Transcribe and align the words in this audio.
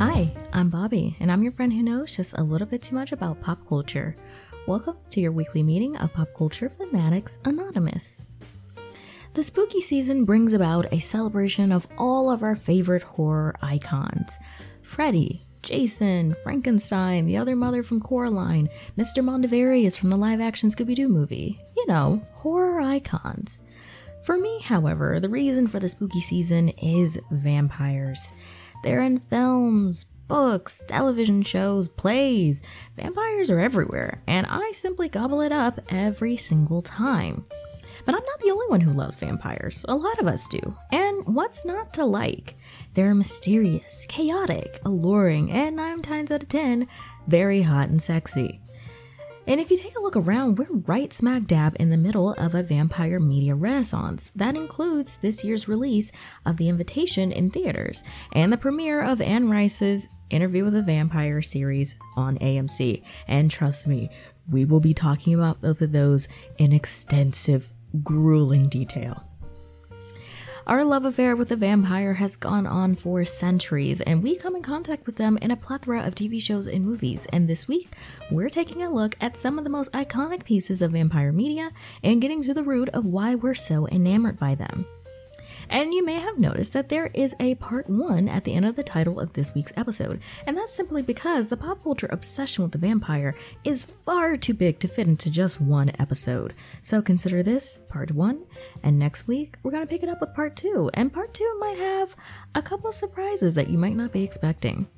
Hi, 0.00 0.32
I'm 0.54 0.70
Bobbi, 0.70 1.14
and 1.20 1.30
I'm 1.30 1.42
your 1.42 1.52
friend 1.52 1.70
who 1.70 1.82
knows 1.82 2.16
just 2.16 2.32
a 2.38 2.42
little 2.42 2.66
bit 2.66 2.80
too 2.80 2.94
much 2.94 3.12
about 3.12 3.42
pop 3.42 3.68
culture. 3.68 4.16
Welcome 4.66 4.96
to 5.10 5.20
your 5.20 5.30
weekly 5.30 5.62
meeting 5.62 5.94
of 5.98 6.14
Pop 6.14 6.28
Culture 6.34 6.70
Fanatics 6.70 7.38
Anonymous. 7.44 8.24
The 9.34 9.44
spooky 9.44 9.82
season 9.82 10.24
brings 10.24 10.54
about 10.54 10.90
a 10.90 11.00
celebration 11.00 11.70
of 11.70 11.86
all 11.98 12.30
of 12.30 12.42
our 12.42 12.54
favorite 12.54 13.02
horror 13.02 13.54
icons 13.60 14.38
Freddy, 14.80 15.44
Jason, 15.62 16.34
Frankenstein, 16.42 17.26
the 17.26 17.36
other 17.36 17.54
mother 17.54 17.82
from 17.82 18.00
Coraline, 18.00 18.70
Mr. 18.96 19.22
Mondavarious 19.22 19.98
from 19.98 20.08
the 20.08 20.16
live 20.16 20.40
action 20.40 20.70
Scooby 20.70 20.94
Doo 20.94 21.08
movie. 21.10 21.60
You 21.76 21.86
know, 21.88 22.22
horror 22.36 22.80
icons. 22.80 23.64
For 24.22 24.38
me, 24.38 24.62
however, 24.62 25.20
the 25.20 25.28
reason 25.28 25.66
for 25.66 25.78
the 25.78 25.90
spooky 25.90 26.22
season 26.22 26.70
is 26.70 27.20
vampires. 27.30 28.32
They're 28.82 29.02
in 29.02 29.18
films, 29.18 30.06
books, 30.28 30.82
television 30.86 31.42
shows, 31.42 31.88
plays. 31.88 32.62
Vampires 32.96 33.50
are 33.50 33.60
everywhere, 33.60 34.22
and 34.26 34.46
I 34.48 34.72
simply 34.72 35.08
gobble 35.08 35.40
it 35.40 35.52
up 35.52 35.80
every 35.88 36.36
single 36.36 36.82
time. 36.82 37.44
But 38.06 38.14
I'm 38.14 38.24
not 38.24 38.40
the 38.40 38.50
only 38.50 38.66
one 38.68 38.80
who 38.80 38.92
loves 38.92 39.16
vampires. 39.16 39.84
A 39.88 39.94
lot 39.94 40.18
of 40.20 40.26
us 40.26 40.48
do. 40.48 40.74
And 40.90 41.34
what's 41.34 41.66
not 41.66 41.92
to 41.94 42.04
like? 42.06 42.56
They're 42.94 43.14
mysterious, 43.14 44.06
chaotic, 44.08 44.80
alluring, 44.84 45.50
and 45.50 45.76
9 45.76 46.00
times 46.00 46.30
out 46.30 46.42
of 46.42 46.48
10, 46.48 46.88
very 47.26 47.62
hot 47.62 47.90
and 47.90 48.00
sexy. 48.00 48.60
And 49.46 49.60
if 49.60 49.70
you 49.70 49.76
take 49.76 49.96
a 49.96 50.00
look 50.00 50.16
around, 50.16 50.58
we're 50.58 50.66
right 50.70 51.12
smack 51.12 51.46
dab 51.46 51.76
in 51.80 51.90
the 51.90 51.96
middle 51.96 52.34
of 52.34 52.54
a 52.54 52.62
vampire 52.62 53.18
media 53.18 53.54
renaissance. 53.54 54.30
That 54.36 54.54
includes 54.54 55.16
this 55.16 55.42
year's 55.42 55.66
release 55.66 56.12
of 56.46 56.56
The 56.56 56.68
Invitation 56.68 57.32
in 57.32 57.50
theaters 57.50 58.04
and 58.32 58.52
the 58.52 58.58
premiere 58.58 59.02
of 59.02 59.20
Anne 59.20 59.48
Rice's 59.48 60.08
Interview 60.28 60.64
with 60.64 60.74
a 60.74 60.82
Vampire 60.82 61.42
series 61.42 61.96
on 62.16 62.38
AMC. 62.38 63.02
And 63.26 63.50
trust 63.50 63.88
me, 63.88 64.10
we 64.48 64.64
will 64.64 64.80
be 64.80 64.94
talking 64.94 65.34
about 65.34 65.60
both 65.60 65.80
of 65.82 65.92
those 65.92 66.28
in 66.58 66.72
extensive, 66.72 67.70
grueling 68.02 68.68
detail. 68.68 69.29
Our 70.70 70.84
love 70.84 71.04
affair 71.04 71.34
with 71.34 71.48
the 71.48 71.56
vampire 71.56 72.14
has 72.14 72.36
gone 72.36 72.64
on 72.64 72.94
for 72.94 73.24
centuries, 73.24 74.00
and 74.02 74.22
we 74.22 74.36
come 74.36 74.54
in 74.54 74.62
contact 74.62 75.04
with 75.04 75.16
them 75.16 75.36
in 75.42 75.50
a 75.50 75.56
plethora 75.56 76.06
of 76.06 76.14
TV 76.14 76.40
shows 76.40 76.68
and 76.68 76.84
movies. 76.84 77.26
And 77.32 77.48
this 77.48 77.66
week, 77.66 77.88
we're 78.30 78.48
taking 78.48 78.84
a 78.84 78.88
look 78.88 79.16
at 79.20 79.36
some 79.36 79.58
of 79.58 79.64
the 79.64 79.70
most 79.70 79.90
iconic 79.90 80.44
pieces 80.44 80.80
of 80.80 80.92
vampire 80.92 81.32
media 81.32 81.72
and 82.04 82.22
getting 82.22 82.44
to 82.44 82.54
the 82.54 82.62
root 82.62 82.88
of 82.90 83.04
why 83.04 83.34
we're 83.34 83.52
so 83.52 83.88
enamored 83.88 84.38
by 84.38 84.54
them. 84.54 84.86
And 85.70 85.94
you 85.94 86.04
may 86.04 86.14
have 86.14 86.36
noticed 86.36 86.72
that 86.72 86.88
there 86.88 87.10
is 87.14 87.36
a 87.38 87.54
part 87.54 87.88
one 87.88 88.28
at 88.28 88.42
the 88.42 88.54
end 88.54 88.66
of 88.66 88.74
the 88.74 88.82
title 88.82 89.20
of 89.20 89.32
this 89.32 89.54
week's 89.54 89.72
episode, 89.76 90.20
and 90.44 90.56
that's 90.56 90.74
simply 90.74 91.00
because 91.00 91.46
the 91.46 91.56
pop 91.56 91.82
culture 91.84 92.08
obsession 92.10 92.64
with 92.64 92.72
the 92.72 92.78
vampire 92.78 93.36
is 93.62 93.84
far 93.84 94.36
too 94.36 94.52
big 94.52 94.80
to 94.80 94.88
fit 94.88 95.06
into 95.06 95.30
just 95.30 95.60
one 95.60 95.92
episode. 96.00 96.54
So 96.82 97.00
consider 97.00 97.44
this 97.44 97.78
part 97.88 98.10
one, 98.10 98.42
and 98.82 98.98
next 98.98 99.28
week 99.28 99.58
we're 99.62 99.70
going 99.70 99.86
to 99.86 99.90
pick 99.90 100.02
it 100.02 100.08
up 100.08 100.20
with 100.20 100.34
part 100.34 100.56
two, 100.56 100.90
and 100.94 101.12
part 101.12 101.32
two 101.32 101.56
might 101.60 101.78
have 101.78 102.16
a 102.56 102.62
couple 102.62 102.90
of 102.90 102.96
surprises 102.96 103.54
that 103.54 103.70
you 103.70 103.78
might 103.78 103.96
not 103.96 104.12
be 104.12 104.24
expecting. 104.24 104.88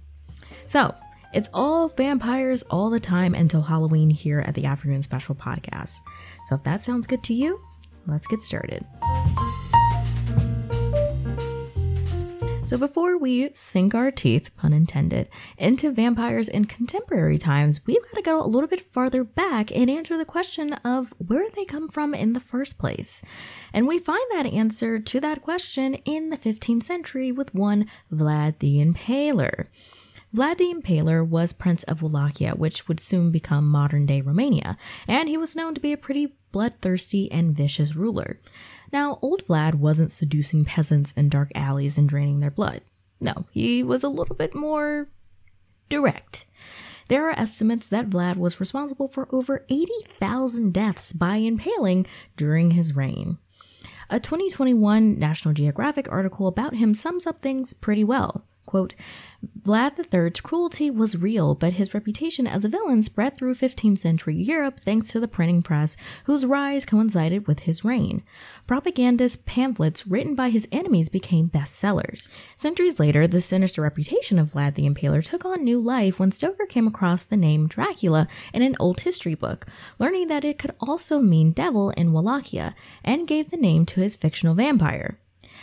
So, 0.67 0.95
it's 1.35 1.49
all 1.53 1.89
vampires 1.89 2.63
all 2.71 2.89
the 2.89 3.01
time 3.01 3.35
until 3.35 3.63
Halloween 3.63 4.11
here 4.11 4.41
at 4.41 4.55
the 4.55 4.67
Afternoon 4.67 5.03
Special 5.03 5.35
podcast. 5.35 5.97
So, 6.47 6.55
if 6.55 6.63
that 6.65 6.81
sounds 6.81 7.07
good 7.07 7.23
to 7.25 7.35
you, 7.35 7.61
let's 8.07 8.27
get 8.27 8.43
started. 8.43 8.87
So, 12.73 12.79
before 12.79 13.19
we 13.19 13.51
sink 13.53 13.95
our 13.95 14.11
teeth, 14.11 14.49
pun 14.57 14.73
intended, 14.73 15.29
into 15.59 15.91
vampires 15.91 16.49
in 16.49 16.65
contemporary 16.65 17.37
times, 17.37 17.83
we've 17.85 18.01
got 18.01 18.15
to 18.15 18.23
go 18.23 18.43
a 18.43 18.49
little 18.49 18.67
bit 18.67 18.81
farther 18.81 19.25
back 19.25 19.71
and 19.71 19.91
answer 19.91 20.17
the 20.17 20.25
question 20.25 20.73
of 20.83 21.13
where 21.19 21.51
they 21.51 21.67
come 21.67 21.91
from 21.91 22.15
in 22.15 22.33
the 22.33 22.41
first 22.41 22.79
place. 22.79 23.23
And 23.75 23.87
we 23.87 23.99
find 23.99 24.25
that 24.31 24.47
answer 24.47 24.99
to 24.99 25.21
that 25.21 25.43
question 25.43 25.97
in 26.07 26.31
the 26.31 26.39
15th 26.39 26.85
century 26.85 27.31
with 27.31 27.55
one 27.55 27.91
Vlad 28.11 28.61
the 28.61 28.83
Impaler. 28.83 29.67
Vlad 30.35 30.57
the 30.57 30.73
Impaler 30.73 31.29
was 31.29 31.53
Prince 31.53 31.83
of 31.83 32.01
Wallachia, 32.01 32.53
which 32.53 32.89
would 32.89 33.01
soon 33.01 33.31
become 33.31 33.69
modern 33.69 34.07
day 34.07 34.23
Romania, 34.23 34.79
and 35.07 35.29
he 35.29 35.37
was 35.37 35.55
known 35.55 35.75
to 35.75 35.81
be 35.81 35.93
a 35.93 35.99
pretty 35.99 36.39
bloodthirsty 36.53 37.31
and 37.31 37.55
vicious 37.55 37.95
ruler. 37.95 38.39
Now, 38.93 39.19
old 39.23 39.47
Vlad 39.47 39.77
wasn't 39.77 40.13
seducing 40.13 40.65
peasants 40.65 41.13
in 41.13 41.29
dark 41.29 41.51
alleys 41.55 41.97
and 41.97 42.09
draining 42.09 42.41
their 42.41 42.51
blood. 42.51 42.83
No, 43.21 43.47
he 43.51 43.83
was 43.83 44.05
a 44.05 44.09
little 44.09 44.37
bit 44.37 44.55
more 44.55 45.09
direct. 45.89 46.47
There 47.09 47.29
are 47.29 47.39
estimates 47.39 47.87
that 47.87 48.11
Vlad 48.11 48.37
was 48.37 48.61
responsible 48.61 49.09
for 49.09 49.29
over 49.33 49.65
80,000 49.69 50.73
deaths 50.73 51.13
by 51.13 51.37
impaling 51.37 52.07
during 52.37 52.73
his 52.73 52.97
reign. 52.97 53.39
A 54.11 54.21
2021 54.21 55.19
National 55.19 55.55
Geographic 55.55 56.11
article 56.11 56.47
about 56.47 56.75
him 56.75 56.95
sums 56.95 57.27
up 57.27 57.41
things 57.41 57.73
pretty 57.73 58.05
well. 58.05 58.45
Quote, 58.73 58.95
Vlad 59.67 59.99
III's 59.99 60.41
cruelty 60.41 60.91
was 60.91 61.15
real, 61.15 61.55
but 61.55 61.75
his 61.75 61.93
reputation 61.93 62.47
as 62.47 62.65
a 62.65 62.71
villain 62.71 63.03
spread 63.03 63.37
through 63.37 63.55
15th 63.55 63.99
century 63.99 64.35
Europe 64.35 64.81
thanks 64.81 65.09
to 65.09 65.21
the 65.21 65.29
printing 65.29 65.63
press, 65.63 65.95
whose 66.25 66.47
rise 66.47 66.87
coincided 66.87 67.47
with 67.47 67.61
his 67.69 67.85
reign. 67.85 68.23
Propagandist 68.67 69.45
pamphlets 69.45 70.07
written 70.07 70.35
by 70.35 70.49
his 70.49 70.67
enemies 70.73 71.11
became 71.11 71.51
bestsellers. 71.51 72.31
Centuries 72.57 72.99
later, 72.99 73.27
the 73.27 73.43
sinister 73.43 73.83
reputation 73.83 74.39
of 74.39 74.55
Vlad 74.55 74.75
the 74.75 74.89
Impaler 74.89 75.23
took 75.23 75.45
on 75.45 75.63
new 75.63 75.79
life 75.79 76.19
when 76.19 76.33
Stoker 76.33 76.65
came 76.65 76.87
across 76.87 77.25
the 77.25 77.37
name 77.37 77.67
Dracula 77.67 78.27
in 78.55 78.63
an 78.63 78.75
old 78.81 79.03
history 79.03 79.35
book, 79.35 79.67
learning 79.99 80.29
that 80.29 80.47
it 80.47 80.59
could 80.59 80.75
also 80.81 81.19
mean 81.21 81.53
devil 81.53 81.91
in 81.91 82.15
Wallachia, 82.15 82.75
and 83.05 83.29
gave 83.29 83.51
the 83.51 83.59
name 83.59 83.85
to 83.85 84.01
his 84.01 84.17
fictional 84.17 84.55
vampire. 84.55 85.19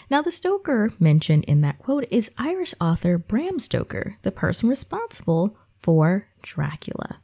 Now, 0.10 0.24
the 0.24 0.32
Stoker 0.32 0.92
mentioned 1.00 1.44
in 1.44 1.62
that 1.62 1.78
quote 1.78 2.06
is 2.10 2.32
Irish 2.38 2.74
author 2.82 3.20
Bram 3.20 3.60
Stoker, 3.60 4.16
the 4.24 4.32
person 4.32 4.68
responsible 4.68 5.56
for 5.82 6.28
Dracula. 6.42 7.20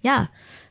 Yeah, 0.00 0.26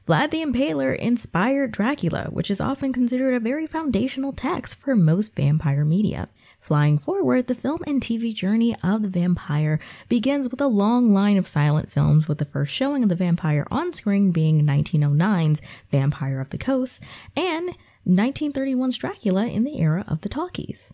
Vlad 0.06 0.32
the 0.32 0.44
Impaler 0.44 0.94
inspired 0.94 1.72
Dracula, 1.72 2.28
which 2.30 2.52
is 2.52 2.60
often 2.60 2.92
considered 2.92 3.34
a 3.34 3.40
very 3.40 3.66
foundational 3.66 4.34
text 4.34 4.76
for 4.76 4.94
most 4.94 5.36
vampire 5.36 5.86
media. 5.86 6.28
Flying 6.60 6.98
forward, 6.98 7.48
the 7.48 7.56
film 7.56 7.80
and 7.88 8.02
TV 8.02 8.34
journey 8.34 8.76
of 8.84 9.02
the 9.02 9.08
vampire 9.08 9.80
begins 10.10 10.50
with 10.50 10.60
a 10.60 10.68
long 10.68 11.14
line 11.14 11.38
of 11.38 11.48
silent 11.48 11.90
films, 11.90 12.28
with 12.28 12.38
the 12.40 12.46
first 12.46 12.74
showing 12.74 13.04
of 13.04 13.10
the 13.10 13.16
vampire 13.16 13.66
on 13.72 13.94
screen 13.94 14.32
being 14.32 14.66
1909's 14.66 15.62
Vampire 15.92 16.42
of 16.42 16.50
the 16.50 16.58
Coast 16.58 17.02
and 17.36 17.78
1931's 18.06 18.98
Dracula 18.98 19.46
in 19.46 19.64
the 19.64 19.80
era 19.80 20.04
of 20.08 20.22
the 20.22 20.30
talkies. 20.30 20.94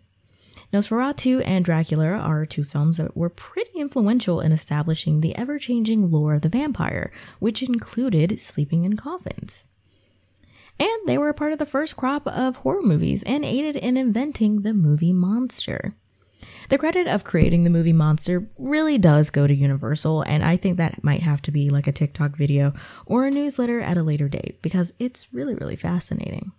Nosferatu 0.72 1.42
and 1.46 1.66
Dracula 1.66 2.10
are 2.10 2.46
two 2.46 2.64
films 2.64 2.98
that 2.98 3.18
were 3.18 3.30
pretty 3.30 3.80
influential 3.80 4.40
in 4.40 4.52
establishing 4.52 5.22
the 5.22 5.36
ever 5.36 5.58
changing 5.58 6.12
lore 6.12 6.36
of 6.36 6.42
the 6.42 6.50
vampire, 6.50 7.12
which 7.40 7.64
included 7.64 8.40
sleeping 8.40 8.84
in 8.84 8.96
coffins. 8.96 9.68
And 10.80 11.08
they 11.08 11.18
were 11.18 11.30
a 11.30 11.34
part 11.34 11.54
of 11.54 11.60
the 11.60 11.66
first 11.66 11.96
crop 11.96 12.28
of 12.28 12.58
horror 12.58 12.84
movies 12.84 13.24
and 13.24 13.44
aided 13.44 13.76
in 13.76 13.98
inventing 13.98 14.62
the 14.62 14.74
movie 14.74 15.14
monster. 15.14 15.96
The 16.70 16.78
credit 16.78 17.08
of 17.08 17.24
creating 17.24 17.64
the 17.64 17.70
movie 17.70 17.94
Monster 17.94 18.48
really 18.58 18.98
does 18.98 19.30
go 19.30 19.48
to 19.48 19.54
Universal, 19.54 20.22
and 20.22 20.44
I 20.44 20.56
think 20.56 20.78
that 20.78 21.04
might 21.04 21.24
have 21.24 21.42
to 21.44 21.52
be 21.52 21.70
like 21.70 21.88
a 21.88 21.92
TikTok 21.92 22.38
video 22.38 22.74
or 23.06 23.26
a 23.26 23.32
newsletter 23.32 23.82
at 23.82 23.98
a 23.98 24.04
later 24.04 24.30
date 24.30 24.60
because 24.62 24.94
it's 25.00 25.34
really, 25.34 25.56
really 25.56 25.76
fascinating. 25.76 26.52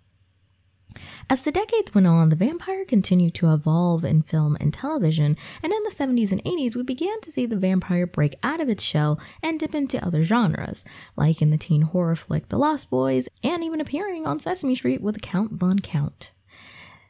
As 1.29 1.41
the 1.41 1.51
decades 1.51 1.93
went 1.93 2.07
on, 2.07 2.29
the 2.29 2.35
vampire 2.35 2.85
continued 2.85 3.33
to 3.35 3.53
evolve 3.53 4.03
in 4.03 4.21
film 4.21 4.57
and 4.59 4.73
television, 4.73 5.37
and 5.63 5.71
in 5.71 5.83
the 5.83 5.89
70s 5.89 6.31
and 6.31 6.43
80s, 6.43 6.75
we 6.75 6.83
began 6.83 7.21
to 7.21 7.31
see 7.31 7.45
the 7.45 7.55
vampire 7.55 8.05
break 8.05 8.35
out 8.43 8.59
of 8.59 8.69
its 8.69 8.83
shell 8.83 9.19
and 9.41 9.59
dip 9.59 9.73
into 9.73 10.03
other 10.05 10.23
genres, 10.23 10.83
like 11.15 11.41
in 11.41 11.49
the 11.49 11.57
teen 11.57 11.83
horror 11.83 12.15
flick 12.15 12.49
The 12.49 12.57
Lost 12.57 12.89
Boys, 12.89 13.29
and 13.43 13.63
even 13.63 13.81
appearing 13.81 14.25
on 14.25 14.39
Sesame 14.39 14.75
Street 14.75 15.01
with 15.01 15.21
Count 15.21 15.53
Von 15.53 15.79
Count. 15.79 16.31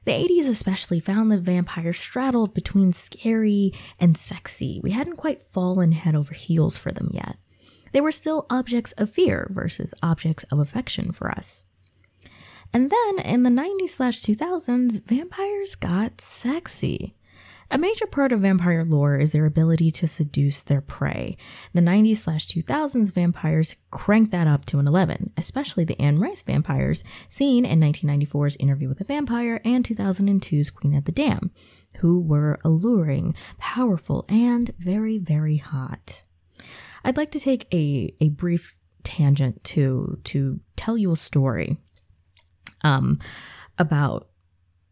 The 0.03 0.11
80s 0.11 0.49
especially 0.49 0.99
found 0.99 1.31
the 1.31 1.37
vampire 1.37 1.93
straddled 1.93 2.53
between 2.53 2.91
scary 2.91 3.71
and 3.99 4.17
sexy. 4.17 4.79
We 4.83 4.91
hadn't 4.91 5.17
quite 5.17 5.43
fallen 5.43 5.91
head 5.91 6.15
over 6.15 6.33
heels 6.33 6.75
for 6.75 6.91
them 6.91 7.09
yet. 7.11 7.37
They 7.91 8.01
were 8.01 8.11
still 8.11 8.47
objects 8.49 8.93
of 8.93 9.11
fear 9.11 9.47
versus 9.51 9.93
objects 10.01 10.43
of 10.45 10.59
affection 10.59 11.11
for 11.11 11.29
us. 11.29 11.65
And 12.73 12.89
then 12.89 13.25
in 13.25 13.43
the 13.43 13.49
90s 13.49 13.89
slash 13.89 14.21
2000s, 14.21 15.03
vampires 15.03 15.75
got 15.75 16.21
sexy. 16.21 17.15
A 17.73 17.77
major 17.77 18.05
part 18.05 18.33
of 18.33 18.41
vampire 18.41 18.83
lore 18.83 19.15
is 19.15 19.31
their 19.31 19.45
ability 19.45 19.91
to 19.91 20.07
seduce 20.07 20.61
their 20.61 20.81
prey. 20.81 21.37
The 21.73 21.79
90s 21.79 22.17
slash 22.17 22.47
2000s 22.47 23.13
vampires 23.13 23.77
cranked 23.91 24.31
that 24.31 24.45
up 24.45 24.65
to 24.65 24.79
an 24.79 24.87
11, 24.87 25.31
especially 25.37 25.85
the 25.85 25.99
Anne 26.01 26.19
Rice 26.19 26.41
vampires 26.41 27.05
seen 27.29 27.63
in 27.63 27.79
1994's 27.79 28.57
Interview 28.57 28.89
with 28.89 28.99
a 28.99 29.05
Vampire 29.05 29.61
and 29.63 29.85
2002's 29.85 30.69
Queen 30.69 30.95
of 30.95 31.05
the 31.05 31.13
Damned, 31.13 31.51
who 31.99 32.19
were 32.19 32.59
alluring, 32.65 33.35
powerful, 33.57 34.25
and 34.27 34.73
very, 34.77 35.17
very 35.17 35.57
hot. 35.57 36.23
I'd 37.05 37.17
like 37.17 37.31
to 37.31 37.39
take 37.39 37.73
a, 37.73 38.13
a 38.19 38.29
brief 38.29 38.77
tangent 39.03 39.63
to 39.63 40.19
to 40.25 40.59
tell 40.75 40.97
you 40.97 41.11
a 41.11 41.17
story 41.17 41.77
um, 42.83 43.19
about 43.77 44.27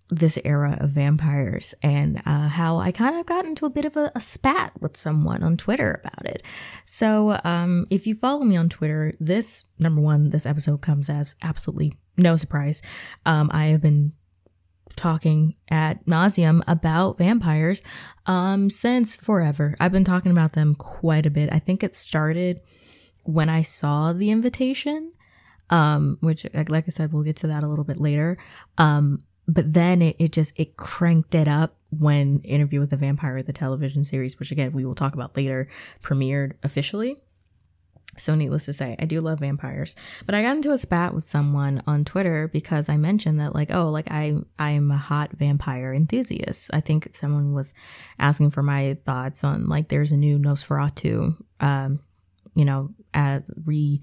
this 0.09 0.39
era 0.43 0.75
of 0.79 0.89
vampires 0.89 1.75
and 1.83 2.21
uh, 2.25 2.47
how 2.47 2.77
I 2.77 2.91
kind 2.91 3.15
of 3.17 3.27
got 3.27 3.45
into 3.45 3.65
a 3.65 3.69
bit 3.69 3.85
of 3.85 3.95
a, 3.95 4.11
a, 4.15 4.21
spat 4.21 4.71
with 4.81 4.97
someone 4.97 5.43
on 5.43 5.55
Twitter 5.55 6.01
about 6.03 6.25
it. 6.25 6.41
So, 6.83 7.39
um, 7.43 7.85
if 7.91 8.07
you 8.07 8.15
follow 8.15 8.43
me 8.43 8.57
on 8.57 8.69
Twitter, 8.69 9.13
this 9.19 9.65
number 9.77 10.01
one, 10.01 10.31
this 10.31 10.47
episode 10.47 10.81
comes 10.81 11.09
as 11.09 11.35
absolutely 11.43 11.93
no 12.17 12.35
surprise. 12.37 12.81
Um, 13.25 13.51
I 13.53 13.65
have 13.65 13.81
been 13.81 14.13
talking 14.95 15.55
at 15.69 16.05
nauseum 16.05 16.61
about 16.67 17.17
vampires 17.17 17.81
um, 18.25 18.69
since 18.69 19.15
forever. 19.15 19.75
I've 19.79 19.91
been 19.91 20.03
talking 20.03 20.31
about 20.31 20.53
them 20.53 20.75
quite 20.75 21.25
a 21.25 21.31
bit. 21.31 21.49
I 21.51 21.59
think 21.59 21.83
it 21.83 21.95
started 21.95 22.61
when 23.23 23.47
I 23.47 23.61
saw 23.61 24.11
the 24.11 24.31
invitation 24.31 25.13
um, 25.69 26.17
which 26.21 26.45
like 26.53 26.85
I 26.87 26.89
said, 26.89 27.13
we'll 27.13 27.23
get 27.23 27.37
to 27.37 27.47
that 27.47 27.63
a 27.63 27.67
little 27.67 27.85
bit 27.85 27.99
later. 27.99 28.37
Um, 28.77 29.23
but 29.47 29.73
then 29.73 30.01
it, 30.01 30.15
it 30.19 30.31
just 30.31 30.53
it 30.59 30.77
cranked 30.77 31.33
it 31.33 31.47
up 31.47 31.75
when 31.89 32.39
Interview 32.41 32.79
with 32.79 32.91
the 32.91 32.97
Vampire, 32.97 33.41
the 33.41 33.53
television 33.53 34.03
series, 34.03 34.37
which 34.37 34.51
again 34.51 34.71
we 34.71 34.85
will 34.85 34.95
talk 34.95 35.13
about 35.13 35.35
later, 35.35 35.67
premiered 36.03 36.53
officially. 36.63 37.17
So 38.17 38.35
needless 38.35 38.65
to 38.65 38.73
say, 38.73 38.97
I 38.99 39.05
do 39.05 39.21
love 39.21 39.39
vampires. 39.39 39.95
But 40.25 40.35
I 40.35 40.41
got 40.41 40.57
into 40.57 40.73
a 40.73 40.77
spat 40.77 41.13
with 41.13 41.23
someone 41.23 41.81
on 41.87 42.03
Twitter 42.03 42.49
because 42.49 42.89
I 42.89 42.97
mentioned 42.97 43.39
that 43.39 43.55
like, 43.55 43.71
oh, 43.73 43.89
like 43.89 44.11
I 44.11 44.35
I'm 44.57 44.91
a 44.91 44.97
hot 44.97 45.31
vampire 45.31 45.93
enthusiast. 45.93 46.69
I 46.73 46.81
think 46.81 47.15
someone 47.15 47.53
was 47.53 47.73
asking 48.19 48.51
for 48.51 48.61
my 48.61 48.97
thoughts 49.05 49.43
on 49.43 49.67
like 49.67 49.87
there's 49.87 50.11
a 50.11 50.17
new 50.17 50.37
Nosferatu 50.37 51.35
um, 51.61 51.99
you 52.55 52.65
know, 52.65 52.89
at 53.13 53.43
re 53.65 54.01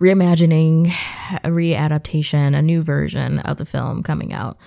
reimagining, 0.00 0.92
a 1.44 1.48
readaptation, 1.48 2.56
a 2.56 2.62
new 2.62 2.82
version 2.82 3.38
of 3.40 3.56
the 3.56 3.64
film 3.64 4.02
coming 4.02 4.32
out. 4.32 4.58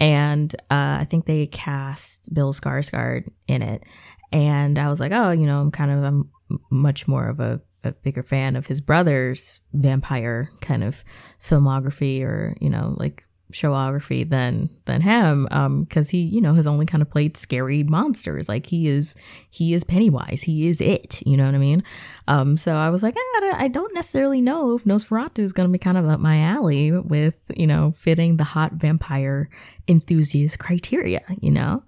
And 0.00 0.54
uh, 0.70 0.98
I 1.00 1.06
think 1.10 1.26
they 1.26 1.46
cast 1.46 2.32
Bill 2.32 2.52
Skarsgård 2.52 3.28
in 3.46 3.62
it. 3.62 3.84
And 4.30 4.78
I 4.78 4.88
was 4.88 5.00
like, 5.00 5.12
oh, 5.12 5.30
you 5.30 5.46
know, 5.46 5.60
I'm 5.60 5.70
kind 5.70 5.90
of 5.90 6.02
I'm 6.02 6.30
much 6.70 7.08
more 7.08 7.28
of 7.28 7.40
a, 7.40 7.60
a 7.84 7.92
bigger 7.92 8.22
fan 8.22 8.56
of 8.56 8.66
his 8.66 8.80
brother's 8.80 9.60
vampire 9.72 10.48
kind 10.60 10.84
of 10.84 11.04
filmography 11.42 12.22
or, 12.22 12.56
you 12.60 12.70
know, 12.70 12.94
like 12.96 13.24
showography 13.52 14.28
than 14.28 14.68
than 14.84 15.00
him 15.00 15.48
um 15.50 15.84
because 15.84 16.10
he 16.10 16.18
you 16.18 16.40
know 16.40 16.52
has 16.52 16.66
only 16.66 16.84
kind 16.84 17.00
of 17.00 17.10
played 17.10 17.36
scary 17.36 17.82
monsters. 17.82 18.48
Like 18.48 18.66
he 18.66 18.88
is 18.88 19.16
he 19.50 19.72
is 19.72 19.84
pennywise. 19.84 20.42
He 20.42 20.68
is 20.68 20.80
it 20.80 21.22
you 21.26 21.36
know 21.36 21.46
what 21.46 21.54
i 21.54 21.58
mean? 21.58 21.82
Um 22.26 22.56
so 22.58 22.74
i 22.74 22.90
was 22.90 23.02
like 23.02 23.14
ah, 23.16 23.56
i 23.58 23.68
don't 23.68 23.94
necessarily 23.94 24.40
know 24.40 24.74
if 24.74 24.84
nosferatu 24.84 25.38
is 25.38 25.52
going 25.52 25.68
to 25.68 25.72
be 25.72 25.78
kind 25.78 25.96
of 25.96 26.06
up 26.08 26.20
my 26.20 26.40
alley 26.40 26.92
with 26.92 27.36
you 27.56 27.66
know 27.66 27.92
fitting 27.92 28.36
the 28.36 28.44
hot 28.44 28.72
vampire 28.74 29.48
enthusiast 29.86 30.58
criteria 30.58 31.22
you 31.40 31.50
know? 31.50 31.82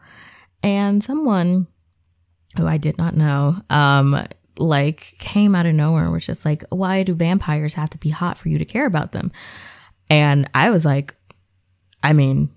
And 0.62 1.03
someone 1.03 1.67
who 2.57 2.67
i 2.67 2.79
did 2.79 2.97
not 2.97 3.15
know 3.15 3.57
um 3.69 4.27
like 4.59 5.15
came 5.19 5.55
out 5.55 5.67
of 5.67 5.75
nowhere 5.75 6.05
and 6.05 6.12
was 6.12 6.25
just 6.27 6.45
like 6.45 6.65
why 6.71 7.03
do 7.03 7.15
vampires 7.15 7.75
have 7.75 7.91
to 7.91 7.99
be 7.99 8.11
hot 8.11 8.39
for 8.39 8.49
you 8.49 8.59
to 8.59 8.65
care 8.65 8.87
about 8.87 9.12
them? 9.12 9.31
And 10.09 10.49
i 10.55 10.71
was 10.71 10.85
like 10.85 11.15
I 12.02 12.12
mean, 12.12 12.50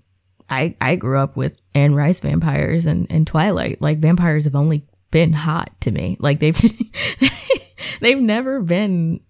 I 0.48 0.76
I 0.80 0.96
grew 0.96 1.18
up 1.18 1.36
with 1.36 1.60
Anne 1.74 1.94
Rice 1.94 2.20
vampires 2.20 2.86
and, 2.86 3.06
and 3.10 3.26
Twilight. 3.26 3.80
Like 3.80 3.98
vampires 3.98 4.44
have 4.44 4.54
only 4.54 4.86
been 5.10 5.32
hot 5.32 5.70
to 5.82 5.90
me. 5.90 6.16
Like 6.20 6.40
they've 6.40 6.58
they've 8.00 8.20
never 8.20 8.60
been 8.60 9.20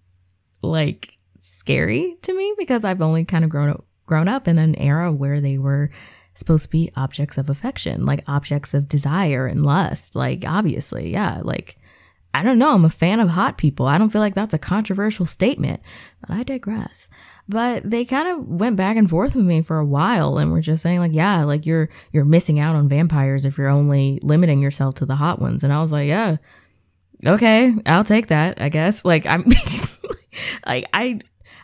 like 0.61 1.17
scary 1.41 2.17
to 2.23 2.33
me 2.33 2.53
because 2.57 2.83
I've 2.83 3.01
only 3.01 3.25
kind 3.25 3.43
of 3.43 3.49
grown 3.49 3.69
up 3.69 3.85
grown 4.05 4.27
up 4.27 4.47
in 4.47 4.57
an 4.57 4.75
era 4.75 5.11
where 5.11 5.41
they 5.41 5.57
were 5.57 5.89
supposed 6.35 6.65
to 6.65 6.69
be 6.69 6.91
objects 6.95 7.37
of 7.37 7.49
affection, 7.49 8.05
like 8.05 8.23
objects 8.27 8.73
of 8.73 8.89
desire 8.89 9.47
and 9.47 9.65
lust. 9.65 10.15
Like 10.15 10.43
obviously, 10.45 11.11
yeah, 11.11 11.41
like 11.43 11.77
I 12.35 12.43
don't 12.43 12.59
know, 12.59 12.73
I'm 12.73 12.83
a 12.83 12.89
fan 12.89 13.21
of 13.21 13.29
hot 13.29 13.57
people. 13.57 13.87
I 13.87 13.97
don't 13.97 14.09
feel 14.09 14.19
like 14.19 14.35
that's 14.35 14.53
a 14.53 14.59
controversial 14.59 15.25
statement, 15.25 15.81
but 16.19 16.31
I 16.31 16.43
digress. 16.43 17.09
But 17.47 17.89
they 17.89 18.03
kind 18.03 18.27
of 18.27 18.45
went 18.45 18.75
back 18.75 18.97
and 18.97 19.09
forth 19.09 19.35
with 19.35 19.45
me 19.45 19.61
for 19.61 19.77
a 19.77 19.85
while 19.85 20.37
and 20.37 20.51
were 20.51 20.59
just 20.59 20.83
saying 20.83 20.99
like, 20.99 21.13
yeah, 21.13 21.45
like 21.45 21.65
you're 21.65 21.87
you're 22.11 22.25
missing 22.25 22.59
out 22.59 22.75
on 22.75 22.89
vampires 22.89 23.45
if 23.45 23.57
you're 23.57 23.69
only 23.69 24.19
limiting 24.21 24.61
yourself 24.61 24.95
to 24.95 25.05
the 25.05 25.15
hot 25.15 25.39
ones. 25.39 25.63
And 25.63 25.71
I 25.71 25.79
was 25.79 25.93
like, 25.93 26.09
yeah. 26.09 26.35
Okay, 27.25 27.73
I'll 27.85 28.03
take 28.03 28.27
that, 28.27 28.59
I 28.59 28.67
guess. 28.67 29.05
Like 29.05 29.25
I'm 29.25 29.45
like 30.67 30.89
I 30.91 31.21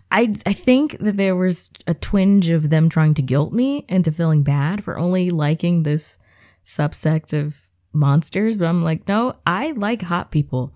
I 0.09 0.33
I 0.45 0.53
think 0.53 1.00
that 1.00 1.17
there 1.17 1.35
was 1.35 1.69
a 1.85 1.94
twinge 1.94 2.47
of 2.47 2.69
them 2.69 2.88
trying 2.88 3.13
to 3.15 3.21
guilt 3.21 3.51
me 3.51 3.85
into 3.89 4.13
feeling 4.13 4.44
bad 4.44 4.85
for 4.85 4.97
only 4.97 5.31
liking 5.31 5.83
this 5.83 6.17
subsect 6.63 7.38
of 7.38 7.70
monsters, 7.93 8.57
but 8.57 8.67
I'm 8.67 8.83
like, 8.83 9.07
no, 9.07 9.35
I 9.45 9.71
like 9.71 10.01
hot 10.01 10.31
people. 10.31 10.73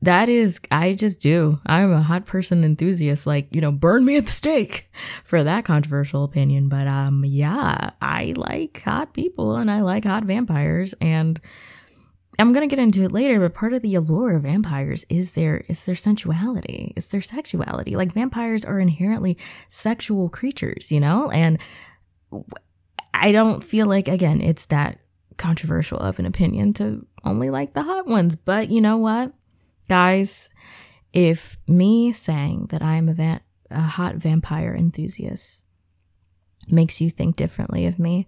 That 0.00 0.28
is 0.28 0.60
i 0.70 0.92
just 0.92 1.20
do. 1.20 1.58
I'm 1.66 1.92
a 1.92 2.02
hot 2.02 2.24
person 2.24 2.62
enthusiast 2.62 3.26
like 3.26 3.48
you 3.50 3.60
know 3.60 3.72
burn 3.72 4.04
me 4.04 4.16
at 4.16 4.26
the 4.26 4.32
stake 4.32 4.90
for 5.24 5.42
that 5.42 5.64
controversial 5.64 6.24
opinion. 6.24 6.68
But 6.68 6.86
um 6.86 7.24
yeah 7.24 7.90
i 8.00 8.32
like 8.36 8.82
hot 8.84 9.12
people 9.12 9.56
and 9.56 9.70
i 9.70 9.80
like 9.80 10.04
hot 10.04 10.24
vampires. 10.24 10.94
And 11.00 11.40
i'm 12.38 12.52
gonna 12.52 12.68
get 12.68 12.78
into 12.78 13.02
it 13.02 13.10
later 13.10 13.40
but 13.40 13.54
part 13.54 13.72
of 13.72 13.82
the 13.82 13.96
allure 13.96 14.36
of 14.36 14.44
vampires 14.44 15.04
is 15.08 15.32
their 15.32 15.64
is 15.68 15.84
their 15.84 15.96
sensuality 15.96 16.92
it's 16.96 17.08
their 17.08 17.20
sexuality. 17.20 17.96
Like 17.96 18.12
vampires 18.12 18.64
are 18.64 18.78
inherently 18.78 19.36
sexual 19.68 20.28
creatures 20.28 20.92
you 20.92 21.00
know? 21.00 21.28
And 21.30 21.58
i 23.12 23.32
don't 23.32 23.64
feel 23.64 23.86
like 23.86 24.06
again 24.06 24.40
it's 24.40 24.66
that 24.66 25.00
controversial 25.38 25.98
of 25.98 26.18
an 26.18 26.26
opinion 26.26 26.72
to 26.74 27.06
only 27.24 27.48
like 27.48 27.72
the 27.72 27.82
hot 27.82 28.06
ones 28.06 28.36
but 28.36 28.70
you 28.70 28.80
know 28.80 28.96
what 28.96 29.32
Guys, 29.88 30.50
if 31.14 31.56
me 31.66 32.12
saying 32.12 32.66
that 32.70 32.82
I 32.82 32.94
am 32.94 33.08
a, 33.08 33.14
va- 33.14 33.40
a 33.70 33.80
hot 33.80 34.16
vampire 34.16 34.74
enthusiast 34.74 35.64
makes 36.68 37.00
you 37.00 37.08
think 37.08 37.36
differently 37.36 37.86
of 37.86 37.98
me, 37.98 38.26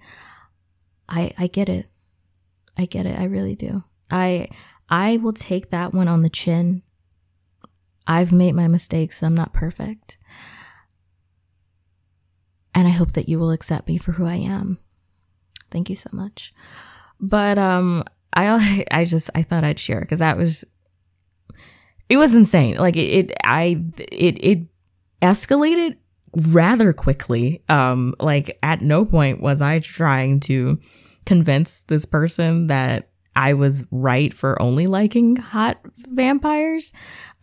I 1.08 1.32
I 1.36 1.46
get 1.48 1.68
it. 1.68 1.86
I 2.78 2.86
get 2.86 3.04
it. 3.04 3.18
I 3.18 3.24
really 3.24 3.54
do. 3.54 3.84
I 4.10 4.48
I 4.88 5.18
will 5.18 5.34
take 5.34 5.70
that 5.70 5.92
one 5.92 6.08
on 6.08 6.22
the 6.22 6.30
chin. 6.30 6.82
I've 8.06 8.32
made 8.32 8.54
my 8.54 8.66
mistakes. 8.66 9.22
I'm 9.22 9.34
not 9.34 9.52
perfect. 9.52 10.16
And 12.74 12.88
I 12.88 12.92
hope 12.92 13.12
that 13.12 13.28
you 13.28 13.38
will 13.38 13.50
accept 13.50 13.88
me 13.88 13.98
for 13.98 14.12
who 14.12 14.24
I 14.24 14.36
am. 14.36 14.78
Thank 15.70 15.90
you 15.90 15.96
so 15.96 16.08
much. 16.12 16.54
But 17.20 17.58
um 17.58 18.04
I 18.32 18.84
I 18.90 19.04
just 19.04 19.30
I 19.34 19.42
thought 19.42 19.64
I'd 19.64 19.78
share 19.78 20.04
cuz 20.04 20.18
that 20.18 20.36
was 20.36 20.64
it 22.08 22.16
was 22.16 22.34
insane. 22.34 22.76
Like 22.76 22.96
it, 22.96 23.30
it 23.30 23.32
I 23.44 23.84
it 23.98 24.44
it 24.44 24.66
escalated 25.22 25.96
rather 26.34 26.92
quickly. 26.92 27.62
Um, 27.68 28.14
like 28.18 28.58
at 28.62 28.80
no 28.80 29.04
point 29.04 29.40
was 29.40 29.62
I 29.62 29.78
trying 29.78 30.40
to 30.40 30.78
convince 31.24 31.82
this 31.82 32.04
person 32.04 32.66
that 32.66 33.10
I 33.36 33.54
was 33.54 33.84
right 33.90 34.34
for 34.34 34.60
only 34.60 34.86
liking 34.86 35.36
hot 35.36 35.78
vampires. 35.96 36.92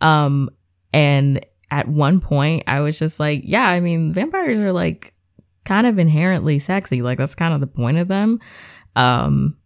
Um, 0.00 0.50
and 0.92 1.44
at 1.70 1.88
one 1.88 2.20
point 2.20 2.64
I 2.66 2.80
was 2.80 2.98
just 2.98 3.18
like, 3.18 3.42
yeah, 3.44 3.68
I 3.68 3.80
mean, 3.80 4.12
vampires 4.12 4.60
are 4.60 4.72
like 4.72 5.14
kind 5.64 5.86
of 5.86 5.98
inherently 5.98 6.58
sexy. 6.58 7.02
Like 7.02 7.18
that's 7.18 7.34
kind 7.34 7.54
of 7.54 7.60
the 7.60 7.66
point 7.66 7.98
of 7.98 8.08
them. 8.08 8.40
Um, 8.96 9.56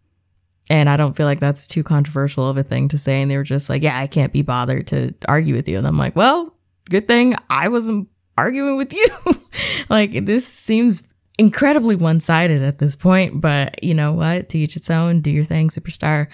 and 0.72 0.88
I 0.88 0.96
don't 0.96 1.14
feel 1.14 1.26
like 1.26 1.38
that's 1.38 1.66
too 1.66 1.82
controversial 1.82 2.48
of 2.48 2.56
a 2.56 2.62
thing 2.62 2.88
to 2.88 2.98
say. 2.98 3.20
And 3.20 3.30
they 3.30 3.36
were 3.36 3.42
just 3.42 3.68
like, 3.68 3.82
yeah, 3.82 3.98
I 3.98 4.06
can't 4.06 4.32
be 4.32 4.40
bothered 4.40 4.86
to 4.86 5.14
argue 5.28 5.54
with 5.54 5.68
you. 5.68 5.76
And 5.76 5.86
I'm 5.86 5.98
like, 5.98 6.16
well, 6.16 6.54
good 6.88 7.06
thing 7.06 7.36
I 7.50 7.68
wasn't 7.68 8.08
arguing 8.38 8.78
with 8.78 8.94
you. 8.94 9.06
like 9.90 10.24
this 10.24 10.46
seems 10.46 11.02
incredibly 11.38 11.94
one 11.94 12.20
sided 12.20 12.62
at 12.62 12.78
this 12.78 12.96
point, 12.96 13.38
but 13.38 13.84
you 13.84 13.92
know 13.92 14.12
what? 14.12 14.48
To 14.48 14.58
each 14.58 14.74
its 14.74 14.88
own, 14.88 15.20
do 15.20 15.30
your 15.30 15.44
thing, 15.44 15.68
superstar. 15.68 16.28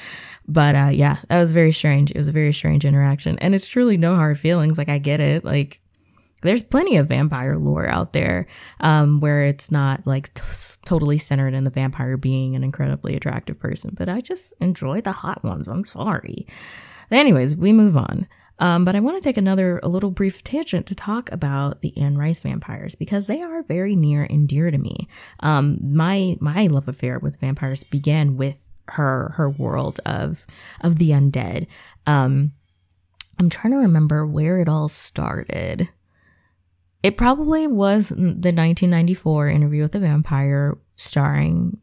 But 0.46 0.76
uh, 0.76 0.90
yeah, 0.92 1.16
that 1.28 1.40
was 1.40 1.50
very 1.50 1.72
strange. 1.72 2.12
It 2.12 2.16
was 2.16 2.28
a 2.28 2.32
very 2.32 2.52
strange 2.52 2.84
interaction. 2.84 3.40
And 3.40 3.56
it's 3.56 3.66
truly 3.66 3.96
no 3.96 4.14
hard 4.14 4.38
feelings. 4.38 4.78
Like, 4.78 4.88
I 4.88 4.98
get 4.98 5.18
it. 5.18 5.44
Like, 5.44 5.80
there's 6.42 6.62
plenty 6.62 6.96
of 6.96 7.08
vampire 7.08 7.56
lore 7.56 7.88
out 7.88 8.12
there 8.12 8.46
um, 8.80 9.20
where 9.20 9.42
it's 9.42 9.70
not 9.70 10.06
like 10.06 10.32
t- 10.34 10.42
totally 10.84 11.18
centered 11.18 11.54
in 11.54 11.64
the 11.64 11.70
vampire 11.70 12.16
being 12.16 12.54
an 12.54 12.62
incredibly 12.62 13.16
attractive 13.16 13.58
person, 13.58 13.90
but 13.96 14.08
I 14.08 14.20
just 14.20 14.54
enjoy 14.60 15.00
the 15.00 15.12
hot 15.12 15.42
ones. 15.42 15.68
I'm 15.68 15.84
sorry. 15.84 16.46
Anyways, 17.10 17.56
we 17.56 17.72
move 17.72 17.96
on. 17.96 18.28
Um, 18.60 18.84
but 18.84 18.96
I 18.96 19.00
want 19.00 19.16
to 19.16 19.22
take 19.22 19.36
another, 19.36 19.78
a 19.82 19.88
little 19.88 20.10
brief 20.10 20.42
tangent 20.42 20.86
to 20.86 20.94
talk 20.94 21.30
about 21.30 21.80
the 21.80 21.96
Anne 21.96 22.18
Rice 22.18 22.40
vampires 22.40 22.94
because 22.96 23.26
they 23.26 23.40
are 23.40 23.62
very 23.62 23.94
near 23.94 24.24
and 24.24 24.48
dear 24.48 24.70
to 24.70 24.78
me. 24.78 25.08
Um, 25.40 25.78
my 25.80 26.36
my 26.40 26.66
love 26.66 26.88
affair 26.88 27.20
with 27.20 27.38
vampires 27.40 27.84
began 27.84 28.36
with 28.36 28.68
her 28.88 29.32
her 29.36 29.48
world 29.48 30.00
of 30.04 30.44
of 30.80 30.98
the 30.98 31.10
undead. 31.10 31.68
Um, 32.06 32.52
I'm 33.38 33.48
trying 33.48 33.72
to 33.72 33.78
remember 33.78 34.26
where 34.26 34.58
it 34.58 34.68
all 34.68 34.88
started. 34.88 35.88
It 37.02 37.16
probably 37.16 37.66
was 37.66 38.08
the 38.08 38.14
1994 38.16 39.48
interview 39.48 39.82
with 39.82 39.92
the 39.92 40.00
vampire 40.00 40.78
starring 40.96 41.80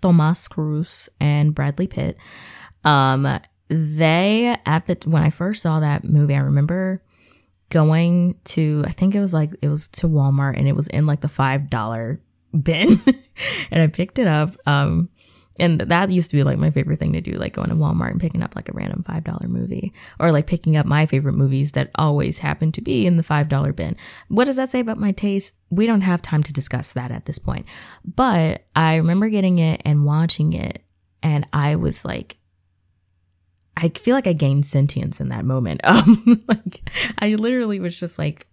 Thomas 0.00 0.46
Cruise 0.48 1.08
and 1.20 1.54
Bradley 1.54 1.86
Pitt. 1.86 2.16
Um, 2.84 3.40
they 3.68 4.56
at 4.66 4.86
the 4.86 4.98
when 5.08 5.22
I 5.22 5.30
first 5.30 5.62
saw 5.62 5.80
that 5.80 6.04
movie, 6.04 6.34
I 6.34 6.40
remember 6.40 7.02
going 7.70 8.38
to 8.44 8.84
I 8.86 8.90
think 8.90 9.14
it 9.14 9.20
was 9.20 9.32
like 9.32 9.50
it 9.62 9.68
was 9.68 9.88
to 9.88 10.08
Walmart 10.08 10.58
and 10.58 10.68
it 10.68 10.76
was 10.76 10.88
in 10.88 11.06
like 11.06 11.20
the 11.20 11.28
five 11.28 11.70
dollar 11.70 12.20
bin, 12.52 13.00
and 13.70 13.82
I 13.82 13.86
picked 13.86 14.18
it 14.18 14.26
up. 14.26 14.50
Um, 14.66 15.08
and 15.58 15.80
that 15.80 16.10
used 16.10 16.30
to 16.30 16.36
be 16.36 16.42
like 16.42 16.58
my 16.58 16.70
favorite 16.70 16.98
thing 16.98 17.12
to 17.12 17.20
do, 17.20 17.32
like 17.32 17.54
going 17.54 17.68
to 17.68 17.74
Walmart 17.74 18.12
and 18.12 18.20
picking 18.20 18.42
up 18.42 18.56
like 18.56 18.68
a 18.68 18.72
random 18.72 19.02
five 19.02 19.24
dollar 19.24 19.48
movie, 19.48 19.92
or 20.18 20.32
like 20.32 20.46
picking 20.46 20.76
up 20.76 20.86
my 20.86 21.06
favorite 21.06 21.34
movies 21.34 21.72
that 21.72 21.90
always 21.96 22.38
happen 22.38 22.72
to 22.72 22.80
be 22.80 23.06
in 23.06 23.16
the 23.16 23.22
five 23.22 23.48
dollar 23.48 23.72
bin. 23.72 23.96
What 24.28 24.46
does 24.46 24.56
that 24.56 24.70
say 24.70 24.80
about 24.80 24.98
my 24.98 25.12
taste? 25.12 25.54
We 25.70 25.86
don't 25.86 26.00
have 26.02 26.22
time 26.22 26.42
to 26.44 26.52
discuss 26.52 26.92
that 26.92 27.10
at 27.10 27.26
this 27.26 27.38
point. 27.38 27.66
But 28.04 28.66
I 28.74 28.96
remember 28.96 29.28
getting 29.28 29.58
it 29.58 29.82
and 29.84 30.04
watching 30.04 30.52
it, 30.52 30.82
and 31.22 31.46
I 31.52 31.76
was 31.76 32.04
like 32.04 32.38
I 33.76 33.88
feel 33.88 34.14
like 34.14 34.26
I 34.26 34.32
gained 34.32 34.66
sentience 34.66 35.20
in 35.20 35.28
that 35.30 35.44
moment. 35.44 35.80
Um, 35.92 36.42
like 36.48 36.88
I 37.18 37.34
literally 37.34 37.78
was 37.78 37.98
just 37.98 38.18
like, 38.18 38.46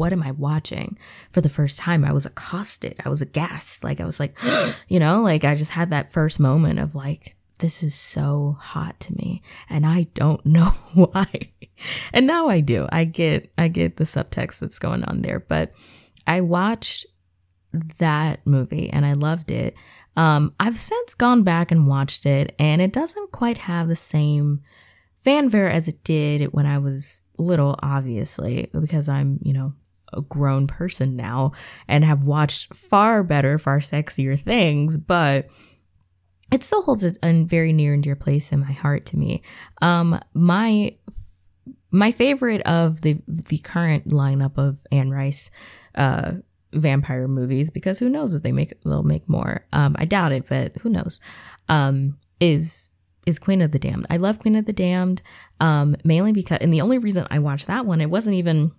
what 0.00 0.14
am 0.14 0.22
I 0.22 0.30
watching? 0.30 0.96
For 1.30 1.42
the 1.42 1.50
first 1.50 1.78
time, 1.78 2.06
I 2.06 2.12
was 2.12 2.24
accosted. 2.24 2.94
I 3.04 3.10
was 3.10 3.20
aghast. 3.20 3.84
Like 3.84 4.00
I 4.00 4.06
was 4.06 4.18
like, 4.18 4.34
you 4.88 4.98
know, 4.98 5.20
like 5.20 5.44
I 5.44 5.54
just 5.54 5.72
had 5.72 5.90
that 5.90 6.10
first 6.10 6.40
moment 6.40 6.78
of 6.78 6.94
like, 6.94 7.36
this 7.58 7.82
is 7.82 7.94
so 7.94 8.56
hot 8.58 8.98
to 9.00 9.12
me, 9.12 9.42
and 9.68 9.84
I 9.84 10.04
don't 10.14 10.44
know 10.56 10.70
why. 10.94 11.52
and 12.14 12.26
now 12.26 12.48
I 12.48 12.60
do. 12.60 12.88
I 12.90 13.04
get, 13.04 13.52
I 13.58 13.68
get 13.68 13.98
the 13.98 14.04
subtext 14.04 14.60
that's 14.60 14.78
going 14.78 15.04
on 15.04 15.20
there. 15.20 15.38
But 15.38 15.74
I 16.26 16.40
watched 16.40 17.04
that 17.98 18.40
movie 18.46 18.88
and 18.88 19.04
I 19.04 19.12
loved 19.12 19.50
it. 19.50 19.74
Um, 20.16 20.54
I've 20.58 20.78
since 20.78 21.14
gone 21.14 21.42
back 21.42 21.70
and 21.70 21.86
watched 21.86 22.24
it, 22.24 22.54
and 22.58 22.80
it 22.80 22.94
doesn't 22.94 23.32
quite 23.32 23.58
have 23.58 23.88
the 23.88 23.96
same 23.96 24.62
fanfare 25.18 25.70
as 25.70 25.88
it 25.88 26.02
did 26.04 26.54
when 26.54 26.64
I 26.64 26.78
was 26.78 27.20
little, 27.36 27.78
obviously, 27.82 28.70
because 28.72 29.06
I'm, 29.06 29.38
you 29.42 29.52
know, 29.52 29.74
a 30.12 30.22
grown 30.22 30.66
person 30.66 31.16
now 31.16 31.52
and 31.88 32.04
have 32.04 32.24
watched 32.24 32.74
far 32.74 33.22
better, 33.22 33.58
far 33.58 33.78
sexier 33.80 34.40
things, 34.40 34.96
but 34.96 35.48
it 36.52 36.64
still 36.64 36.82
holds 36.82 37.04
a, 37.04 37.12
a 37.22 37.44
very 37.44 37.72
near 37.72 37.94
and 37.94 38.02
dear 38.02 38.16
place 38.16 38.52
in 38.52 38.60
my 38.60 38.72
heart 38.72 39.06
to 39.06 39.16
me. 39.16 39.42
Um, 39.82 40.20
my 40.34 40.94
my 41.90 42.12
favorite 42.12 42.62
of 42.62 43.02
the 43.02 43.20
the 43.26 43.58
current 43.58 44.08
lineup 44.08 44.58
of 44.58 44.78
Anne 44.92 45.10
Rice 45.10 45.50
uh, 45.94 46.32
vampire 46.72 47.28
movies 47.28 47.70
because 47.70 47.98
who 47.98 48.08
knows 48.08 48.34
if 48.34 48.42
they 48.42 48.52
make 48.52 48.72
they'll 48.84 49.02
make 49.02 49.28
more. 49.28 49.66
Um, 49.72 49.96
I 49.98 50.04
doubt 50.04 50.32
it, 50.32 50.48
but 50.48 50.76
who 50.82 50.88
knows? 50.88 51.20
Um, 51.68 52.18
is 52.40 52.90
is 53.26 53.38
Queen 53.38 53.62
of 53.62 53.72
the 53.72 53.78
Damned. 53.78 54.06
I 54.10 54.16
love 54.16 54.38
Queen 54.38 54.56
of 54.56 54.64
the 54.64 54.72
Damned, 54.72 55.22
um, 55.60 55.96
mainly 56.04 56.32
because, 56.32 56.58
and 56.60 56.72
the 56.72 56.80
only 56.80 56.98
reason 56.98 57.26
I 57.30 57.38
watched 57.38 57.66
that 57.66 57.86
one, 57.86 58.00
it 58.00 58.10
wasn't 58.10 58.36
even 58.36 58.72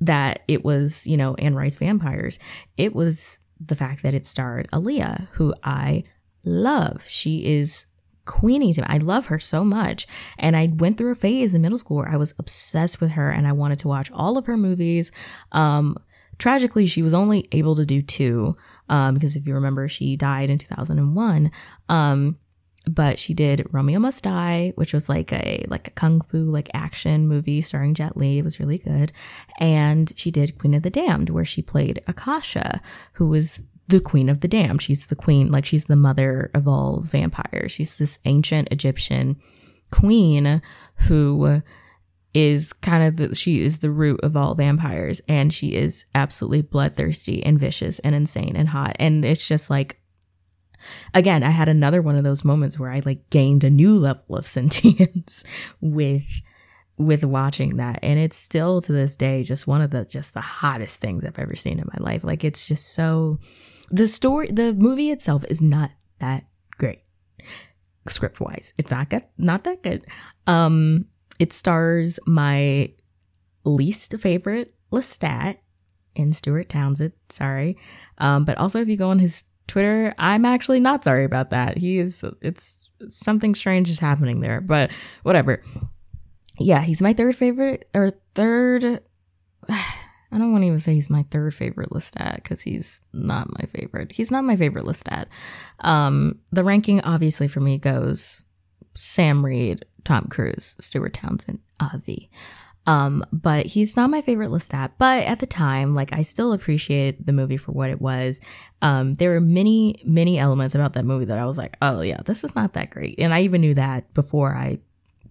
that 0.00 0.42
it 0.48 0.64
was, 0.64 1.06
you 1.06 1.16
know, 1.16 1.34
Anne 1.34 1.54
Rice 1.54 1.76
vampires. 1.76 2.38
It 2.76 2.94
was 2.94 3.40
the 3.64 3.74
fact 3.74 4.02
that 4.02 4.14
it 4.14 4.26
starred 4.26 4.68
Aaliyah, 4.72 5.28
who 5.32 5.54
I 5.62 6.04
love. 6.44 7.04
She 7.06 7.44
is 7.44 7.86
Queenie 8.24 8.72
to 8.74 8.82
me. 8.82 8.86
I 8.88 8.98
love 8.98 9.26
her 9.26 9.38
so 9.38 9.64
much. 9.64 10.06
And 10.38 10.56
I 10.56 10.72
went 10.74 10.96
through 10.96 11.10
a 11.10 11.16
phase 11.16 11.52
in 11.52 11.62
middle 11.62 11.78
school 11.78 11.98
where 11.98 12.08
I 12.08 12.16
was 12.16 12.34
obsessed 12.38 13.00
with 13.00 13.10
her 13.12 13.30
and 13.30 13.46
I 13.46 13.52
wanted 13.52 13.80
to 13.80 13.88
watch 13.88 14.10
all 14.12 14.38
of 14.38 14.46
her 14.46 14.56
movies. 14.56 15.12
Um, 15.52 15.96
Tragically, 16.40 16.86
she 16.86 17.02
was 17.02 17.12
only 17.12 17.46
able 17.52 17.76
to 17.76 17.84
do 17.84 18.00
two 18.00 18.56
um, 18.88 19.12
because 19.12 19.36
if 19.36 19.46
you 19.46 19.52
remember, 19.52 19.88
she 19.88 20.16
died 20.16 20.48
in 20.48 20.56
2001. 20.56 21.50
Um, 21.90 22.38
but 22.94 23.18
she 23.18 23.34
did 23.34 23.66
Romeo 23.70 23.98
Must 23.98 24.22
Die, 24.22 24.72
which 24.74 24.92
was 24.92 25.08
like 25.08 25.32
a 25.32 25.64
like 25.68 25.88
a 25.88 25.92
kung 25.92 26.20
fu 26.20 26.44
like 26.44 26.68
action 26.74 27.28
movie 27.28 27.62
starring 27.62 27.94
Jet 27.94 28.16
Li. 28.16 28.38
It 28.38 28.44
was 28.44 28.60
really 28.60 28.78
good. 28.78 29.12
And 29.58 30.12
she 30.16 30.30
did 30.30 30.58
Queen 30.58 30.74
of 30.74 30.82
the 30.82 30.90
Damned, 30.90 31.30
where 31.30 31.44
she 31.44 31.62
played 31.62 32.02
Akasha, 32.06 32.80
who 33.14 33.28
was 33.28 33.62
the 33.88 34.00
queen 34.00 34.28
of 34.28 34.40
the 34.40 34.48
damned. 34.48 34.80
She's 34.80 35.08
the 35.08 35.16
queen, 35.16 35.50
like 35.50 35.66
she's 35.66 35.86
the 35.86 35.96
mother 35.96 36.50
of 36.54 36.68
all 36.68 37.00
vampires. 37.00 37.72
She's 37.72 37.96
this 37.96 38.18
ancient 38.24 38.68
Egyptian 38.70 39.36
queen 39.90 40.62
who 40.94 41.62
is 42.32 42.72
kind 42.72 43.02
of 43.02 43.16
the, 43.16 43.34
she 43.34 43.60
is 43.60 43.80
the 43.80 43.90
root 43.90 44.20
of 44.22 44.36
all 44.36 44.54
vampires 44.54 45.20
and 45.28 45.52
she 45.52 45.74
is 45.74 46.04
absolutely 46.14 46.62
bloodthirsty 46.62 47.44
and 47.44 47.58
vicious 47.58 47.98
and 48.00 48.14
insane 48.14 48.54
and 48.54 48.68
hot 48.68 48.94
and 49.00 49.24
it's 49.24 49.46
just 49.46 49.68
like 49.68 49.99
again 51.14 51.42
i 51.42 51.50
had 51.50 51.68
another 51.68 52.02
one 52.02 52.16
of 52.16 52.24
those 52.24 52.44
moments 52.44 52.78
where 52.78 52.90
i 52.90 53.00
like 53.04 53.28
gained 53.30 53.64
a 53.64 53.70
new 53.70 53.96
level 53.96 54.36
of 54.36 54.46
sentience 54.46 55.44
with 55.80 56.26
with 56.98 57.24
watching 57.24 57.76
that 57.76 57.98
and 58.02 58.18
it's 58.18 58.36
still 58.36 58.80
to 58.80 58.92
this 58.92 59.16
day 59.16 59.42
just 59.42 59.66
one 59.66 59.80
of 59.80 59.90
the 59.90 60.04
just 60.04 60.34
the 60.34 60.40
hottest 60.40 60.96
things 60.98 61.24
i've 61.24 61.38
ever 61.38 61.56
seen 61.56 61.78
in 61.78 61.88
my 61.92 62.04
life 62.04 62.22
like 62.24 62.44
it's 62.44 62.66
just 62.66 62.94
so 62.94 63.38
the 63.90 64.06
story 64.06 64.50
the 64.50 64.74
movie 64.74 65.10
itself 65.10 65.44
is 65.48 65.62
not 65.62 65.90
that 66.18 66.44
great 66.76 67.00
script 68.06 68.40
wise 68.40 68.74
it's 68.76 68.90
not 68.90 69.08
good 69.08 69.24
not 69.38 69.64
that 69.64 69.82
good 69.82 70.04
um 70.46 71.06
it 71.38 71.52
stars 71.54 72.18
my 72.26 72.90
least 73.64 74.14
favorite 74.18 74.74
Lestat 74.92 75.56
in 76.14 76.32
Stuart 76.32 76.68
Townsend. 76.68 77.12
Sorry. 77.28 77.76
Um, 78.18 78.44
but 78.44 78.58
also, 78.58 78.80
if 78.80 78.88
you 78.88 78.96
go 78.96 79.10
on 79.10 79.18
his 79.18 79.44
Twitter, 79.70 80.14
I'm 80.18 80.44
actually 80.44 80.80
not 80.80 81.04
sorry 81.04 81.24
about 81.24 81.50
that. 81.50 81.78
He 81.78 81.98
is, 81.98 82.24
it's 82.42 82.88
something 83.08 83.54
strange 83.54 83.88
is 83.88 84.00
happening 84.00 84.40
there, 84.40 84.60
but 84.60 84.90
whatever. 85.22 85.62
Yeah, 86.58 86.82
he's 86.82 87.00
my 87.00 87.12
third 87.12 87.36
favorite, 87.36 87.88
or 87.94 88.10
third. 88.34 88.84
I 89.68 90.38
don't 90.38 90.52
want 90.52 90.62
to 90.62 90.66
even 90.66 90.78
say 90.78 90.94
he's 90.94 91.10
my 91.10 91.24
third 91.30 91.54
favorite 91.54 91.90
Lestat 91.90 92.36
because 92.36 92.60
he's 92.60 93.00
not 93.12 93.48
my 93.58 93.66
favorite. 93.66 94.12
He's 94.12 94.30
not 94.30 94.44
my 94.44 94.56
favorite 94.56 94.84
Lestat. 94.84 95.26
Um, 95.80 96.38
the 96.52 96.62
ranking 96.62 97.00
obviously 97.00 97.48
for 97.48 97.60
me 97.60 97.78
goes 97.78 98.44
Sam 98.94 99.44
Reid, 99.44 99.84
Tom 100.04 100.26
Cruise, 100.28 100.76
Stuart 100.78 101.14
Townsend, 101.14 101.60
Avi. 101.80 102.30
Um, 102.90 103.24
but 103.30 103.66
he's 103.66 103.96
not 103.96 104.10
my 104.10 104.20
favorite 104.20 104.50
Lestat. 104.50 104.90
But 104.98 105.22
at 105.22 105.38
the 105.38 105.46
time, 105.46 105.94
like 105.94 106.12
I 106.12 106.22
still 106.22 106.52
appreciated 106.52 107.24
the 107.24 107.32
movie 107.32 107.56
for 107.56 107.70
what 107.70 107.88
it 107.88 108.00
was. 108.00 108.40
Um, 108.82 109.14
there 109.14 109.30
were 109.30 109.40
many, 109.40 110.02
many 110.04 110.40
elements 110.40 110.74
about 110.74 110.94
that 110.94 111.04
movie 111.04 111.26
that 111.26 111.38
I 111.38 111.46
was 111.46 111.56
like, 111.56 111.76
oh 111.80 112.00
yeah, 112.00 112.20
this 112.24 112.42
is 112.42 112.56
not 112.56 112.72
that 112.72 112.90
great. 112.90 113.14
And 113.20 113.32
I 113.32 113.42
even 113.42 113.60
knew 113.60 113.74
that 113.74 114.12
before 114.12 114.56
I, 114.56 114.80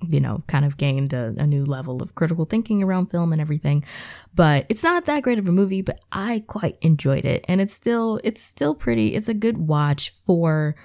you 0.07 0.21
know, 0.21 0.41
kind 0.47 0.63
of 0.63 0.77
gained 0.77 1.11
a, 1.11 1.35
a 1.37 1.45
new 1.45 1.65
level 1.65 2.01
of 2.01 2.15
critical 2.15 2.45
thinking 2.45 2.81
around 2.81 3.07
film 3.07 3.33
and 3.33 3.41
everything. 3.41 3.83
But 4.33 4.65
it's 4.69 4.83
not 4.83 5.03
that 5.07 5.23
great 5.23 5.37
of 5.39 5.49
a 5.49 5.51
movie, 5.51 5.81
but 5.81 5.99
I 6.13 6.45
quite 6.47 6.77
enjoyed 6.81 7.25
it. 7.25 7.43
And 7.49 7.59
it's 7.59 7.73
still, 7.73 8.21
it's 8.23 8.41
still 8.41 8.73
pretty, 8.73 9.15
it's 9.15 9.27
a 9.27 9.33
good 9.33 9.57
watch 9.57 10.13
for 10.25 10.77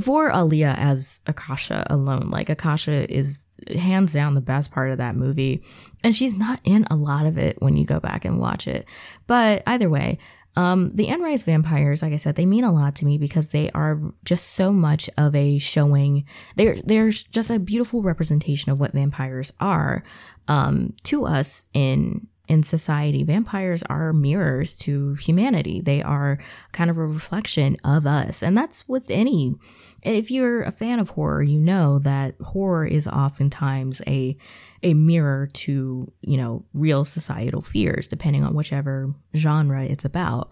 for 0.00 0.30
Aaliyah 0.30 0.76
as 0.76 1.20
Akasha 1.26 1.86
alone, 1.90 2.30
like 2.30 2.48
Akasha 2.48 3.10
is 3.12 3.46
hands 3.74 4.12
down 4.12 4.34
the 4.34 4.40
best 4.40 4.70
part 4.70 4.90
of 4.90 4.98
that 4.98 5.16
movie. 5.16 5.62
And 6.04 6.14
she's 6.14 6.36
not 6.36 6.60
in 6.64 6.86
a 6.90 6.96
lot 6.96 7.26
of 7.26 7.38
it 7.38 7.60
when 7.60 7.76
you 7.76 7.84
go 7.84 8.00
back 8.00 8.24
and 8.24 8.38
watch 8.38 8.66
it. 8.68 8.86
But 9.26 9.62
either 9.66 9.88
way, 9.90 10.18
Um, 10.56 10.90
the 10.90 11.06
Anne 11.06 11.22
Rice 11.22 11.44
vampires, 11.44 12.02
like 12.02 12.12
I 12.12 12.16
said, 12.16 12.34
they 12.34 12.46
mean 12.46 12.64
a 12.64 12.72
lot 12.72 12.96
to 12.96 13.04
me 13.04 13.16
because 13.16 13.48
they 13.48 13.70
are 13.74 14.00
just 14.24 14.54
so 14.54 14.72
much 14.72 15.08
of 15.16 15.34
a 15.36 15.58
showing. 15.58 16.24
They're 16.56 16.76
they're 16.84 17.10
just 17.10 17.50
a 17.50 17.60
beautiful 17.60 18.02
representation 18.02 18.72
of 18.72 18.80
what 18.80 18.92
vampires 18.92 19.52
are 19.60 20.02
um, 20.48 20.94
to 21.04 21.26
us 21.26 21.68
in 21.74 22.26
in 22.48 22.62
society. 22.62 23.22
Vampires 23.22 23.82
are 23.84 24.12
mirrors 24.12 24.78
to 24.80 25.14
humanity. 25.14 25.80
They 25.80 26.02
are 26.02 26.38
kind 26.72 26.90
of 26.90 26.98
a 26.98 27.06
reflection 27.06 27.76
of 27.84 28.06
us, 28.06 28.42
and 28.42 28.56
that's 28.56 28.88
with 28.88 29.10
any. 29.10 29.54
If 30.02 30.30
you're 30.30 30.62
a 30.62 30.70
fan 30.70 31.00
of 31.00 31.10
horror, 31.10 31.42
you 31.42 31.58
know 31.58 31.98
that 32.00 32.34
horror 32.40 32.86
is 32.86 33.06
oftentimes 33.06 34.00
a 34.06 34.36
a 34.82 34.94
mirror 34.94 35.48
to, 35.52 36.12
you 36.20 36.36
know, 36.36 36.64
real 36.72 37.04
societal 37.04 37.60
fears, 37.60 38.06
depending 38.06 38.44
on 38.44 38.54
whichever 38.54 39.12
genre 39.34 39.84
it's 39.84 40.04
about. 40.04 40.50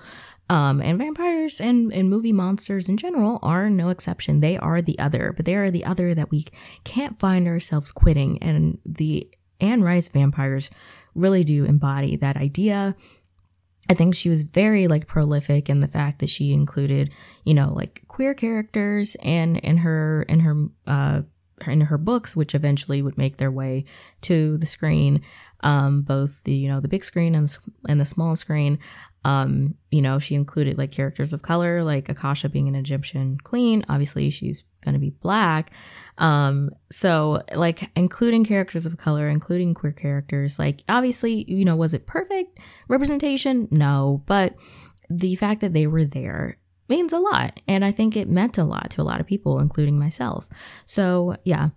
Um, 0.49 0.81
and 0.81 0.99
vampires 0.99 1.61
and, 1.61 1.93
and 1.93 2.09
movie 2.09 2.33
monsters 2.33 2.89
in 2.89 2.97
general 2.97 3.41
are 3.43 3.69
no 3.69 3.89
exception. 3.89 4.41
They 4.41 4.57
are 4.57 4.81
the 4.81 4.99
other, 4.99 5.33
but 5.35 5.45
they 5.45 5.57
are 5.57 5.71
the 5.71 5.85
other 5.85 6.15
that 6.15 6.31
we 6.31 6.47
can't 6.85 7.19
find 7.19 7.49
ourselves 7.49 7.91
quitting. 7.91 8.41
And 8.43 8.79
the 8.85 9.29
Anne 9.61 9.83
Rice 9.83 10.09
vampires 10.09 10.71
really 11.17 11.45
do 11.45 11.65
embody 11.65 12.17
that 12.17 12.37
idea. 12.37 12.95
I 13.89 13.95
think 13.95 14.15
she 14.15 14.29
was 14.29 14.43
very 14.43 14.89
like 14.89 15.07
prolific 15.07 15.71
in 15.71 15.81
the 15.81 15.89
fact 15.89 16.19
that 16.19 16.31
she 16.31 16.53
included, 16.53 17.13
you 17.45 17.55
know, 17.55 17.73
like 17.73 18.03
queer 18.09 18.35
characters 18.35 19.17
and 19.23 19.59
in 19.59 19.79
her 19.79 20.23
in 20.29 20.41
her 20.41 20.67
uh 20.87 21.23
in 21.67 21.83
her 21.83 21.99
books, 21.99 22.37
which 22.37 22.55
eventually 22.55 23.01
would 23.01 23.17
make 23.17 23.37
their 23.37 23.51
way 23.51 23.85
to 24.23 24.59
the 24.59 24.67
screen, 24.67 25.23
um, 25.61 26.03
both 26.03 26.43
the 26.45 26.53
you 26.53 26.69
know 26.69 26.81
the 26.81 26.89
big 26.89 27.05
screen 27.05 27.35
and 27.35 27.49
the, 27.49 27.59
and 27.89 28.01
the 28.01 28.05
small 28.05 28.37
screen. 28.37 28.79
Um, 29.27 29.75
you 29.91 30.03
know, 30.03 30.21
she 30.21 30.37
included 30.37 30.79
like 30.79 30.93
characters 30.93 31.33
of 31.33 31.43
color, 31.43 31.83
like 31.83 32.09
Akasha 32.09 32.49
being 32.49 32.69
an 32.69 32.77
Egyptian 32.77 33.39
queen. 33.39 33.85
Obviously, 33.89 34.31
she's 34.31 34.63
going 34.85 34.93
to 34.93 35.01
be 35.01 35.11
black. 35.11 35.73
Um, 36.19 36.71
so 36.93 37.43
like 37.53 37.91
including 37.97 38.45
characters 38.45 38.87
of 38.87 38.99
color, 38.99 39.29
including 39.29 39.75
queer 39.75 39.91
characters, 39.91 40.61
like 40.61 40.85
obviously, 40.89 41.45
you 41.53 41.65
know, 41.65 41.75
was 41.75 41.93
it 41.93 42.07
perfect 42.07 42.61
representation? 42.87 43.67
No, 43.73 44.23
but 44.27 44.55
the 45.11 45.35
fact 45.35 45.61
that 45.61 45.73
they 45.73 45.89
were 45.89 46.05
there 46.05 46.59
means 46.89 47.13
a 47.13 47.19
lot. 47.19 47.61
And 47.67 47.85
I 47.85 47.91
think 47.91 48.17
it 48.17 48.29
meant 48.29 48.59
a 48.59 48.65
lot 48.65 48.91
to 48.91 49.03
a 49.03 49.09
lot 49.11 49.21
of 49.21 49.27
people, 49.27 49.59
including 49.59 49.99
myself. 49.99 50.49
So 50.85 51.35
yeah, 51.43 51.71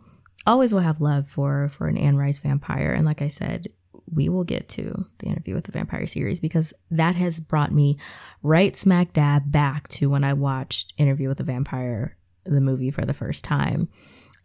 always 0.46 0.72
will 0.72 0.82
have 0.82 1.02
love 1.02 1.28
for 1.28 1.68
for 1.70 1.88
an 1.88 1.98
Anne 1.98 2.16
Rice 2.16 2.38
vampire. 2.38 2.94
And 2.94 3.08
like 3.08 3.24
I 3.24 3.28
said, 3.28 3.70
we 4.14 4.30
will 4.30 4.44
get 4.44 4.68
to 4.70 5.06
the 5.20 5.28
interview 5.28 5.56
with 5.56 5.66
the 5.66 5.72
vampire 5.72 6.08
series 6.08 6.40
because 6.40 6.74
that 6.92 7.16
has 7.16 7.40
brought 7.40 7.72
me 7.72 7.98
right 8.42 8.76
smack 8.76 9.14
dab 9.14 9.52
back 9.52 9.88
to 9.90 10.10
when 10.10 10.24
I 10.24 10.34
watched 10.34 10.94
Interview 10.98 11.28
with 11.28 11.38
the 11.38 11.44
Vampire, 11.44 12.16
the 12.46 12.62
movie 12.62 12.92
for 12.92 13.06
the 13.06 13.14
first 13.14 13.44
time. 13.44 13.90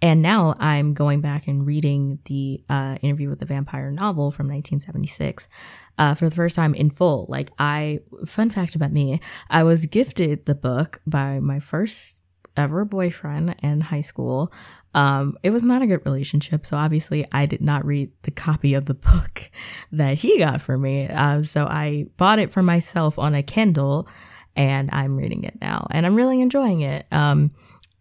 And 0.02 0.20
now 0.20 0.54
I'm 0.58 0.92
going 0.92 1.20
back 1.20 1.48
and 1.48 1.66
reading 1.66 2.18
the 2.26 2.62
uh, 2.68 2.98
Interview 3.00 3.30
with 3.30 3.40
the 3.40 3.46
Vampire 3.46 3.90
novel 3.90 4.30
from 4.30 4.48
1976 4.48 5.48
uh, 5.96 6.14
for 6.14 6.28
the 6.28 6.34
first 6.34 6.56
time 6.56 6.74
in 6.74 6.90
full. 6.90 7.26
Like, 7.28 7.50
I, 7.58 8.00
fun 8.26 8.50
fact 8.50 8.74
about 8.74 8.92
me, 8.92 9.20
I 9.48 9.62
was 9.62 9.86
gifted 9.86 10.44
the 10.44 10.54
book 10.54 11.00
by 11.06 11.40
my 11.40 11.58
first 11.58 12.16
ever 12.56 12.84
boyfriend 12.84 13.56
in 13.62 13.80
high 13.80 14.00
school. 14.00 14.52
Um, 14.94 15.36
it 15.42 15.50
was 15.50 15.64
not 15.64 15.82
a 15.82 15.86
good 15.86 16.04
relationship, 16.04 16.64
so 16.64 16.76
obviously 16.76 17.26
I 17.32 17.46
did 17.46 17.60
not 17.60 17.84
read 17.84 18.12
the 18.22 18.30
copy 18.30 18.74
of 18.74 18.86
the 18.86 18.94
book 19.12 19.50
that 19.92 20.18
he 20.18 20.38
got 20.38 20.60
for 20.60 20.78
me. 20.78 21.08
Uh, 21.08 21.42
so 21.42 21.66
I 21.66 22.06
bought 22.16 22.38
it 22.38 22.52
for 22.52 22.62
myself 22.62 23.18
on 23.18 23.34
a 23.34 23.42
Kindle, 23.42 24.08
and 24.56 24.90
I'm 24.92 25.16
reading 25.16 25.44
it 25.44 25.60
now, 25.60 25.86
and 25.90 26.06
I'm 26.06 26.14
really 26.14 26.40
enjoying 26.40 26.82
it. 26.82 27.06
Um, 27.10 27.50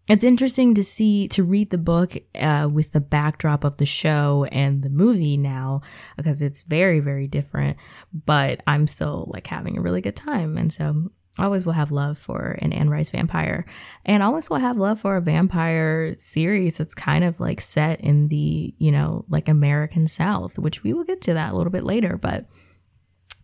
it's 0.08 0.24
interesting 0.24 0.74
to 0.74 0.84
see 0.84 1.28
to 1.28 1.42
read 1.42 1.70
the 1.70 1.78
book 1.78 2.14
uh, 2.34 2.68
with 2.70 2.92
the 2.92 3.00
backdrop 3.00 3.64
of 3.64 3.78
the 3.78 3.86
show 3.86 4.46
and 4.52 4.82
the 4.82 4.90
movie 4.90 5.36
now 5.36 5.80
because 6.16 6.42
it's 6.42 6.62
very 6.62 7.00
very 7.00 7.26
different 7.26 7.78
but 8.26 8.60
i'm 8.66 8.86
still 8.86 9.30
like 9.32 9.46
having 9.46 9.78
a 9.78 9.80
really 9.80 10.02
good 10.02 10.16
time 10.16 10.58
and 10.58 10.72
so 10.72 11.10
always 11.38 11.66
will 11.66 11.72
have 11.72 11.90
love 11.90 12.16
for 12.16 12.56
an 12.62 12.72
Anne 12.72 12.90
Rice 12.90 13.10
vampire 13.10 13.64
and 14.04 14.22
always 14.22 14.48
will 14.48 14.58
have 14.58 14.76
love 14.76 15.00
for 15.00 15.16
a 15.16 15.20
vampire 15.20 16.14
series 16.16 16.78
that's 16.78 16.94
kind 16.94 17.24
of 17.24 17.40
like 17.40 17.60
set 17.60 18.00
in 18.00 18.28
the 18.28 18.74
you 18.78 18.92
know 18.92 19.24
like 19.28 19.48
American 19.48 20.06
South 20.06 20.58
which 20.58 20.82
we 20.82 20.92
will 20.92 21.04
get 21.04 21.20
to 21.22 21.34
that 21.34 21.52
a 21.52 21.56
little 21.56 21.72
bit 21.72 21.84
later 21.84 22.16
but 22.16 22.46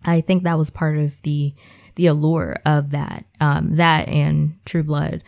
I 0.05 0.21
think 0.21 0.45
that 0.45 0.59
was 0.59 0.71
part 0.71 0.99
of 0.99 1.21
the 1.23 1.55
the 1.97 2.07
allure 2.07 2.57
of 2.65 2.91
that 2.91 3.25
um, 3.41 3.75
that 3.75 4.09
and 4.09 4.55
True 4.65 4.85
Blood 4.85 5.23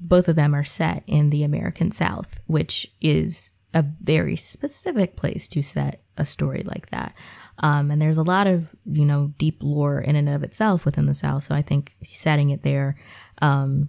both 0.00 0.28
of 0.28 0.36
them 0.36 0.54
are 0.54 0.64
set 0.64 1.02
in 1.06 1.30
the 1.30 1.42
American 1.42 1.90
South, 1.90 2.40
which 2.46 2.92
is 3.00 3.52
a 3.74 3.82
very 3.82 4.36
specific 4.36 5.16
place 5.16 5.48
to 5.48 5.62
set 5.62 6.02
a 6.16 6.24
story 6.24 6.62
like 6.64 6.90
that. 6.90 7.14
Um, 7.60 7.90
and 7.90 8.00
there's 8.00 8.18
a 8.18 8.22
lot 8.22 8.46
of, 8.46 8.74
you 8.84 9.04
know, 9.04 9.32
deep 9.38 9.58
lore 9.62 10.00
in 10.00 10.16
and 10.16 10.28
of 10.28 10.42
itself 10.42 10.84
within 10.84 11.06
the 11.06 11.14
South. 11.14 11.44
So 11.44 11.54
I 11.54 11.62
think 11.62 11.94
setting 12.02 12.50
it 12.50 12.62
there, 12.62 12.96
um, 13.40 13.88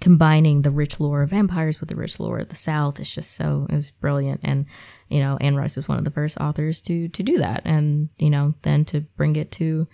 combining 0.00 0.62
the 0.62 0.70
rich 0.70 1.00
lore 1.00 1.22
of 1.22 1.30
vampires 1.30 1.80
with 1.80 1.88
the 1.88 1.96
rich 1.96 2.20
lore 2.20 2.38
of 2.38 2.48
the 2.50 2.56
South 2.56 3.00
is 3.00 3.12
just 3.12 3.32
so, 3.32 3.66
it 3.68 3.74
was 3.74 3.90
brilliant. 3.90 4.40
And, 4.44 4.66
you 5.08 5.18
know, 5.18 5.36
Anne 5.40 5.56
Rice 5.56 5.76
was 5.76 5.88
one 5.88 5.98
of 5.98 6.04
the 6.04 6.10
first 6.12 6.38
authors 6.38 6.80
to, 6.82 7.08
to 7.08 7.22
do 7.22 7.38
that. 7.38 7.62
And, 7.64 8.08
you 8.18 8.30
know, 8.30 8.54
then 8.62 8.84
to 8.86 9.00
bring 9.00 9.34
it 9.34 9.50
to, 9.52 9.88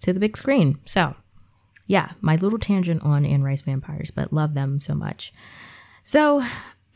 to 0.00 0.12
the 0.12 0.20
big 0.20 0.36
screen. 0.36 0.78
So 0.86 1.14
yeah, 1.90 2.12
my 2.20 2.36
little 2.36 2.60
tangent 2.60 3.02
on 3.02 3.26
Anne 3.26 3.42
Rice 3.42 3.62
vampires, 3.62 4.12
but 4.12 4.32
love 4.32 4.54
them 4.54 4.80
so 4.80 4.94
much. 4.94 5.32
So, 6.04 6.40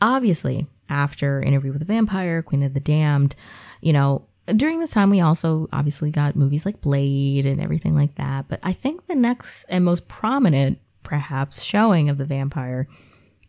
obviously, 0.01 0.67
after 0.87 1.41
Interview 1.41 1.73
with 1.73 1.81
a 1.81 1.85
Vampire, 1.85 2.41
Queen 2.41 2.63
of 2.63 2.73
the 2.73 2.79
Damned, 2.79 3.35
you 3.81 3.91
know, 3.91 4.25
during 4.47 4.79
this 4.79 4.91
time 4.91 5.09
we 5.09 5.21
also 5.21 5.67
obviously 5.73 6.11
got 6.11 6.35
movies 6.35 6.65
like 6.65 6.81
Blade 6.81 7.45
and 7.45 7.61
everything 7.61 7.95
like 7.95 8.15
that. 8.15 8.47
But 8.47 8.59
I 8.63 8.73
think 8.73 9.07
the 9.07 9.15
next 9.15 9.65
and 9.69 9.83
most 9.83 10.07
prominent, 10.07 10.79
perhaps, 11.03 11.61
showing 11.61 12.09
of 12.09 12.17
the 12.17 12.25
vampire 12.25 12.87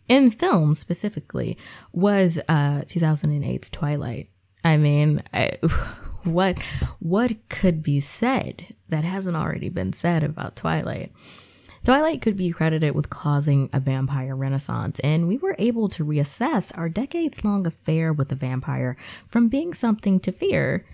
in 0.09 0.31
film 0.31 0.75
specifically 0.75 1.59
was 1.93 2.39
uh 2.49 2.83
2008's 2.87 3.71
Twilight. 3.71 4.31
I 4.65 4.77
mean, 4.77 5.23
I, 5.33 5.59
what 6.25 6.61
what 6.99 7.49
could 7.49 7.83
be 7.83 8.01
said 8.01 8.75
that 8.89 9.05
hasn't 9.05 9.37
already 9.37 9.69
been 9.69 9.93
said 9.93 10.23
about 10.23 10.57
Twilight? 10.57 11.13
Twilight 11.87 12.21
could 12.21 12.37
be 12.37 12.51
credited 12.51 12.97
with 12.97 13.11
causing 13.11 13.71
a 13.73 13.79
vampire 13.79 14.35
renaissance, 14.35 14.99
and 15.05 15.29
we 15.29 15.39
were 15.39 15.55
able 15.57 15.87
to 15.91 16.05
reassess 16.05 16.77
our 16.77 16.89
decades 16.89 17.45
long 17.45 17.65
affair 17.65 18.13
with 18.13 18.29
the 18.29 18.35
vampire 18.35 18.97
from 19.29 19.47
being 19.49 19.73
something 19.73 20.19
to 20.19 20.33
fear 20.33 20.85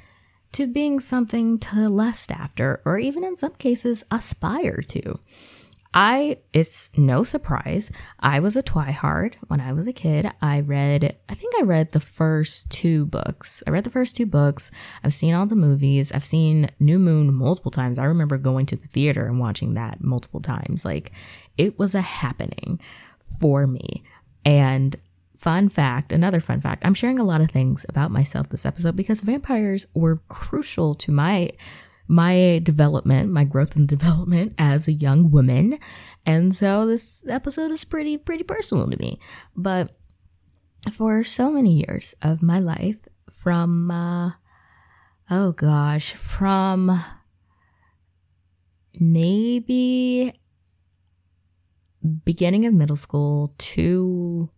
to 0.53 0.67
being 0.67 1.01
something 1.01 1.59
to 1.61 1.89
lust 1.89 2.31
after, 2.31 2.83
or 2.85 2.99
even 2.99 3.25
in 3.25 3.39
some 3.39 3.55
cases, 3.55 4.05
aspire 4.11 4.83
to. 4.83 5.19
I, 5.95 6.39
it's 6.55 6.91
no 6.97 7.23
surprise, 7.23 7.91
I 8.19 8.41
was 8.41 8.57
a 8.57 8.63
twihard 8.63 9.35
when 9.49 9.61
I 9.61 9.73
was 9.73 9.87
a 9.87 9.93
kid. 9.93 10.31
I 10.41 10.61
read, 10.61 11.17
I 11.29 11.35
think 11.35 11.55
I 11.59 11.63
read 11.63 11.93
the 11.93 12.01
first 12.01 12.71
two 12.71 13.05
books. 13.07 13.63
I 13.67 13.71
read 13.71 13.85
the 13.85 13.91
first 13.91 14.17
two 14.17 14.25
books. 14.25 14.71
I've 15.05 15.13
seen 15.13 15.35
all 15.35 15.45
the 15.45 15.55
movies. 15.55 16.11
I've 16.11 16.25
seen 16.25 16.71
New 16.81 16.99
Moon 16.99 17.35
multiple 17.35 17.71
times. 17.71 17.99
I 17.99 18.05
remember 18.05 18.39
going 18.39 18.65
to 18.67 18.77
the 18.77 18.89
theater 18.89 19.27
and 19.27 19.39
watching 19.39 19.75
that 19.75 20.03
multiple 20.03 20.41
times. 20.41 20.85
Like, 20.85 21.13
it 21.59 21.79
was 21.79 21.95
a 21.95 22.01
happening 22.01 22.81
for 23.39 23.67
me. 23.67 24.03
And 24.47 24.97
fun 25.37 25.69
fact, 25.69 26.13
another 26.13 26.41
fun 26.41 26.61
fact, 26.61 26.85
I'm 26.87 26.95
sharing 26.95 27.19
a 27.19 27.25
lot 27.25 27.43
of 27.43 27.51
things 27.51 27.85
about 27.89 28.11
myself 28.11 28.49
this 28.49 28.65
episode 28.65 28.97
because 28.97 29.21
vampires 29.21 29.87
were 29.93 30.23
crucial 30.29 30.95
to 30.95 31.13
my 31.13 31.51
my 32.09 32.61
development, 32.63 33.31
my 33.31 33.45
growth 33.45 33.77
and 33.77 33.89
development 33.89 34.55
as 34.59 34.89
a 34.89 34.93
young 34.93 35.31
woman. 35.31 35.79
And 36.27 36.55
so 36.55 36.87
this 36.87 37.25
episode 37.29 37.71
is 37.71 37.85
pretty, 37.85 38.19
pretty 38.19 38.45
personal 38.45 38.91
to 38.91 38.99
me. 38.99 39.19
But 39.57 39.97
for 40.93 41.25
so 41.25 41.51
many 41.51 41.85
years 41.87 42.15
of 42.23 42.43
my 42.43 42.59
life, 42.59 42.99
from, 43.31 43.91
uh, 43.91 44.33
oh 45.31 45.53
gosh, 45.53 46.13
from 46.15 47.03
maybe 48.99 50.35
beginning 52.25 52.67
of 52.67 52.75
middle 52.75 52.97
school 52.97 53.55
to 53.59 54.51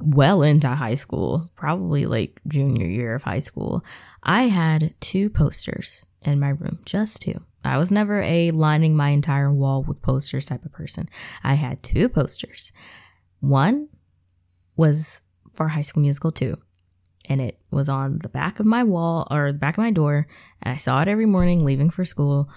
well 0.00 0.42
into 0.42 0.68
high 0.68 0.94
school, 0.94 1.50
probably 1.56 2.06
like 2.06 2.40
junior 2.46 2.86
year 2.86 3.14
of 3.14 3.24
high 3.24 3.40
school, 3.40 3.84
I 4.22 4.44
had 4.44 4.94
two 5.00 5.28
posters 5.28 6.06
in 6.28 6.40
my 6.40 6.50
room, 6.50 6.80
just 6.84 7.22
two. 7.22 7.42
I 7.64 7.78
was 7.78 7.90
never 7.90 8.22
a 8.22 8.50
lining 8.52 8.96
my 8.96 9.10
entire 9.10 9.52
wall 9.52 9.82
with 9.82 10.02
posters 10.02 10.46
type 10.46 10.64
of 10.64 10.72
person. 10.72 11.08
I 11.42 11.54
had 11.54 11.82
two 11.82 12.08
posters. 12.08 12.72
One 13.40 13.88
was 14.76 15.20
for 15.52 15.68
High 15.68 15.82
School 15.82 16.02
Musical 16.02 16.30
2, 16.32 16.56
and 17.28 17.40
it 17.40 17.58
was 17.70 17.88
on 17.88 18.20
the 18.20 18.28
back 18.28 18.60
of 18.60 18.66
my 18.66 18.84
wall 18.84 19.26
or 19.30 19.52
the 19.52 19.58
back 19.58 19.76
of 19.76 19.82
my 19.82 19.90
door, 19.90 20.26
and 20.62 20.72
I 20.72 20.76
saw 20.76 21.02
it 21.02 21.08
every 21.08 21.26
morning 21.26 21.64
leaving 21.64 21.90
for 21.90 22.04
school. 22.04 22.48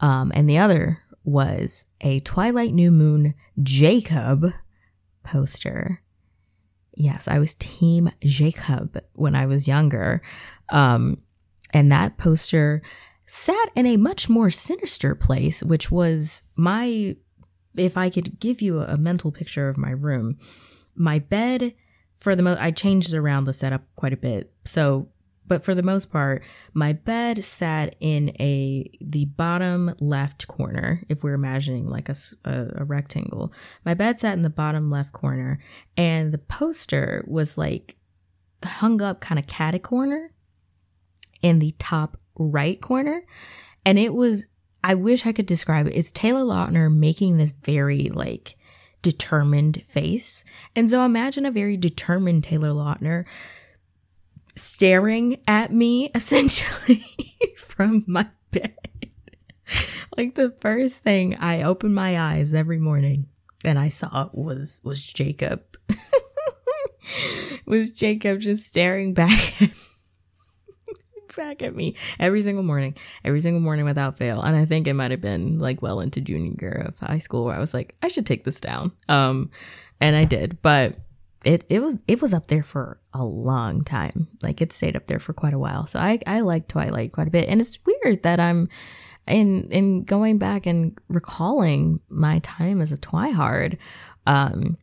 Um, 0.00 0.32
and 0.34 0.48
the 0.48 0.58
other 0.58 1.02
was 1.24 1.86
a 2.00 2.20
Twilight 2.20 2.72
New 2.72 2.90
Moon 2.90 3.34
Jacob 3.62 4.52
poster. 5.22 6.02
Yes, 6.94 7.28
I 7.28 7.38
was 7.38 7.54
Team 7.54 8.10
Jacob 8.22 9.02
when 9.12 9.34
I 9.34 9.46
was 9.46 9.68
younger. 9.68 10.22
Um, 10.70 11.22
and 11.72 11.92
that 11.92 12.16
poster 12.16 12.82
sat 13.26 13.70
in 13.74 13.86
a 13.86 13.96
much 13.96 14.28
more 14.28 14.50
sinister 14.50 15.14
place, 15.14 15.62
which 15.62 15.90
was 15.90 16.42
my, 16.54 17.16
if 17.76 17.96
I 17.96 18.08
could 18.08 18.40
give 18.40 18.62
you 18.62 18.80
a 18.80 18.96
mental 18.96 19.32
picture 19.32 19.68
of 19.68 19.76
my 19.76 19.90
room, 19.90 20.38
my 20.94 21.18
bed, 21.18 21.74
for 22.16 22.34
the 22.34 22.42
most, 22.42 22.58
I 22.58 22.70
changed 22.70 23.12
around 23.12 23.44
the 23.44 23.52
setup 23.52 23.82
quite 23.96 24.12
a 24.12 24.16
bit. 24.16 24.52
So 24.64 25.08
but 25.48 25.62
for 25.62 25.74
the 25.74 25.82
most 25.82 26.10
part, 26.10 26.42
my 26.74 26.92
bed 26.92 27.44
sat 27.44 27.94
in 28.00 28.30
a 28.40 28.90
the 29.00 29.26
bottom 29.26 29.94
left 30.00 30.48
corner. 30.48 31.02
If 31.08 31.22
we're 31.22 31.34
imagining 31.34 31.88
like 31.88 32.08
a, 32.08 32.16
a, 32.44 32.68
a 32.76 32.84
rectangle, 32.84 33.52
my 33.84 33.94
bed 33.94 34.18
sat 34.18 34.34
in 34.34 34.42
the 34.42 34.50
bottom 34.50 34.90
left 34.90 35.12
corner, 35.12 35.60
and 35.96 36.32
the 36.32 36.38
poster 36.38 37.24
was 37.26 37.56
like 37.56 37.96
hung 38.64 39.00
up 39.00 39.20
kind 39.20 39.38
of 39.38 39.46
cat 39.46 39.80
corner 39.82 40.32
in 41.42 41.58
the 41.58 41.74
top 41.78 42.18
right 42.38 42.80
corner, 42.80 43.24
and 43.84 43.98
it 43.98 44.14
was. 44.14 44.46
I 44.84 44.94
wish 44.94 45.26
I 45.26 45.32
could 45.32 45.46
describe 45.46 45.88
it. 45.88 45.94
It's 45.96 46.12
Taylor 46.12 46.42
Lautner 46.42 46.94
making 46.94 47.38
this 47.38 47.50
very 47.50 48.08
like 48.08 48.56
determined 49.02 49.82
face. 49.84 50.44
And 50.74 50.90
so 50.90 51.04
imagine 51.04 51.46
a 51.46 51.50
very 51.50 51.76
determined 51.76 52.44
Taylor 52.44 52.70
Lautner 52.70 53.24
staring 54.56 55.40
at 55.46 55.72
me 55.72 56.10
essentially 56.14 57.04
from 57.56 58.04
my 58.08 58.26
bed. 58.50 58.74
like 60.16 60.34
the 60.34 60.54
first 60.60 61.02
thing 61.02 61.36
I 61.36 61.62
opened 61.62 61.94
my 61.94 62.18
eyes 62.18 62.54
every 62.54 62.78
morning 62.78 63.26
and 63.64 63.78
I 63.78 63.90
saw 63.90 64.28
was 64.32 64.80
was 64.82 65.04
Jacob. 65.04 65.62
was 67.66 67.90
Jacob 67.90 68.40
just 68.40 68.66
staring 68.66 69.14
back 69.14 69.62
at 69.62 69.70
back 71.36 71.62
at 71.62 71.74
me 71.74 71.94
every 72.18 72.42
single 72.42 72.64
morning, 72.64 72.96
every 73.24 73.40
single 73.40 73.60
morning 73.60 73.84
without 73.84 74.18
fail. 74.18 74.40
And 74.42 74.56
I 74.56 74.64
think 74.64 74.86
it 74.86 74.94
might 74.94 75.10
have 75.10 75.20
been 75.20 75.58
like 75.58 75.82
well 75.82 76.00
into 76.00 76.20
junior 76.20 76.54
year 76.60 76.86
of 76.88 76.98
high 76.98 77.18
school 77.18 77.44
where 77.44 77.54
I 77.54 77.60
was 77.60 77.74
like, 77.74 77.94
I 78.02 78.08
should 78.08 78.26
take 78.26 78.44
this 78.44 78.60
down. 78.60 78.92
Um, 79.08 79.50
and 80.00 80.16
I 80.16 80.24
did, 80.24 80.60
but 80.62 80.96
it 81.44 81.64
it 81.68 81.80
was 81.80 82.02
it 82.08 82.20
was 82.20 82.34
up 82.34 82.48
there 82.48 82.62
for 82.62 83.00
a 83.14 83.24
long 83.24 83.84
time. 83.84 84.28
Like 84.42 84.60
it 84.60 84.72
stayed 84.72 84.96
up 84.96 85.06
there 85.06 85.20
for 85.20 85.32
quite 85.32 85.54
a 85.54 85.58
while. 85.58 85.86
So 85.86 85.98
I 85.98 86.18
I 86.26 86.40
like 86.40 86.68
Twilight 86.68 87.12
quite 87.12 87.28
a 87.28 87.30
bit, 87.30 87.48
and 87.48 87.60
it's 87.60 87.78
weird 87.86 88.22
that 88.24 88.40
I'm 88.40 88.68
in 89.26 89.70
in 89.70 90.04
going 90.04 90.38
back 90.38 90.66
and 90.66 90.98
recalling 91.08 92.00
my 92.08 92.40
time 92.40 92.80
as 92.80 92.92
a 92.92 92.96
Twihard. 92.96 93.78
Um, 94.26 94.76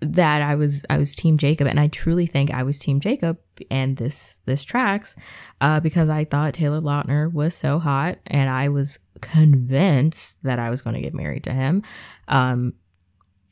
that 0.00 0.42
I 0.42 0.56
was 0.56 0.84
I 0.90 0.98
was 0.98 1.14
Team 1.14 1.38
Jacob, 1.38 1.66
and 1.66 1.78
I 1.78 1.88
truly 1.88 2.26
think 2.26 2.50
I 2.50 2.62
was 2.62 2.78
Team 2.78 2.98
Jacob 2.98 3.38
and 3.70 3.96
this 3.96 4.40
this 4.44 4.64
tracks, 4.64 5.16
uh, 5.60 5.80
because 5.80 6.08
I 6.08 6.24
thought 6.24 6.54
Taylor 6.54 6.80
Lautner 6.80 7.32
was 7.32 7.54
so 7.54 7.78
hot, 7.78 8.18
and 8.26 8.50
I 8.50 8.68
was 8.68 8.98
convinced 9.20 10.42
that 10.42 10.58
I 10.58 10.70
was 10.70 10.82
going 10.82 10.94
to 10.94 11.02
get 11.02 11.14
married 11.14 11.44
to 11.44 11.52
him. 11.52 11.82
Um, 12.28 12.74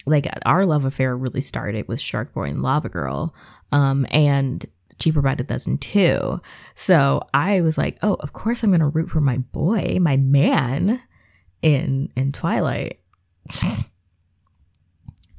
like 0.07 0.27
our 0.45 0.67
love 0.67 0.85
affair 0.85 1.17
really 1.17 1.41
started 1.41 1.87
with 1.89 2.01
Shark 2.01 2.33
Boy 2.33 2.45
and 2.45 2.63
Lava 2.63 2.89
Girl, 2.89 3.35
um, 3.73 4.07
and 4.11 4.65
Cheaper 4.99 5.23
by 5.23 5.35
the 5.35 5.43
Dozen 5.43 5.79
too. 5.79 6.41
So 6.75 7.23
I 7.33 7.63
was 7.63 7.79
like, 7.79 7.99
oh, 8.03 8.15
of 8.21 8.33
course 8.33 8.63
I'm 8.63 8.71
gonna 8.71 8.89
root 8.89 9.11
for 9.11 9.21
my 9.21 9.39
boy, 9.39 9.99
my 10.01 10.17
man, 10.17 11.01
in 11.63 12.13
in 12.17 12.33
Twilight. 12.33 13.01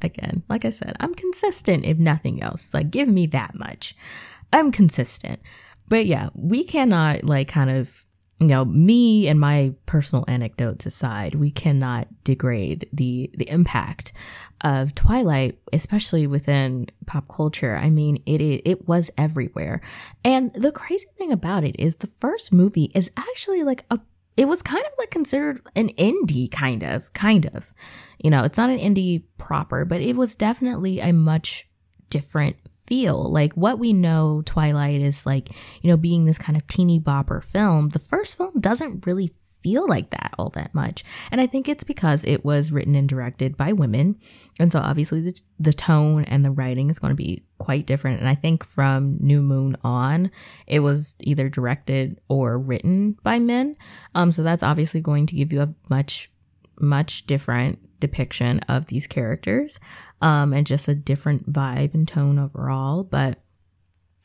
Again, 0.04 0.42
like 0.50 0.66
I 0.66 0.72
said, 0.72 0.96
I'm 1.00 1.14
consistent 1.14 1.86
if 1.86 2.00
nothing 2.00 2.42
else. 2.42 2.74
Like, 2.74 2.90
give 2.90 3.08
me 3.08 3.28
that 3.28 3.54
much. 3.54 3.96
I'm 4.54 4.72
consistent. 4.72 5.40
But 5.88 6.06
yeah, 6.06 6.30
we 6.34 6.64
cannot 6.64 7.24
like 7.24 7.48
kind 7.48 7.70
of 7.70 8.06
you 8.42 8.48
know, 8.48 8.66
me 8.66 9.28
and 9.28 9.40
my 9.40 9.72
personal 9.86 10.26
anecdotes 10.28 10.88
aside, 10.88 11.36
we 11.36 11.52
cannot 11.52 12.08
degrade 12.24 12.90
the 12.92 13.30
the 13.36 13.48
impact 13.48 14.14
of 14.62 14.96
Twilight, 14.96 15.60
especially 15.72 16.26
within 16.26 16.88
pop 17.06 17.28
culture. 17.28 17.78
I 17.78 17.92
mean, 17.92 18.24
it, 18.26 18.42
it 18.42 18.64
it 18.66 18.88
was 18.88 19.12
everywhere. 19.16 19.80
And 20.26 20.52
the 20.56 20.72
crazy 20.72 21.08
thing 21.20 21.32
about 21.32 21.64
it 21.64 21.76
is 21.78 21.98
the 21.98 22.08
first 22.08 22.52
movie 22.52 22.92
is 22.96 23.12
actually 23.16 23.62
like 23.64 23.86
a 23.92 24.00
it 24.38 24.48
was 24.48 24.64
kind 24.64 24.84
of 24.84 24.92
like 24.98 25.12
considered 25.12 25.62
an 25.76 25.90
indie 25.90 26.50
kind 26.50 26.82
of 26.82 27.14
kind 27.14 27.46
of. 27.54 27.72
You 28.18 28.32
know, 28.32 28.44
it's 28.44 28.58
not 28.58 28.72
an 28.72 28.80
indie 28.80 29.22
proper, 29.38 29.86
but 29.86 30.02
it 30.02 30.16
was 30.16 30.36
definitely 30.36 31.00
a 31.00 31.14
much 31.14 31.68
different 32.10 32.56
feel. 32.92 33.32
Like 33.32 33.54
what 33.54 33.80
we 33.80 33.94
know 33.94 34.42
Twilight 34.46 35.00
is 35.00 35.26
like, 35.26 35.48
you 35.82 35.90
know, 35.90 35.96
being 35.96 36.26
this 36.26 36.38
kind 36.38 36.58
of 36.58 36.68
teeny 36.68 37.00
bopper 37.00 37.42
film, 37.42 37.88
the 37.88 38.00
first 38.00 38.36
film 38.36 38.60
doesn't 38.60 39.08
really 39.08 39.32
feel 39.64 39.88
like 39.88 40.10
that 40.10 40.34
all 40.38 40.50
that 40.50 40.76
much. 40.76 41.06
And 41.32 41.40
I 41.40 41.48
think 41.48 41.70
it's 41.70 41.86
because 41.86 42.26
it 42.26 42.44
was 42.44 42.70
written 42.70 42.96
and 42.96 43.08
directed 43.08 43.56
by 43.56 43.72
women. 43.72 44.18
And 44.60 44.74
so 44.74 44.80
obviously 44.80 45.22
the, 45.22 45.42
the 45.58 45.72
tone 45.72 46.26
and 46.26 46.44
the 46.44 46.52
writing 46.52 46.90
is 46.90 47.00
going 47.00 47.12
to 47.12 47.16
be 47.16 47.46
quite 47.60 47.86
different. 47.86 48.20
And 48.20 48.28
I 48.28 48.36
think 48.36 48.66
from 48.66 49.16
New 49.22 49.42
Moon 49.42 49.78
on, 49.86 50.30
it 50.68 50.80
was 50.80 51.16
either 51.22 51.48
directed 51.48 52.20
or 52.28 52.60
written 52.60 53.18
by 53.24 53.40
men. 53.40 53.78
Um, 54.16 54.34
so 54.34 54.44
that's 54.44 54.64
obviously 54.64 55.00
going 55.00 55.28
to 55.28 55.36
give 55.38 55.54
you 55.54 55.62
a 55.62 55.74
much, 55.90 56.30
much 56.78 57.26
different 57.26 57.80
depiction 58.02 58.60
of 58.68 58.88
these 58.88 59.08
characters 59.08 59.80
um, 60.22 60.52
and 60.52 60.68
just 60.68 60.90
a 60.90 60.96
different 60.96 61.52
vibe 61.52 61.94
and 61.94 62.06
tone 62.06 62.38
overall. 62.38 63.04
But 63.04 63.40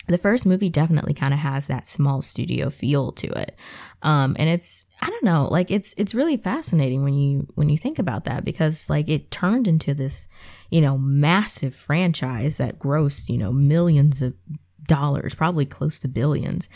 the 0.09 0.19
first 0.19 0.47
movie 0.47 0.69
definitely 0.69 1.15
kind 1.15 1.35
of 1.35 1.41
has 1.41 1.67
that 1.67 1.87
small 1.87 2.21
studio 2.21 2.71
feel 2.71 3.13
to 3.13 3.27
it. 3.27 3.57
Um, 4.03 4.37
and 4.39 4.49
it's, 4.49 4.87
I 5.01 5.11
don't 5.11 5.25
know, 5.25 5.49
like 5.51 5.71
it's, 5.71 5.95
it's 5.97 6.15
really 6.15 6.37
fascinating 6.37 7.03
when 7.03 7.15
you, 7.15 7.49
when 7.55 7.69
you 7.69 7.77
think 7.77 7.99
about 7.99 8.25
that 8.25 8.45
because 8.45 8.89
like 8.89 9.09
it 9.09 9.31
turned 9.31 9.67
into 9.67 9.95
this, 9.95 10.29
you 10.71 10.81
know, 10.81 10.97
massive 10.97 11.75
franchise 11.75 12.57
that 12.57 12.79
grossed, 12.79 13.29
you 13.29 13.39
know, 13.39 13.53
millions 13.53 14.23
of 14.23 14.35
dollars, 14.87 15.35
probably 15.35 15.67
close 15.67 15.99
to 15.99 16.09
billions. 16.09 16.69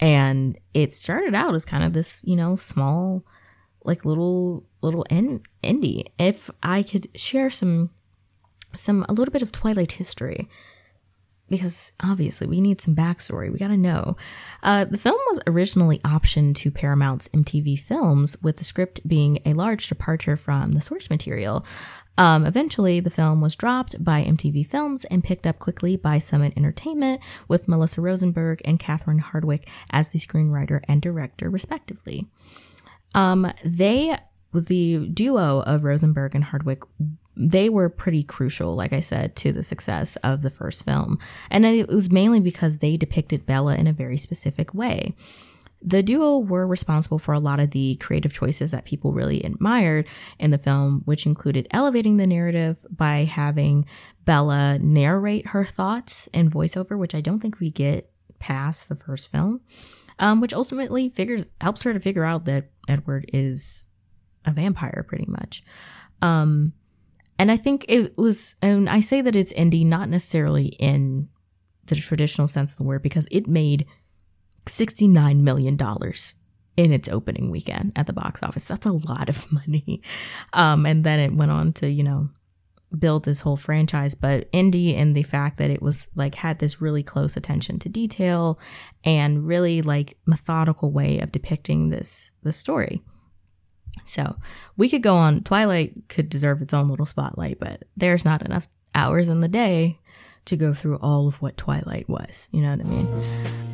And 0.00 0.58
it 0.74 0.92
started 0.92 1.34
out 1.34 1.54
as 1.54 1.64
kind 1.64 1.84
of 1.84 1.94
this, 1.94 2.22
you 2.26 2.36
know, 2.36 2.56
small, 2.56 3.24
like 3.84 4.04
little, 4.04 4.64
little 4.82 5.04
in, 5.04 5.42
indie. 5.62 6.06
If 6.18 6.50
I 6.62 6.82
could 6.82 7.08
share 7.14 7.50
some 7.50 7.90
some 8.76 9.06
a 9.08 9.12
little 9.12 9.32
bit 9.32 9.42
of 9.42 9.52
Twilight 9.52 9.92
history 9.92 10.48
because 11.48 11.92
obviously 12.02 12.46
we 12.46 12.60
need 12.60 12.80
some 12.80 12.96
backstory. 12.96 13.52
We 13.52 13.58
got 13.58 13.68
to 13.68 13.76
know. 13.76 14.16
Uh, 14.62 14.84
the 14.84 14.98
film 14.98 15.18
was 15.28 15.40
originally 15.46 15.98
optioned 15.98 16.54
to 16.56 16.70
Paramount's 16.70 17.28
MTV 17.28 17.78
Films, 17.78 18.36
with 18.42 18.56
the 18.56 18.64
script 18.64 19.06
being 19.06 19.40
a 19.44 19.52
large 19.52 19.88
departure 19.88 20.36
from 20.36 20.72
the 20.72 20.80
source 20.80 21.10
material. 21.10 21.64
Um, 22.16 22.46
eventually, 22.46 23.00
the 23.00 23.10
film 23.10 23.40
was 23.40 23.56
dropped 23.56 24.02
by 24.02 24.24
MTV 24.24 24.66
Films 24.66 25.04
and 25.06 25.22
picked 25.22 25.46
up 25.46 25.58
quickly 25.58 25.96
by 25.96 26.18
Summit 26.18 26.54
Entertainment, 26.56 27.20
with 27.46 27.68
Melissa 27.68 28.00
Rosenberg 28.00 28.62
and 28.64 28.80
Catherine 28.80 29.20
Hardwicke 29.20 29.68
as 29.90 30.08
the 30.08 30.18
screenwriter 30.18 30.80
and 30.88 31.02
director, 31.02 31.50
respectively. 31.50 32.26
Um, 33.14 33.52
they, 33.64 34.16
the 34.52 35.06
duo 35.08 35.60
of 35.60 35.84
Rosenberg 35.84 36.34
and 36.34 36.44
Hardwicke, 36.44 36.86
they 37.36 37.68
were 37.68 37.88
pretty 37.88 38.22
crucial, 38.22 38.74
like 38.74 38.92
I 38.92 39.00
said, 39.00 39.34
to 39.36 39.52
the 39.52 39.64
success 39.64 40.16
of 40.16 40.42
the 40.42 40.50
first 40.50 40.84
film. 40.84 41.18
And 41.50 41.64
it 41.66 41.88
was 41.88 42.10
mainly 42.10 42.40
because 42.40 42.78
they 42.78 42.96
depicted 42.96 43.46
Bella 43.46 43.76
in 43.76 43.86
a 43.86 43.92
very 43.92 44.18
specific 44.18 44.72
way. 44.74 45.14
The 45.86 46.02
duo 46.02 46.38
were 46.38 46.66
responsible 46.66 47.18
for 47.18 47.34
a 47.34 47.38
lot 47.38 47.60
of 47.60 47.72
the 47.72 47.96
creative 47.96 48.32
choices 48.32 48.70
that 48.70 48.86
people 48.86 49.12
really 49.12 49.42
admired 49.42 50.06
in 50.38 50.50
the 50.50 50.58
film, 50.58 51.02
which 51.04 51.26
included 51.26 51.68
elevating 51.72 52.16
the 52.16 52.26
narrative 52.26 52.78
by 52.88 53.24
having 53.24 53.84
Bella 54.24 54.78
narrate 54.78 55.48
her 55.48 55.64
thoughts 55.64 56.26
in 56.32 56.50
voiceover, 56.50 56.96
which 56.96 57.14
I 57.14 57.20
don't 57.20 57.40
think 57.40 57.60
we 57.60 57.68
get 57.70 58.10
past 58.38 58.88
the 58.88 58.94
first 58.94 59.30
film, 59.30 59.60
um, 60.18 60.40
which 60.40 60.54
ultimately 60.54 61.10
figures 61.10 61.52
helps 61.60 61.82
her 61.82 61.92
to 61.92 62.00
figure 62.00 62.24
out 62.24 62.46
that 62.46 62.70
Edward 62.88 63.30
is 63.32 63.86
a 64.44 64.50
vampire, 64.50 65.04
pretty 65.06 65.26
much. 65.28 65.62
Um, 66.22 66.72
and 67.38 67.50
I 67.50 67.56
think 67.56 67.84
it 67.88 68.16
was, 68.16 68.56
and 68.62 68.88
I 68.88 69.00
say 69.00 69.20
that 69.20 69.36
it's 69.36 69.52
indie, 69.52 69.84
not 69.84 70.08
necessarily 70.08 70.66
in 70.66 71.28
the 71.86 71.96
traditional 71.96 72.48
sense 72.48 72.72
of 72.72 72.78
the 72.78 72.84
word, 72.84 73.02
because 73.02 73.26
it 73.30 73.46
made 73.46 73.86
$69 74.66 75.40
million 75.40 75.78
in 76.76 76.92
its 76.92 77.08
opening 77.08 77.50
weekend 77.50 77.92
at 77.96 78.06
the 78.06 78.12
box 78.12 78.42
office. 78.42 78.64
That's 78.64 78.86
a 78.86 78.92
lot 78.92 79.28
of 79.28 79.50
money. 79.52 80.02
Um, 80.52 80.86
and 80.86 81.04
then 81.04 81.20
it 81.20 81.34
went 81.34 81.50
on 81.50 81.72
to, 81.74 81.88
you 81.88 82.02
know, 82.02 82.28
build 82.98 83.24
this 83.24 83.40
whole 83.40 83.56
franchise. 83.56 84.14
But 84.14 84.50
indie 84.52 84.96
and 84.96 85.14
the 85.14 85.22
fact 85.22 85.58
that 85.58 85.70
it 85.70 85.82
was 85.82 86.08
like 86.14 86.36
had 86.36 86.58
this 86.58 86.80
really 86.80 87.02
close 87.02 87.36
attention 87.36 87.78
to 87.80 87.88
detail 87.88 88.58
and 89.04 89.46
really 89.46 89.82
like 89.82 90.16
methodical 90.26 90.90
way 90.90 91.18
of 91.18 91.32
depicting 91.32 91.90
this 91.90 92.32
the 92.42 92.52
story. 92.52 93.02
So 94.04 94.36
we 94.76 94.88
could 94.88 95.02
go 95.02 95.16
on. 95.16 95.42
Twilight 95.42 96.08
could 96.08 96.28
deserve 96.28 96.60
its 96.62 96.74
own 96.74 96.88
little 96.88 97.06
spotlight, 97.06 97.60
but 97.60 97.84
there's 97.96 98.24
not 98.24 98.42
enough 98.42 98.68
hours 98.94 99.28
in 99.28 99.40
the 99.40 99.48
day 99.48 100.00
to 100.46 100.56
go 100.56 100.74
through 100.74 100.98
all 100.98 101.28
of 101.28 101.40
what 101.40 101.56
Twilight 101.56 102.08
was. 102.08 102.48
You 102.52 102.62
know 102.62 102.70
what 102.70 102.80
I 102.80 102.84
mean? 102.84 103.73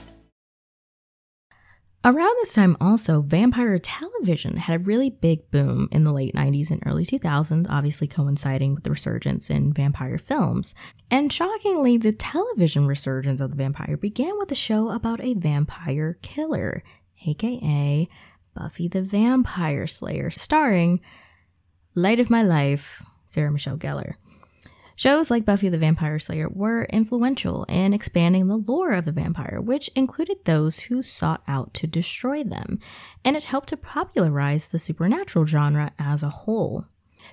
Around 2.03 2.35
this 2.39 2.53
time, 2.53 2.75
also, 2.81 3.21
vampire 3.21 3.77
television 3.77 4.57
had 4.57 4.81
a 4.81 4.83
really 4.83 5.11
big 5.11 5.51
boom 5.51 5.87
in 5.91 6.03
the 6.03 6.11
late 6.11 6.33
90s 6.33 6.71
and 6.71 6.81
early 6.83 7.05
2000s, 7.05 7.67
obviously 7.69 8.07
coinciding 8.07 8.73
with 8.73 8.83
the 8.83 8.89
resurgence 8.89 9.51
in 9.51 9.71
vampire 9.71 10.17
films. 10.17 10.73
And 11.11 11.31
shockingly, 11.31 11.97
the 11.97 12.11
television 12.11 12.87
resurgence 12.87 13.39
of 13.39 13.51
the 13.51 13.55
vampire 13.55 13.97
began 13.97 14.35
with 14.39 14.51
a 14.51 14.55
show 14.55 14.89
about 14.89 15.23
a 15.23 15.35
vampire 15.35 16.17
killer, 16.23 16.81
aka 17.27 18.09
Buffy 18.55 18.87
the 18.87 19.03
Vampire 19.03 19.85
Slayer, 19.85 20.31
starring 20.31 21.01
Light 21.93 22.19
of 22.19 22.31
My 22.31 22.41
Life, 22.41 23.03
Sarah 23.27 23.51
Michelle 23.51 23.77
Gellar. 23.77 24.15
Shows 25.01 25.31
like 25.31 25.45
Buffy 25.45 25.67
the 25.67 25.79
Vampire 25.79 26.19
Slayer 26.19 26.47
were 26.47 26.83
influential 26.83 27.63
in 27.63 27.91
expanding 27.91 28.45
the 28.45 28.57
lore 28.57 28.91
of 28.91 29.05
the 29.05 29.11
vampire, 29.11 29.59
which 29.59 29.89
included 29.95 30.45
those 30.45 30.81
who 30.81 31.01
sought 31.01 31.41
out 31.47 31.73
to 31.73 31.87
destroy 31.87 32.43
them, 32.43 32.77
and 33.25 33.35
it 33.35 33.45
helped 33.45 33.69
to 33.69 33.77
popularize 33.77 34.67
the 34.67 34.77
supernatural 34.77 35.47
genre 35.47 35.91
as 35.97 36.21
a 36.21 36.29
whole. 36.29 36.85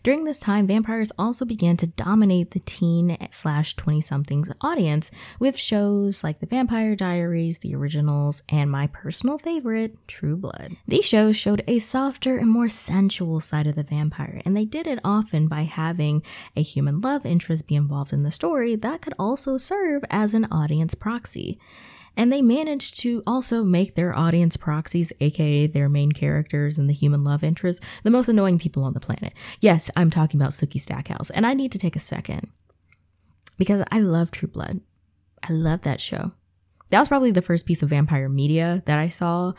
During 0.02 0.24
this 0.24 0.40
time, 0.40 0.66
vampires 0.66 1.12
also 1.18 1.44
began 1.44 1.76
to 1.78 1.86
dominate 1.86 2.52
the 2.52 2.60
teen 2.60 3.16
slash 3.30 3.76
20 3.76 4.00
somethings 4.00 4.50
audience 4.60 5.10
with 5.38 5.56
shows 5.56 6.22
like 6.22 6.40
The 6.40 6.46
Vampire 6.46 6.94
Diaries, 6.94 7.58
The 7.58 7.74
Originals, 7.74 8.42
and 8.48 8.70
my 8.70 8.86
personal 8.86 9.38
favorite, 9.38 9.96
True 10.06 10.36
Blood. 10.36 10.76
These 10.86 11.04
shows 11.04 11.36
showed 11.36 11.62
a 11.66 11.78
softer 11.78 12.38
and 12.38 12.50
more 12.50 12.68
sensual 12.68 13.40
side 13.40 13.66
of 13.66 13.76
the 13.76 13.82
vampire, 13.82 14.40
and 14.44 14.56
they 14.56 14.64
did 14.64 14.86
it 14.86 15.00
often 15.04 15.48
by 15.48 15.62
having 15.62 16.22
a 16.56 16.62
human 16.62 17.00
love 17.00 17.26
interest 17.26 17.66
be 17.66 17.74
involved 17.74 18.12
in 18.12 18.22
the 18.22 18.30
story 18.30 18.76
that 18.76 19.02
could 19.02 19.14
also 19.18 19.56
serve 19.56 20.04
as 20.10 20.34
an 20.34 20.46
audience 20.50 20.94
proxy. 20.94 21.58
And 22.18 22.32
they 22.32 22.42
managed 22.42 22.98
to 22.98 23.22
also 23.28 23.62
make 23.62 23.94
their 23.94 24.12
audience 24.12 24.56
proxies, 24.56 25.12
aka 25.20 25.68
their 25.68 25.88
main 25.88 26.10
characters 26.10 26.76
and 26.76 26.90
the 26.90 26.94
human 26.94 27.22
love 27.22 27.44
interest, 27.44 27.80
the 28.02 28.10
most 28.10 28.28
annoying 28.28 28.58
people 28.58 28.82
on 28.82 28.92
the 28.92 29.00
planet. 29.00 29.32
Yes, 29.60 29.88
I'm 29.96 30.10
talking 30.10 30.40
about 30.40 30.50
Sookie 30.50 30.80
Stackhouse. 30.80 31.30
And 31.30 31.46
I 31.46 31.54
need 31.54 31.70
to 31.72 31.78
take 31.78 31.94
a 31.94 32.00
second 32.00 32.50
because 33.56 33.84
I 33.92 34.00
love 34.00 34.32
True 34.32 34.48
Blood. 34.48 34.80
I 35.48 35.52
love 35.52 35.82
that 35.82 36.00
show. 36.00 36.32
That 36.90 36.98
was 36.98 37.08
probably 37.08 37.30
the 37.30 37.40
first 37.40 37.66
piece 37.66 37.84
of 37.84 37.90
vampire 37.90 38.28
media 38.28 38.82
that 38.86 38.98
I 38.98 39.08
saw. 39.08 39.52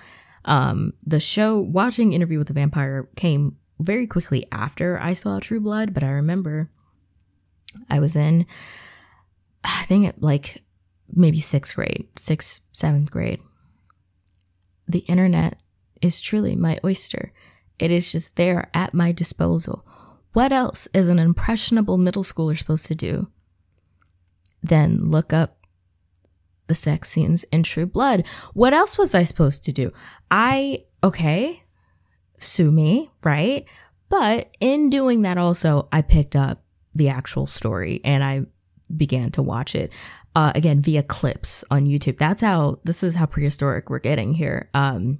Um, 0.43 0.93
the 1.05 1.21
show, 1.21 1.59
watching 1.59 2.11
Interview 2.11 2.39
with 2.39 2.47
the 2.47 2.53
Vampire, 2.53 3.07
came 3.15 3.55
very 3.79 4.05
quickly 4.05 4.45
after 4.51 4.99
I 4.99 5.13
saw 5.13 5.39
True 5.39 5.61
Blood, 5.61 5.93
but 5.93 6.03
I 6.03 6.09
remember 6.09 6.69
I 7.89 7.99
was 7.99 8.17
in, 8.17 8.45
I 9.63 9.83
think, 9.83 10.13
like 10.19 10.63
maybe 11.13 11.41
sixth 11.41 11.75
grade, 11.75 12.07
sixth, 12.17 12.61
seventh 12.71 13.11
grade. 13.11 13.39
The 14.87 14.99
internet 14.99 15.61
is 16.01 16.21
truly 16.21 16.55
my 16.55 16.79
oyster. 16.83 17.31
It 17.77 17.91
is 17.91 18.11
just 18.11 18.35
there 18.35 18.69
at 18.73 18.93
my 18.93 19.11
disposal. 19.11 19.85
What 20.33 20.51
else 20.51 20.87
is 20.93 21.07
an 21.07 21.19
impressionable 21.19 21.97
middle 21.97 22.23
schooler 22.23 22.57
supposed 22.57 22.85
to 22.87 22.95
do 22.95 23.29
than 24.61 25.09
look 25.09 25.33
up 25.33 25.57
the 26.67 26.75
sex 26.75 27.09
scenes 27.09 27.43
in 27.45 27.63
True 27.63 27.85
Blood? 27.85 28.25
What 28.53 28.73
else 28.73 28.97
was 28.97 29.15
I 29.15 29.23
supposed 29.23 29.63
to 29.65 29.71
do? 29.71 29.91
I, 30.29 30.85
okay, 31.03 31.63
sue 32.39 32.71
me, 32.71 33.11
right? 33.23 33.65
But 34.09 34.51
in 34.59 34.89
doing 34.89 35.21
that, 35.23 35.37
also, 35.37 35.87
I 35.91 36.01
picked 36.01 36.35
up 36.35 36.63
the 36.93 37.09
actual 37.09 37.47
story 37.47 38.01
and 38.03 38.23
I 38.23 38.45
began 38.95 39.31
to 39.31 39.41
watch 39.43 39.75
it 39.75 39.91
uh, 40.35 40.51
again 40.55 40.81
via 40.81 41.03
clips 41.03 41.63
on 41.71 41.85
YouTube. 41.85 42.17
That's 42.17 42.41
how 42.41 42.79
this 42.83 43.03
is 43.03 43.15
how 43.15 43.25
prehistoric 43.25 43.89
we're 43.89 43.99
getting 43.99 44.33
here. 44.33 44.69
Um, 44.73 45.19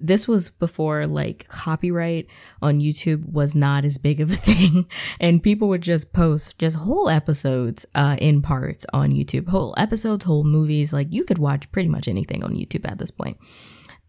this 0.00 0.26
was 0.26 0.50
before 0.50 1.06
like 1.06 1.48
copyright 1.48 2.26
on 2.60 2.80
YouTube 2.80 3.30
was 3.30 3.54
not 3.54 3.84
as 3.84 3.98
big 3.98 4.20
of 4.20 4.30
a 4.32 4.36
thing, 4.50 4.86
and 5.20 5.42
people 5.42 5.68
would 5.68 5.82
just 5.82 6.12
post 6.12 6.58
just 6.58 6.76
whole 6.76 7.08
episodes 7.08 7.86
uh, 7.94 8.16
in 8.20 8.42
parts 8.42 8.84
on 8.92 9.12
YouTube, 9.12 9.48
whole 9.48 9.74
episodes, 9.76 10.24
whole 10.24 10.44
movies. 10.44 10.92
Like 10.92 11.12
you 11.12 11.24
could 11.24 11.38
watch 11.38 11.70
pretty 11.72 11.88
much 11.88 12.08
anything 12.08 12.44
on 12.44 12.50
YouTube 12.50 12.88
at 12.88 12.98
this 12.98 13.10
point. 13.10 13.38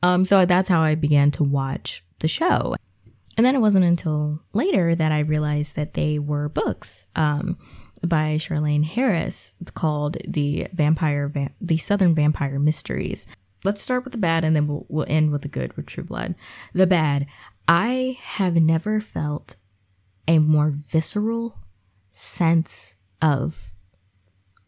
Um, 0.03 0.25
so 0.25 0.45
that's 0.45 0.69
how 0.69 0.81
I 0.81 0.95
began 0.95 1.31
to 1.31 1.43
watch 1.43 2.03
the 2.19 2.27
show. 2.27 2.75
And 3.37 3.45
then 3.45 3.55
it 3.55 3.59
wasn't 3.59 3.85
until 3.85 4.41
later 4.53 4.95
that 4.95 5.11
I 5.11 5.19
realized 5.19 5.75
that 5.75 5.93
they 5.93 6.19
were 6.19 6.47
books. 6.47 7.07
Um, 7.15 7.57
by 8.07 8.37
Charlaine 8.37 8.85
Harris 8.85 9.53
called 9.73 10.17
the 10.27 10.67
Vampire 10.73 11.27
Va- 11.27 11.51
the 11.61 11.77
Southern 11.77 12.15
Vampire 12.15 12.59
Mysteries. 12.59 13.27
Let's 13.63 13.81
start 13.81 14.03
with 14.03 14.11
the 14.11 14.19
bad 14.19 14.43
and 14.43 14.55
then 14.55 14.67
we'll, 14.67 14.85
we'll 14.89 15.05
end 15.07 15.31
with 15.31 15.41
the 15.41 15.47
good 15.47 15.75
with 15.75 15.87
True 15.87 16.03
Blood. 16.03 16.35
The 16.73 16.87
bad. 16.87 17.25
I 17.67 18.17
have 18.21 18.55
never 18.55 19.01
felt 19.01 19.55
a 20.27 20.39
more 20.39 20.69
visceral 20.69 21.57
sense 22.11 22.97
of 23.21 23.71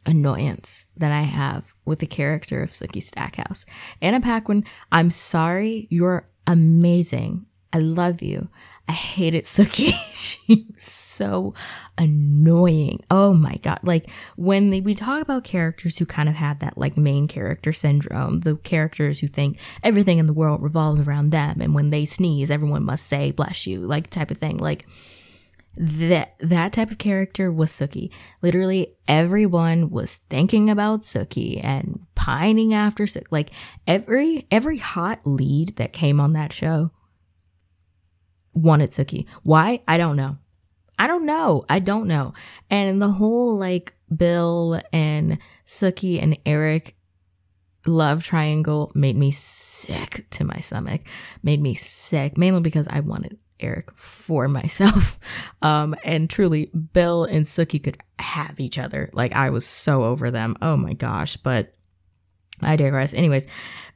annoyance 0.06 0.88
that 0.96 1.12
I 1.12 1.22
have 1.22 1.76
with 1.86 2.00
the 2.00 2.08
character 2.08 2.64
of 2.64 2.70
Sookie 2.70 3.04
Stackhouse. 3.04 3.66
Anna 4.02 4.22
Paquin, 4.22 4.64
I'm 4.92 5.10
sorry, 5.10 5.88
you're 5.90 6.28
amazing. 6.48 7.46
I 7.74 7.80
love 7.80 8.22
you. 8.22 8.50
I 8.88 8.94
hated 8.94 9.44
Sookie. 9.44 9.94
she 10.14 10.66
was 10.74 10.84
so 10.84 11.54
annoying. 11.98 13.02
Oh 13.12 13.34
my 13.34 13.56
god. 13.58 13.80
Like 13.84 14.10
when 14.38 14.70
they, 14.70 14.82
we 14.82 14.94
talk 14.94 15.22
about 15.22 15.44
characters 15.44 15.98
who 15.98 16.06
kind 16.06 16.30
of 16.30 16.36
have 16.36 16.60
that 16.60 16.78
like 16.78 16.98
main 16.98 17.28
character 17.28 17.74
syndrome, 17.74 18.42
the 18.42 18.56
characters 18.56 19.20
who 19.20 19.28
think 19.28 19.58
everything 19.84 20.20
in 20.20 20.26
the 20.26 20.34
world 20.34 20.62
revolves 20.62 21.02
around 21.02 21.32
them 21.32 21.60
and 21.62 21.76
when 21.76 21.90
they 21.90 22.06
sneeze 22.06 22.50
everyone 22.50 22.84
must 22.84 23.08
say 23.08 23.32
bless 23.32 23.68
you, 23.68 23.82
like 23.82 24.10
type 24.10 24.32
of 24.32 24.38
thing. 24.38 24.58
Like 24.58 24.86
that 25.76 26.36
that 26.40 26.74
type 26.74 26.90
of 26.90 26.98
character 26.98 27.52
was 27.52 27.72
Sookie. 27.72 28.10
Literally 28.42 28.96
everyone 29.08 29.90
was 29.90 30.22
thinking 30.30 30.70
about 30.70 31.02
Sookie 31.02 31.64
and 31.64 32.06
pining 32.16 32.74
after 32.74 33.04
Sookie. 33.04 33.26
like 33.32 33.52
every 33.86 34.48
every 34.50 34.78
hot 34.78 35.20
lead 35.26 35.76
that 35.76 35.94
came 35.94 36.20
on 36.22 36.34
that 36.34 36.54
show 36.54 36.92
wanted 38.58 38.92
Sookie. 38.92 39.26
Why? 39.44 39.82
I 39.88 39.98
don't 39.98 40.16
know. 40.16 40.38
I 41.00 41.08
don't 41.08 41.26
know. 41.26 41.64
I 41.70 41.80
don't 41.80 42.08
know. 42.08 42.34
And 42.70 43.02
the 43.02 43.10
whole 43.10 43.58
like 43.58 43.94
Bill 44.16 44.82
and 44.92 45.38
Sookie 45.66 46.22
and 46.22 46.38
Eric 46.46 46.96
love 47.86 48.24
triangle 48.24 48.92
made 48.96 49.16
me 49.16 49.32
sick 49.32 50.26
to 50.32 50.44
my 50.44 50.60
stomach. 50.60 51.02
Made 51.44 51.62
me 51.62 51.76
sick, 51.76 52.38
mainly 52.38 52.62
because 52.62 52.88
I 52.90 53.00
wanted 53.02 53.38
Eric 53.60 53.92
for 53.94 54.48
myself. 54.48 55.20
Um, 55.62 55.96
and 56.04 56.30
truly, 56.30 56.66
Bill 56.94 57.26
and 57.26 57.46
Sookie 57.46 57.84
could 57.84 57.98
have 58.20 58.60
each 58.60 58.78
other. 58.78 59.10
Like 59.14 59.34
I 59.34 59.50
was 59.50 59.66
so 59.66 60.04
over 60.04 60.32
them. 60.32 60.56
Oh 60.62 60.78
my 60.78 60.94
gosh. 60.94 61.38
But 61.38 61.74
I 62.62 62.76
digress. 62.76 63.14
Anyways, 63.14 63.48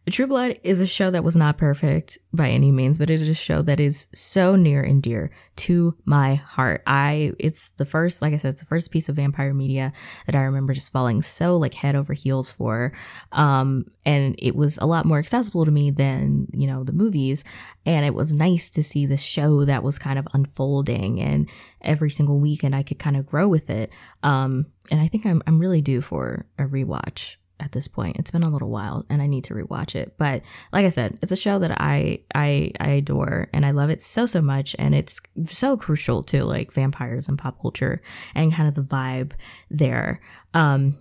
True 0.10 0.26
Blood 0.26 0.60
is 0.64 0.82
a 0.82 0.88
show 0.88 1.12
that 1.12 1.24
was 1.24 1.36
not 1.36 1.60
perfect 1.60 2.18
by 2.34 2.50
any 2.50 2.72
means, 2.72 2.98
but 2.98 3.12
it 3.12 3.22
is 3.22 3.30
a 3.30 3.36
show 3.36 3.62
that 3.62 3.80
is 3.80 4.08
so 4.16 4.56
near 4.56 4.82
and 4.82 5.02
dear 5.02 5.30
to 5.58 5.96
my 6.06 6.36
heart. 6.36 6.82
I, 6.88 7.34
it's 7.38 7.70
the 7.78 7.86
first, 7.86 8.20
like 8.20 8.34
I 8.34 8.38
said, 8.38 8.54
it's 8.54 8.62
the 8.62 8.66
first 8.66 8.90
piece 8.90 9.10
of 9.10 9.18
vampire 9.18 9.54
media 9.54 9.94
that 10.26 10.36
I 10.36 10.42
remember 10.42 10.74
just 10.74 10.92
falling 10.92 11.22
so 11.22 11.56
like 11.56 11.76
head 11.76 11.96
over 11.96 12.14
heels 12.14 12.50
for. 12.50 12.94
Um, 13.32 13.92
and 14.04 14.36
it 14.40 14.56
was 14.56 14.78
a 14.80 14.88
lot 14.88 15.06
more 15.06 15.20
accessible 15.20 15.66
to 15.66 15.72
me 15.72 15.92
than, 15.92 16.48
you 16.52 16.66
know, 16.66 16.84
the 16.84 16.94
movies. 16.94 17.44
And 17.86 18.04
it 18.04 18.16
was 18.16 18.34
nice 18.34 18.72
to 18.72 18.84
see 18.84 19.06
the 19.06 19.18
show 19.18 19.66
that 19.66 19.84
was 19.84 20.00
kind 20.00 20.18
of 20.18 20.28
unfolding 20.34 21.20
and 21.20 21.48
every 21.80 22.10
single 22.10 22.40
week 22.40 22.64
and 22.64 22.76
I 22.76 22.82
could 22.82 22.98
kind 22.98 23.18
of 23.18 23.28
grow 23.28 23.48
with 23.48 23.70
it. 23.70 23.92
Um, 24.24 24.72
and 24.90 25.00
I 25.00 25.08
think 25.08 25.28
I'm, 25.28 25.44
I'm 25.46 25.60
really 25.60 25.82
due 25.82 26.02
for 26.02 26.48
a 26.58 26.64
rewatch 26.64 27.36
at 27.62 27.72
this 27.72 27.88
point. 27.88 28.18
It's 28.18 28.32
been 28.32 28.44
a 28.44 28.50
little 28.50 28.70
while 28.70 29.06
and 29.10 29.22
I 29.22 29.28
need 29.28 29.44
to 29.46 29.54
rewatch 29.54 29.96
it. 29.96 30.16
But 30.18 30.42
like 30.74 30.86
I 30.86 30.90
said, 30.90 31.18
it's 31.22 31.32
a 31.32 31.38
show 31.38 31.60
that 31.60 31.80
I 31.80 32.20
I 32.34 32.72
I 32.80 32.90
adore 32.90 33.48
and 33.54 33.66
I 33.66 33.72
love 33.72 33.90
it 33.90 34.02
so 34.02 34.26
so 34.26 34.42
much 34.42 34.76
and 34.80 34.96
it's 34.96 35.22
so 35.46 35.78
crucial 35.78 36.24
to 36.24 36.44
like 36.44 36.74
vampires 36.74 37.30
and 37.30 37.38
pop 37.38 37.62
culture 37.62 38.02
and 38.36 38.54
kind 38.54 38.68
of 38.68 38.76
the 38.76 38.82
vibe 38.82 39.32
there. 39.70 40.20
Um 40.54 40.98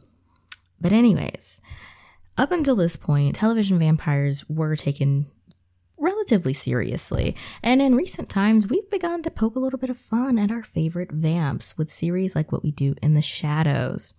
but 0.81 0.93
anyways, 0.93 1.61
up 2.39 2.53
until 2.53 2.77
this 2.77 2.97
point, 2.97 3.37
television 3.37 3.79
vampires 3.79 4.49
were 4.49 4.77
taken 4.77 5.27
relatively 5.99 6.55
seriously. 6.55 7.37
And 7.63 7.83
in 7.83 7.95
recent 7.95 8.31
times, 8.31 8.69
we've 8.69 8.89
begun 8.91 9.23
to 9.23 9.31
poke 9.31 9.55
a 9.55 9.59
little 9.59 9.79
bit 9.79 9.91
of 9.91 9.99
fun 9.99 10.39
at 10.39 10.51
our 10.51 10.63
favorite 10.63 11.13
vamps 11.13 11.77
with 11.77 11.91
series 11.91 12.35
like 12.35 12.51
what 12.51 12.63
we 12.65 12.71
do 12.71 12.95
in 13.03 13.15
the 13.15 13.23
shadows. 13.23 14.15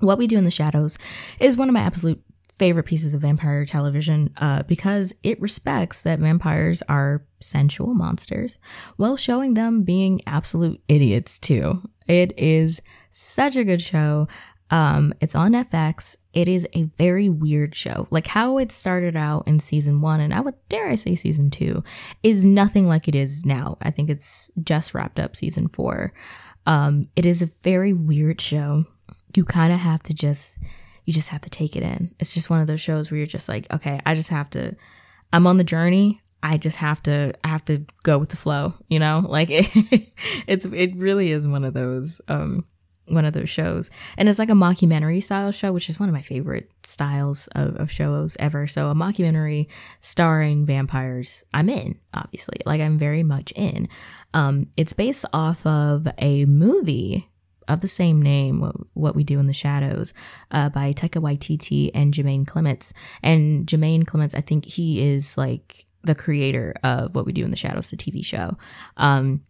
What 0.00 0.18
We 0.18 0.26
Do 0.26 0.38
in 0.38 0.44
the 0.44 0.50
Shadows 0.50 0.98
is 1.38 1.56
one 1.56 1.68
of 1.68 1.74
my 1.74 1.80
absolute 1.80 2.22
favorite 2.60 2.84
pieces 2.84 3.14
of 3.14 3.22
vampire 3.22 3.64
television 3.64 4.30
uh, 4.36 4.62
because 4.64 5.14
it 5.22 5.40
respects 5.40 6.02
that 6.02 6.18
vampires 6.18 6.82
are 6.90 7.24
sensual 7.40 7.94
monsters 7.94 8.58
while 8.98 9.16
showing 9.16 9.54
them 9.54 9.82
being 9.82 10.20
absolute 10.26 10.78
idiots 10.86 11.38
too. 11.38 11.80
It 12.06 12.38
is 12.38 12.82
such 13.10 13.56
a 13.56 13.64
good 13.64 13.80
show. 13.80 14.28
Um, 14.70 15.14
it's 15.22 15.34
on 15.34 15.52
FX. 15.52 16.16
It 16.34 16.48
is 16.48 16.68
a 16.74 16.82
very 16.82 17.30
weird 17.30 17.74
show. 17.74 18.06
Like 18.10 18.26
how 18.26 18.58
it 18.58 18.70
started 18.70 19.16
out 19.16 19.48
in 19.48 19.58
season 19.58 20.02
one, 20.02 20.20
and 20.20 20.34
I 20.34 20.42
would 20.42 20.54
dare 20.68 20.90
I 20.90 20.96
say 20.96 21.14
season 21.14 21.50
two, 21.50 21.82
is 22.22 22.44
nothing 22.44 22.86
like 22.86 23.08
it 23.08 23.14
is 23.14 23.46
now. 23.46 23.78
I 23.80 23.90
think 23.90 24.10
it's 24.10 24.50
just 24.62 24.92
wrapped 24.92 25.18
up 25.18 25.34
season 25.34 25.68
four. 25.68 26.12
Um, 26.66 27.08
it 27.16 27.24
is 27.24 27.40
a 27.40 27.50
very 27.64 27.94
weird 27.94 28.38
show 28.40 28.84
you 29.36 29.44
kind 29.44 29.72
of 29.72 29.80
have 29.80 30.02
to 30.04 30.14
just 30.14 30.58
you 31.04 31.12
just 31.12 31.30
have 31.30 31.40
to 31.42 31.50
take 31.50 31.76
it 31.76 31.82
in. 31.82 32.14
It's 32.18 32.32
just 32.32 32.50
one 32.50 32.60
of 32.60 32.66
those 32.66 32.80
shows 32.80 33.10
where 33.10 33.18
you're 33.18 33.26
just 33.26 33.48
like, 33.48 33.66
okay, 33.72 34.00
I 34.06 34.14
just 34.14 34.28
have 34.30 34.50
to 34.50 34.76
I'm 35.32 35.46
on 35.46 35.56
the 35.56 35.64
journey. 35.64 36.20
I 36.42 36.56
just 36.56 36.78
have 36.78 37.02
to 37.04 37.34
I 37.44 37.48
have 37.48 37.64
to 37.66 37.84
go 38.02 38.18
with 38.18 38.30
the 38.30 38.36
flow, 38.36 38.74
you 38.88 38.98
know? 38.98 39.24
Like 39.28 39.48
it, 39.50 39.68
it's 40.46 40.64
it 40.64 40.96
really 40.96 41.30
is 41.32 41.46
one 41.46 41.64
of 41.64 41.74
those 41.74 42.20
um 42.28 42.64
one 43.10 43.24
of 43.24 43.32
those 43.32 43.50
shows. 43.50 43.90
And 44.16 44.28
it's 44.28 44.38
like 44.38 44.50
a 44.50 44.54
mockumentary 44.54 45.22
style 45.22 45.50
show, 45.50 45.72
which 45.72 45.88
is 45.88 45.98
one 45.98 46.08
of 46.08 46.12
my 46.12 46.22
favorite 46.22 46.70
styles 46.84 47.48
of, 47.48 47.76
of 47.76 47.90
shows 47.90 48.36
ever. 48.38 48.66
So 48.66 48.88
a 48.90 48.94
mockumentary 48.94 49.66
starring 50.00 50.64
vampires, 50.64 51.44
I'm 51.52 51.68
in, 51.68 51.98
obviously. 52.14 52.58
Like 52.64 52.80
I'm 52.80 52.98
very 52.98 53.22
much 53.22 53.52
in. 53.56 53.88
Um, 54.32 54.68
it's 54.76 54.92
based 54.92 55.24
off 55.32 55.66
of 55.66 56.06
a 56.18 56.44
movie 56.46 57.28
of 57.72 57.80
the 57.80 57.88
same 57.88 58.20
name, 58.20 58.60
what, 58.94 59.14
We 59.14 59.24
Do 59.24 59.38
in 59.38 59.46
the 59.46 59.52
Shadows, 59.52 60.12
uh, 60.50 60.68
by 60.68 60.92
Taika 60.92 61.20
Waititi 61.20 61.90
and 61.94 62.12
Jemaine 62.12 62.46
Clements. 62.46 62.92
And 63.22 63.66
Jemaine 63.66 64.04
Clements, 64.04 64.34
I 64.34 64.40
think 64.40 64.64
he 64.64 65.00
is 65.00 65.36
like 65.38 65.86
the 66.02 66.14
creator 66.14 66.74
of 66.82 67.14
What 67.14 67.26
We 67.26 67.32
Do 67.32 67.44
in 67.44 67.50
the 67.50 67.56
Shadows, 67.56 67.90
the 67.90 67.96
TV 67.96 68.24
show. 68.24 68.56
Um, 68.96 69.42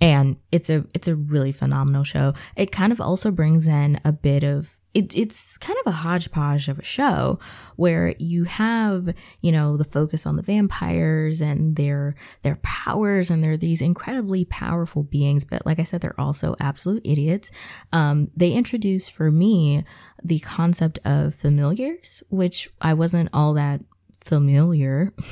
and 0.00 0.36
it's 0.52 0.70
a 0.70 0.84
it's 0.94 1.08
a 1.08 1.16
really 1.16 1.50
phenomenal 1.50 2.04
show. 2.04 2.32
It 2.56 2.70
kind 2.70 2.92
of 2.92 3.00
also 3.00 3.30
brings 3.30 3.66
in 3.66 4.00
a 4.04 4.12
bit 4.12 4.44
of 4.44 4.77
it, 4.98 5.16
it's 5.16 5.56
kind 5.58 5.78
of 5.84 5.86
a 5.86 5.96
hodgepodge 5.96 6.68
of 6.68 6.78
a 6.78 6.84
show 6.84 7.38
where 7.76 8.14
you 8.18 8.44
have 8.44 9.14
you 9.40 9.52
know 9.52 9.76
the 9.76 9.84
focus 9.84 10.26
on 10.26 10.34
the 10.34 10.42
vampires 10.42 11.40
and 11.40 11.76
their 11.76 12.16
their 12.42 12.56
powers 12.56 13.30
and 13.30 13.42
they're 13.42 13.56
these 13.56 13.80
incredibly 13.80 14.44
powerful 14.44 15.04
beings 15.04 15.44
but 15.44 15.64
like 15.64 15.78
i 15.78 15.84
said 15.84 16.00
they're 16.00 16.20
also 16.20 16.56
absolute 16.58 17.02
idiots 17.04 17.52
um, 17.92 18.28
they 18.36 18.50
introduce 18.50 19.08
for 19.08 19.30
me 19.30 19.84
the 20.22 20.40
concept 20.40 20.98
of 21.04 21.32
familiars 21.34 22.22
which 22.28 22.68
i 22.80 22.92
wasn't 22.92 23.28
all 23.32 23.54
that 23.54 23.80
familiar 24.20 25.14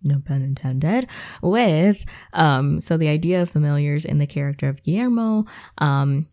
no 0.00 0.22
pun 0.24 0.42
intended, 0.42 1.08
with. 1.42 2.04
Um, 2.32 2.80
so 2.80 2.96
the 2.96 3.08
idea 3.08 3.42
of 3.42 3.50
familiars 3.50 4.04
in 4.04 4.18
the 4.18 4.28
character 4.28 4.68
of 4.68 4.80
Guillermo, 4.84 5.44
um, 5.78 6.28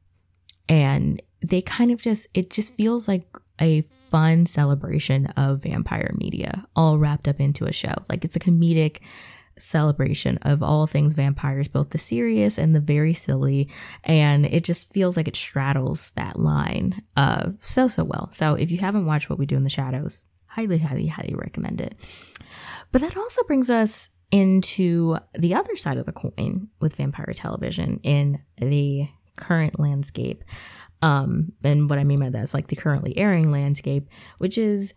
and 0.69 1.19
they 1.49 1.61
kind 1.61 1.91
of 1.91 2.01
just, 2.01 2.27
it 2.33 2.49
just 2.49 2.73
feels 2.73 3.07
like 3.07 3.25
a 3.59 3.81
fun 3.81 4.45
celebration 4.45 5.27
of 5.37 5.63
vampire 5.63 6.13
media 6.17 6.65
all 6.75 6.97
wrapped 6.97 7.27
up 7.27 7.39
into 7.39 7.65
a 7.65 7.71
show. 7.71 7.93
Like 8.09 8.25
it's 8.25 8.35
a 8.35 8.39
comedic 8.39 8.99
celebration 9.57 10.37
of 10.41 10.61
all 10.61 10.85
things 10.85 11.13
vampires, 11.13 11.67
both 11.67 11.91
the 11.91 11.97
serious 11.97 12.57
and 12.57 12.75
the 12.75 12.79
very 12.81 13.13
silly. 13.13 13.69
And 14.03 14.45
it 14.45 14.63
just 14.63 14.93
feels 14.93 15.15
like 15.15 15.27
it 15.27 15.35
straddles 15.35 16.11
that 16.11 16.37
line 16.37 17.01
uh, 17.15 17.51
so, 17.61 17.87
so 17.87 18.03
well. 18.03 18.29
So 18.31 18.55
if 18.55 18.71
you 18.71 18.77
haven't 18.79 19.05
watched 19.05 19.29
What 19.29 19.39
We 19.39 19.45
Do 19.45 19.55
in 19.55 19.63
the 19.63 19.69
Shadows, 19.69 20.25
highly, 20.47 20.77
highly, 20.79 21.07
highly 21.07 21.35
recommend 21.35 21.81
it. 21.81 21.95
But 22.91 23.01
that 23.01 23.17
also 23.17 23.43
brings 23.43 23.69
us 23.69 24.09
into 24.31 25.17
the 25.37 25.53
other 25.53 25.75
side 25.75 25.97
of 25.97 26.05
the 26.05 26.11
coin 26.11 26.67
with 26.81 26.95
vampire 26.95 27.31
television 27.33 27.99
in 28.03 28.43
the 28.57 29.07
current 29.35 29.79
landscape. 29.79 30.43
Um, 31.01 31.53
and 31.63 31.89
what 31.89 31.99
I 31.99 32.03
mean 32.03 32.19
by 32.19 32.29
that 32.29 32.43
is 32.43 32.53
like 32.53 32.67
the 32.67 32.75
currently 32.75 33.17
airing 33.17 33.51
landscape, 33.51 34.07
which 34.37 34.57
is 34.57 34.93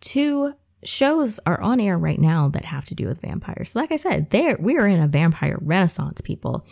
two 0.00 0.54
shows 0.84 1.38
are 1.46 1.60
on 1.60 1.80
air 1.80 1.96
right 1.96 2.18
now 2.18 2.48
that 2.48 2.64
have 2.64 2.84
to 2.86 2.94
do 2.94 3.06
with 3.06 3.20
vampires. 3.20 3.76
Like 3.76 3.92
I 3.92 3.96
said, 3.96 4.30
there 4.30 4.56
we 4.58 4.76
are 4.76 4.86
in 4.86 5.00
a 5.00 5.08
vampire 5.08 5.58
renaissance, 5.60 6.20
people. 6.20 6.66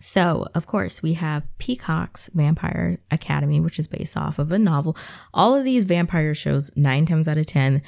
So, 0.00 0.46
of 0.54 0.66
course, 0.66 1.02
we 1.02 1.14
have 1.14 1.48
Peacock's 1.58 2.28
Vampire 2.34 2.98
Academy, 3.10 3.60
which 3.60 3.78
is 3.78 3.86
based 3.86 4.16
off 4.16 4.38
of 4.38 4.52
a 4.52 4.58
novel. 4.58 4.96
All 5.32 5.54
of 5.54 5.64
these 5.64 5.84
vampire 5.84 6.34
shows, 6.34 6.70
nine 6.76 7.06
times 7.06 7.26
out 7.26 7.38
of 7.38 7.46
10, 7.46 7.80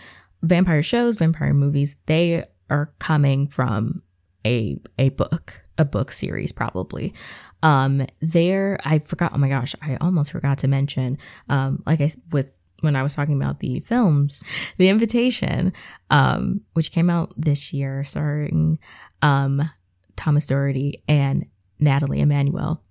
vampire 0.42 0.82
shows, 0.82 1.16
vampire 1.16 1.52
movies, 1.52 1.96
they 2.06 2.44
are 2.70 2.94
coming 2.98 3.46
from 3.46 4.02
a, 4.46 4.78
a 4.98 5.10
book, 5.10 5.62
a 5.78 5.84
book 5.84 6.12
series, 6.12 6.52
probably. 6.52 7.14
Um, 7.62 8.06
there, 8.20 8.78
I 8.84 8.98
forgot. 8.98 9.32
Oh 9.34 9.38
my 9.38 9.48
gosh, 9.48 9.74
I 9.82 9.96
almost 10.00 10.32
forgot 10.32 10.58
to 10.58 10.68
mention. 10.68 11.18
Um, 11.48 11.82
like 11.86 12.00
I 12.00 12.12
with 12.30 12.56
when 12.80 12.96
I 12.96 13.02
was 13.02 13.14
talking 13.14 13.36
about 13.36 13.60
the 13.60 13.80
films, 13.80 14.42
The 14.76 14.88
Invitation, 14.88 15.72
um, 16.10 16.60
which 16.74 16.92
came 16.92 17.08
out 17.10 17.32
this 17.36 17.72
year, 17.72 18.04
starring 18.04 18.78
um 19.22 19.70
Thomas 20.16 20.46
Doherty 20.46 21.02
and 21.08 21.46
Nathalie 21.78 22.20
Emmanuel. 22.20 22.82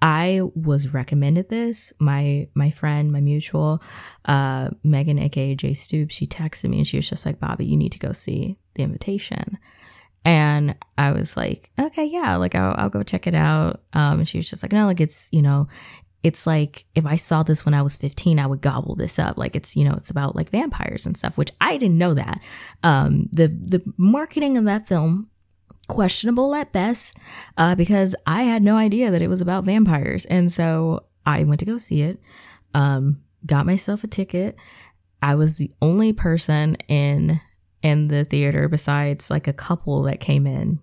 I 0.00 0.40
was 0.56 0.92
recommended 0.92 1.48
this. 1.48 1.92
My 2.00 2.48
my 2.54 2.70
friend, 2.70 3.12
my 3.12 3.20
mutual, 3.20 3.80
uh, 4.24 4.70
Megan, 4.82 5.18
aka 5.18 5.54
J 5.54 5.74
Stoops, 5.74 6.14
she 6.14 6.26
texted 6.26 6.70
me 6.70 6.78
and 6.78 6.86
she 6.86 6.96
was 6.96 7.08
just 7.08 7.24
like, 7.24 7.38
Bobbi, 7.38 7.68
you 7.68 7.76
need 7.76 7.92
to 7.92 8.00
go 8.00 8.12
see 8.12 8.58
the 8.74 8.82
invitation. 8.82 9.58
And 10.24 10.76
I 10.96 11.12
was 11.12 11.36
like, 11.36 11.70
okay, 11.78 12.04
yeah, 12.04 12.36
like 12.36 12.54
I'll, 12.54 12.74
I'll 12.78 12.88
go 12.88 13.02
check 13.02 13.26
it 13.26 13.34
out. 13.34 13.82
Um, 13.92 14.20
and 14.20 14.28
she 14.28 14.38
was 14.38 14.48
just 14.48 14.62
like, 14.62 14.72
no, 14.72 14.86
like 14.86 15.00
it's, 15.00 15.28
you 15.32 15.42
know, 15.42 15.66
it's 16.22 16.46
like 16.46 16.84
if 16.94 17.04
I 17.04 17.16
saw 17.16 17.42
this 17.42 17.64
when 17.64 17.74
I 17.74 17.82
was 17.82 17.96
15, 17.96 18.38
I 18.38 18.46
would 18.46 18.60
gobble 18.60 18.94
this 18.94 19.18
up. 19.18 19.36
Like 19.36 19.56
it's, 19.56 19.74
you 19.74 19.84
know, 19.84 19.94
it's 19.94 20.10
about 20.10 20.36
like 20.36 20.50
vampires 20.50 21.06
and 21.06 21.16
stuff, 21.16 21.36
which 21.36 21.50
I 21.60 21.76
didn't 21.76 21.98
know 21.98 22.14
that. 22.14 22.40
Um, 22.84 23.28
the, 23.32 23.48
the 23.48 23.82
marketing 23.96 24.56
of 24.56 24.64
that 24.64 24.86
film, 24.86 25.28
questionable 25.88 26.54
at 26.54 26.72
best, 26.72 27.16
uh, 27.58 27.74
because 27.74 28.14
I 28.26 28.42
had 28.42 28.62
no 28.62 28.76
idea 28.76 29.10
that 29.10 29.22
it 29.22 29.28
was 29.28 29.40
about 29.40 29.64
vampires. 29.64 30.24
And 30.26 30.52
so 30.52 31.04
I 31.26 31.42
went 31.42 31.58
to 31.60 31.66
go 31.66 31.78
see 31.78 32.02
it. 32.02 32.20
Um, 32.74 33.20
got 33.44 33.66
myself 33.66 34.04
a 34.04 34.06
ticket. 34.06 34.56
I 35.20 35.34
was 35.34 35.56
the 35.56 35.72
only 35.82 36.12
person 36.12 36.76
in 36.88 37.40
in 37.82 38.08
the 38.08 38.24
theater 38.24 38.68
besides 38.68 39.30
like 39.30 39.48
a 39.48 39.52
couple 39.52 40.02
that 40.02 40.20
came 40.20 40.46
in. 40.46 40.80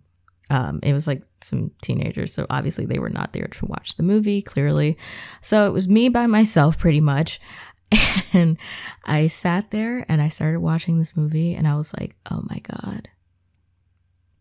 Um, 0.52 0.80
it 0.82 0.94
was 0.94 1.08
like 1.08 1.22
some 1.42 1.72
teenagers, 1.82 2.34
so 2.34 2.48
obviously 2.50 2.86
they 2.86 3.00
were 3.00 3.10
not 3.10 3.34
there 3.34 3.48
to 3.48 3.66
watch 3.66 3.96
the 3.96 4.04
movie, 4.04 4.42
clearly. 4.42 4.98
So 5.42 5.68
it 5.68 5.74
was 5.74 5.88
me 5.88 6.10
by 6.10 6.26
myself 6.28 6.78
pretty 6.78 7.02
much. 7.02 7.40
And 8.32 8.58
I 9.06 9.26
sat 9.26 9.72
there 9.72 10.06
and 10.08 10.22
I 10.22 10.28
started 10.28 10.60
watching 10.60 11.00
this 11.00 11.18
movie 11.18 11.56
and 11.56 11.68
I 11.68 11.76
was 11.76 11.92
like, 12.00 12.16
oh 12.30 12.44
my 12.48 12.60
God, 12.60 13.10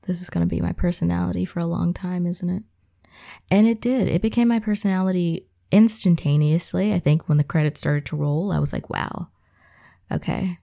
this 0.06 0.20
is 0.20 0.28
going 0.28 0.46
to 0.46 0.54
be 0.54 0.61
my 0.61 0.72
personality 0.72 1.46
for 1.46 1.61
a 1.61 1.64
long 1.64 1.94
time, 1.94 2.26
isn't 2.26 2.50
it? 2.50 2.62
And 3.50 3.66
it 3.66 3.80
did. 3.80 4.09
It 4.09 4.20
became 4.20 4.48
my 4.48 4.59
personality 4.59 5.48
instantaneously. 5.70 6.92
I 6.92 6.98
think 6.98 7.28
when 7.28 7.38
the 7.38 7.44
credits 7.44 7.80
started 7.80 8.04
to 8.06 8.16
roll, 8.16 8.52
I 8.52 8.59
was 8.59 8.72
like, 8.72 8.90
wow, 8.90 9.28
okay, 10.12 10.59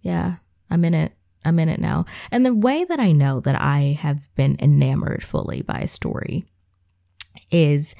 yeah, 0.00 0.36
I'm 0.70 0.84
in 0.84 0.94
it. 0.94 1.12
I'm 1.44 1.58
in 1.58 1.68
it 1.68 1.80
now. 1.80 2.04
And 2.30 2.44
the 2.44 2.54
way 2.54 2.84
that 2.84 3.00
I 3.00 3.12
know 3.12 3.40
that 3.40 3.60
I 3.60 3.98
have 4.00 4.34
been 4.34 4.56
enamored 4.60 5.22
fully 5.22 5.62
by 5.62 5.78
a 5.80 5.88
story 5.88 6.44
is 7.50 7.94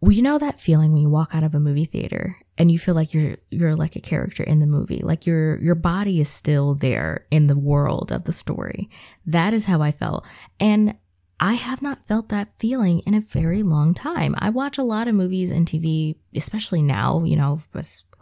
well, 0.00 0.12
you 0.12 0.22
know 0.22 0.38
that 0.38 0.58
feeling 0.58 0.92
when 0.92 1.02
you 1.02 1.10
walk 1.10 1.34
out 1.34 1.44
of 1.44 1.54
a 1.54 1.60
movie 1.60 1.84
theater 1.84 2.36
and 2.56 2.70
you 2.70 2.78
feel 2.78 2.94
like 2.94 3.12
you're 3.12 3.36
you're 3.50 3.76
like 3.76 3.96
a 3.96 4.00
character 4.00 4.42
in 4.42 4.58
the 4.58 4.66
movie 4.66 5.00
like 5.02 5.26
your 5.26 5.58
your 5.58 5.74
body 5.74 6.20
is 6.20 6.30
still 6.30 6.74
there 6.74 7.26
in 7.30 7.48
the 7.48 7.58
world 7.58 8.10
of 8.10 8.24
the 8.24 8.32
story. 8.32 8.88
That 9.26 9.52
is 9.52 9.66
how 9.66 9.82
i 9.82 9.92
felt. 9.92 10.24
And 10.58 10.96
i 11.38 11.54
have 11.54 11.82
not 11.82 12.06
felt 12.06 12.30
that 12.30 12.58
feeling 12.58 13.00
in 13.00 13.14
a 13.14 13.20
very 13.20 13.62
long 13.62 13.92
time. 13.92 14.34
I 14.38 14.48
watch 14.48 14.78
a 14.78 14.82
lot 14.82 15.06
of 15.06 15.14
movies 15.14 15.50
and 15.50 15.66
tv 15.66 16.16
especially 16.34 16.82
now 16.82 17.24
you 17.24 17.36
know 17.36 17.60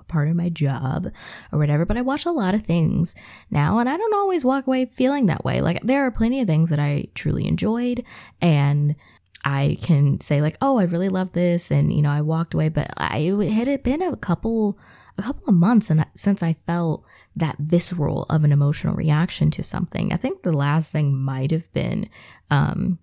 part 0.08 0.28
of 0.28 0.36
my 0.36 0.48
job 0.48 1.08
or 1.52 1.58
whatever 1.58 1.84
but 1.84 1.96
i 1.96 2.00
watch 2.00 2.26
a 2.26 2.30
lot 2.30 2.54
of 2.54 2.62
things 2.62 3.14
now 3.50 3.78
and 3.78 3.88
i 3.88 3.96
don't 3.96 4.14
always 4.14 4.44
walk 4.44 4.66
away 4.66 4.86
feeling 4.86 5.26
that 5.26 5.44
way 5.44 5.60
like 5.60 5.80
there 5.82 6.04
are 6.04 6.10
plenty 6.10 6.40
of 6.40 6.46
things 6.46 6.70
that 6.70 6.80
i 6.80 7.06
truly 7.14 7.46
enjoyed 7.46 8.04
and 8.40 8.96
I 9.44 9.78
can 9.80 10.20
say 10.20 10.42
like, 10.42 10.58
oh, 10.60 10.78
I 10.78 10.82
really 10.82 11.08
love 11.08 11.32
this, 11.32 11.70
and 11.70 11.92
you 11.92 12.02
know, 12.02 12.10
I 12.10 12.22
walked 12.22 12.54
away, 12.54 12.70
but 12.70 12.90
I 12.96 13.18
it 13.18 13.52
had 13.52 13.82
been 13.84 14.02
a 14.02 14.16
couple 14.16 14.76
a 15.16 15.22
couple 15.22 15.48
of 15.48 15.54
months 15.54 15.90
and 15.90 16.04
since 16.14 16.42
I 16.42 16.54
felt 16.54 17.04
that 17.36 17.56
visceral 17.58 18.24
of 18.30 18.44
an 18.44 18.52
emotional 18.52 18.94
reaction 18.94 19.50
to 19.52 19.62
something. 19.62 20.12
I 20.12 20.16
think 20.16 20.42
the 20.42 20.52
last 20.52 20.92
thing 20.92 21.16
might 21.16 21.50
have 21.50 21.72
been 21.72 22.08
um, 22.50 22.98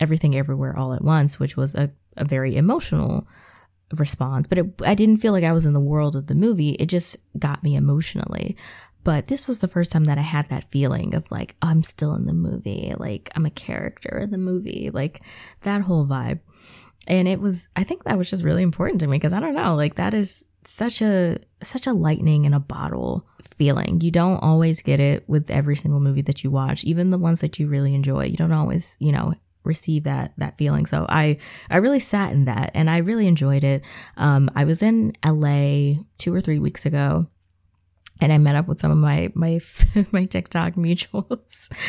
everything 0.00 0.36
everywhere 0.36 0.76
all 0.78 0.92
at 0.92 1.04
once, 1.04 1.38
which 1.38 1.56
was 1.56 1.74
a, 1.74 1.90
a 2.16 2.24
very 2.24 2.56
emotional 2.56 3.26
response, 3.92 4.46
but 4.46 4.58
it, 4.58 4.66
I 4.84 4.94
didn't 4.94 5.18
feel 5.18 5.32
like 5.32 5.44
I 5.44 5.52
was 5.52 5.66
in 5.66 5.72
the 5.72 5.80
world 5.80 6.16
of 6.16 6.26
the 6.26 6.34
movie. 6.34 6.70
It 6.70 6.86
just 6.86 7.16
got 7.38 7.62
me 7.62 7.76
emotionally. 7.76 8.56
But 9.04 9.28
this 9.28 9.46
was 9.46 9.60
the 9.60 9.68
first 9.68 9.92
time 9.92 10.04
that 10.06 10.18
I 10.18 10.22
had 10.22 10.48
that 10.48 10.68
feeling 10.72 11.14
of 11.14 11.30
like, 11.30 11.54
I'm 11.62 11.84
still 11.84 12.14
in 12.16 12.26
the 12.26 12.32
movie. 12.32 12.92
Like, 12.98 13.30
I'm 13.36 13.46
a 13.46 13.50
character 13.50 14.18
in 14.18 14.32
the 14.32 14.38
movie. 14.38 14.90
Like, 14.92 15.22
that 15.62 15.82
whole 15.82 16.06
vibe. 16.06 16.40
And 17.06 17.28
it 17.28 17.40
was, 17.40 17.68
I 17.76 17.84
think 17.84 18.02
that 18.02 18.18
was 18.18 18.28
just 18.28 18.42
really 18.42 18.64
important 18.64 19.00
to 19.02 19.06
me 19.06 19.16
because 19.16 19.32
I 19.32 19.38
don't 19.38 19.54
know, 19.54 19.76
like, 19.76 19.94
that 19.94 20.12
is 20.12 20.44
such 20.64 21.00
a, 21.02 21.38
such 21.62 21.86
a 21.86 21.92
lightning 21.92 22.46
in 22.46 22.52
a 22.52 22.58
bottle 22.58 23.24
feeling. 23.56 24.00
You 24.00 24.10
don't 24.10 24.42
always 24.42 24.82
get 24.82 24.98
it 24.98 25.28
with 25.28 25.52
every 25.52 25.76
single 25.76 26.00
movie 26.00 26.22
that 26.22 26.42
you 26.42 26.50
watch, 26.50 26.82
even 26.82 27.10
the 27.10 27.18
ones 27.18 27.40
that 27.42 27.60
you 27.60 27.68
really 27.68 27.94
enjoy. 27.94 28.24
You 28.24 28.36
don't 28.36 28.50
always, 28.50 28.96
you 28.98 29.12
know, 29.12 29.34
receive 29.66 30.04
that 30.04 30.32
that 30.38 30.56
feeling. 30.56 30.86
So 30.86 31.06
i 31.08 31.38
i 31.70 31.76
really 31.76 32.00
sat 32.00 32.32
in 32.32 32.46
that 32.46 32.70
and 32.74 32.88
i 32.88 32.98
really 32.98 33.26
enjoyed 33.26 33.64
it. 33.64 33.82
Um 34.16 34.50
i 34.54 34.64
was 34.64 34.82
in 34.82 35.12
la 35.24 36.02
two 36.18 36.34
or 36.34 36.40
three 36.40 36.58
weeks 36.58 36.86
ago 36.86 37.26
and 38.20 38.32
I 38.32 38.38
met 38.38 38.56
up 38.56 38.66
with 38.66 38.78
some 38.78 38.90
of 38.90 38.98
my 38.98 39.30
my 39.34 39.60
my 40.10 40.24
TikTok 40.24 40.74
mutuals. 40.74 41.70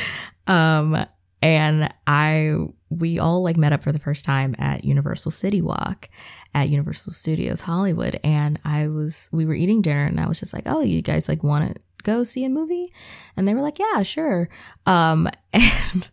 Um 0.48 1.06
and 1.42 1.94
I 2.08 2.56
we 2.90 3.20
all 3.20 3.44
like 3.44 3.58
met 3.58 3.74
up 3.74 3.84
for 3.84 3.92
the 3.92 4.00
first 4.00 4.24
time 4.24 4.56
at 4.58 4.86
Universal 4.86 5.32
City 5.32 5.62
Walk 5.62 6.08
at 6.54 6.70
Universal 6.70 7.12
Studios 7.12 7.60
Hollywood. 7.60 8.18
And 8.24 8.60
I 8.64 8.88
was 8.88 9.28
we 9.34 9.46
were 9.46 9.54
eating 9.54 9.82
dinner 9.82 10.06
and 10.06 10.22
I 10.22 10.28
was 10.28 10.40
just 10.40 10.54
like, 10.54 10.64
"Oh, 10.66 10.82
you 10.82 11.02
guys 11.02 11.28
like 11.28 11.44
want 11.44 11.76
to 11.76 11.82
go 12.12 12.24
see 12.24 12.46
a 12.46 12.50
movie?" 12.50 12.92
And 13.36 13.48
they 13.48 13.54
were 13.54 13.62
like, 13.62 13.80
"Yeah, 13.80 14.04
sure." 14.04 14.50
Um 14.86 15.30
and 15.54 16.08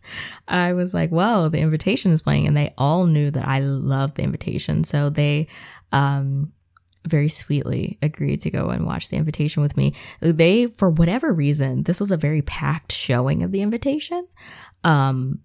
I 0.47 0.73
was 0.73 0.93
like, 0.93 1.11
"Well, 1.11 1.49
the 1.49 1.59
invitation 1.59 2.11
is 2.11 2.21
playing." 2.21 2.47
And 2.47 2.55
they 2.55 2.73
all 2.77 3.05
knew 3.05 3.31
that 3.31 3.47
I 3.47 3.59
love 3.59 4.15
the 4.15 4.23
invitation. 4.23 4.83
So 4.83 5.09
they 5.09 5.47
um 5.91 6.51
very 7.05 7.29
sweetly 7.29 7.97
agreed 8.01 8.41
to 8.41 8.49
go 8.49 8.69
and 8.69 8.85
watch 8.85 9.09
the 9.09 9.17
invitation 9.17 9.61
with 9.61 9.77
me. 9.77 9.93
They, 10.19 10.67
for 10.67 10.89
whatever 10.89 11.31
reason, 11.31 11.83
this 11.83 11.99
was 11.99 12.11
a 12.11 12.17
very 12.17 12.41
packed 12.41 12.91
showing 12.91 13.43
of 13.43 13.51
the 13.51 13.61
invitation. 13.61 14.27
Um, 14.83 15.39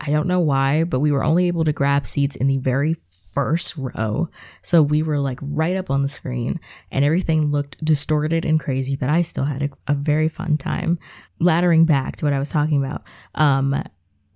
I 0.00 0.10
don't 0.10 0.26
know 0.26 0.40
why, 0.40 0.84
but 0.84 1.00
we 1.00 1.12
were 1.12 1.24
only 1.24 1.46
able 1.46 1.64
to 1.64 1.72
grab 1.72 2.06
seats 2.06 2.36
in 2.36 2.48
the 2.48 2.58
very 2.58 2.94
first 3.34 3.76
row. 3.76 4.28
So 4.62 4.82
we 4.82 5.02
were 5.02 5.18
like 5.18 5.38
right 5.42 5.76
up 5.76 5.90
on 5.90 6.02
the 6.02 6.08
screen 6.08 6.60
and 6.90 7.04
everything 7.04 7.50
looked 7.50 7.84
distorted 7.84 8.44
and 8.44 8.60
crazy, 8.60 8.96
but 8.96 9.08
I 9.08 9.22
still 9.22 9.44
had 9.44 9.62
a, 9.62 9.70
a 9.88 9.94
very 9.94 10.28
fun 10.28 10.56
time. 10.56 10.98
Laddering 11.40 11.86
back 11.86 12.16
to 12.16 12.24
what 12.24 12.32
I 12.32 12.38
was 12.38 12.50
talking 12.50 12.82
about, 12.82 13.02
um, 13.34 13.82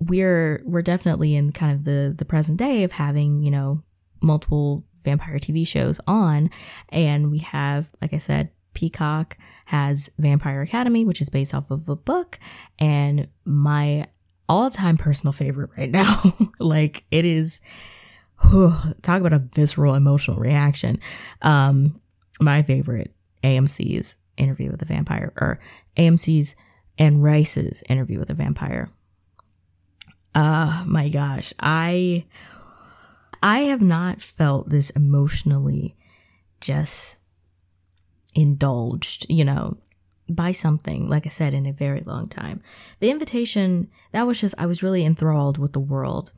we're 0.00 0.62
we're 0.64 0.82
definitely 0.82 1.34
in 1.34 1.52
kind 1.52 1.72
of 1.72 1.84
the 1.84 2.14
the 2.16 2.24
present 2.24 2.58
day 2.58 2.84
of 2.84 2.92
having, 2.92 3.42
you 3.42 3.50
know, 3.50 3.82
multiple 4.20 4.84
vampire 5.04 5.38
TV 5.38 5.66
shows 5.66 6.00
on. 6.06 6.50
And 6.90 7.30
we 7.30 7.38
have, 7.38 7.90
like 8.00 8.12
I 8.12 8.18
said, 8.18 8.50
Peacock 8.74 9.36
has 9.66 10.10
Vampire 10.18 10.62
Academy, 10.62 11.04
which 11.04 11.20
is 11.20 11.28
based 11.28 11.54
off 11.54 11.70
of 11.70 11.88
a 11.88 11.96
book. 11.96 12.38
And 12.78 13.28
my 13.44 14.06
all 14.48 14.70
time 14.70 14.96
personal 14.96 15.32
favorite 15.32 15.70
right 15.76 15.90
now, 15.90 16.22
like 16.58 17.04
it 17.10 17.24
is, 17.24 17.60
talk 19.02 19.20
about 19.20 19.32
a 19.32 19.38
visceral 19.38 19.94
emotional 19.94 20.38
reaction. 20.38 21.00
Um, 21.42 22.00
my 22.40 22.62
favorite 22.62 23.12
AMC's 23.42 24.16
interview 24.36 24.70
with 24.70 24.82
a 24.82 24.86
vampire, 24.86 25.32
or 25.36 25.60
AMC's 25.96 26.54
Anne 26.98 27.20
Rice's 27.20 27.82
interview 27.88 28.18
with 28.18 28.30
a 28.30 28.34
vampire. 28.34 28.90
Uh, 30.34 30.84
my 30.86 31.08
gosh, 31.08 31.52
I 31.58 32.24
I 33.42 33.60
have 33.60 33.82
not 33.82 34.20
felt 34.20 34.68
this 34.68 34.90
emotionally 34.90 35.96
just 36.60 37.16
indulged, 38.34 39.26
you 39.28 39.44
know, 39.44 39.76
by 40.28 40.52
something, 40.52 41.08
like 41.08 41.26
I 41.26 41.30
said, 41.30 41.54
in 41.54 41.66
a 41.66 41.72
very 41.72 42.00
long 42.00 42.28
time. 42.28 42.60
The 43.00 43.10
invitation, 43.10 43.88
that 44.12 44.26
was 44.26 44.40
just, 44.40 44.54
I 44.58 44.66
was 44.66 44.82
really 44.82 45.04
enthralled 45.04 45.58
with 45.58 45.72
the 45.72 45.80
world. 45.80 46.32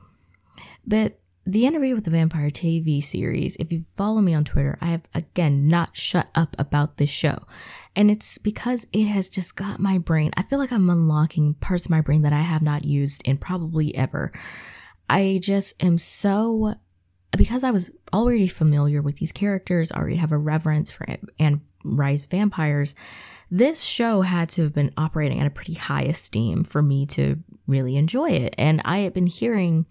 But 0.87 1.20
the 1.47 1.67
interview 1.67 1.95
with 1.95 2.05
the 2.05 2.11
vampire 2.11 2.51
TV 2.51 3.03
series, 3.03 3.57
if 3.57 3.73
you 3.73 3.83
follow 3.97 4.21
me 4.21 4.35
on 4.35 4.45
Twitter, 4.45 4.79
I 4.81 4.87
have 4.87 5.03
again 5.15 5.69
not 5.69 5.97
shut 5.97 6.29
up 6.35 6.55
about 6.59 6.97
this 6.97 7.11
show. 7.11 7.45
And 7.97 8.11
it's 8.11 8.39
because 8.39 8.87
it 8.93 9.07
has 9.07 9.29
just 9.29 9.57
got 9.57 9.81
my 9.81 9.99
brain. 9.99 10.33
I 10.37 10.43
feel 10.43 10.59
like 10.59 10.73
I'm 10.73 10.91
unlocking 10.91 11.55
parts 11.55 11.87
of 11.87 11.91
my 11.91 12.01
brain 12.01 12.23
that 12.23 12.33
I 12.33 12.43
have 12.43 12.63
not 12.63 12.85
used 12.85 13.27
in 13.27 13.39
probably 13.39 13.95
ever. 13.95 14.33
I 15.09 15.41
just 15.43 15.83
am 15.83 15.99
so 15.99 16.75
because 17.37 17.65
I 17.65 17.71
was 17.71 17.91
already 18.13 18.49
familiar 18.49 19.03
with 19.03 19.17
these 19.17 19.33
characters, 19.33 19.93
already 19.93 20.17
have 20.17 20.33
a 20.33 20.39
reverence 20.39 20.91
for 20.91 21.07
Anne 21.39 21.61
Rice 21.85 22.27
vampires, 22.27 22.95
this 23.51 23.83
show 23.83 24.23
had 24.23 24.49
to 24.51 24.63
have 24.63 24.75
been 24.75 24.93
operating 24.97 25.41
at 25.41 25.47
a 25.47 25.51
pretty 25.51 25.75
high 25.75 26.03
esteem 26.03 26.65
for 26.65 26.83
me 26.83 27.07
to 27.07 27.39
really 27.67 27.97
enjoy 27.97 28.31
it. 28.31 28.55
And 28.59 28.81
I 28.85 28.99
had 28.99 29.13
been 29.13 29.27
hearing 29.27 29.87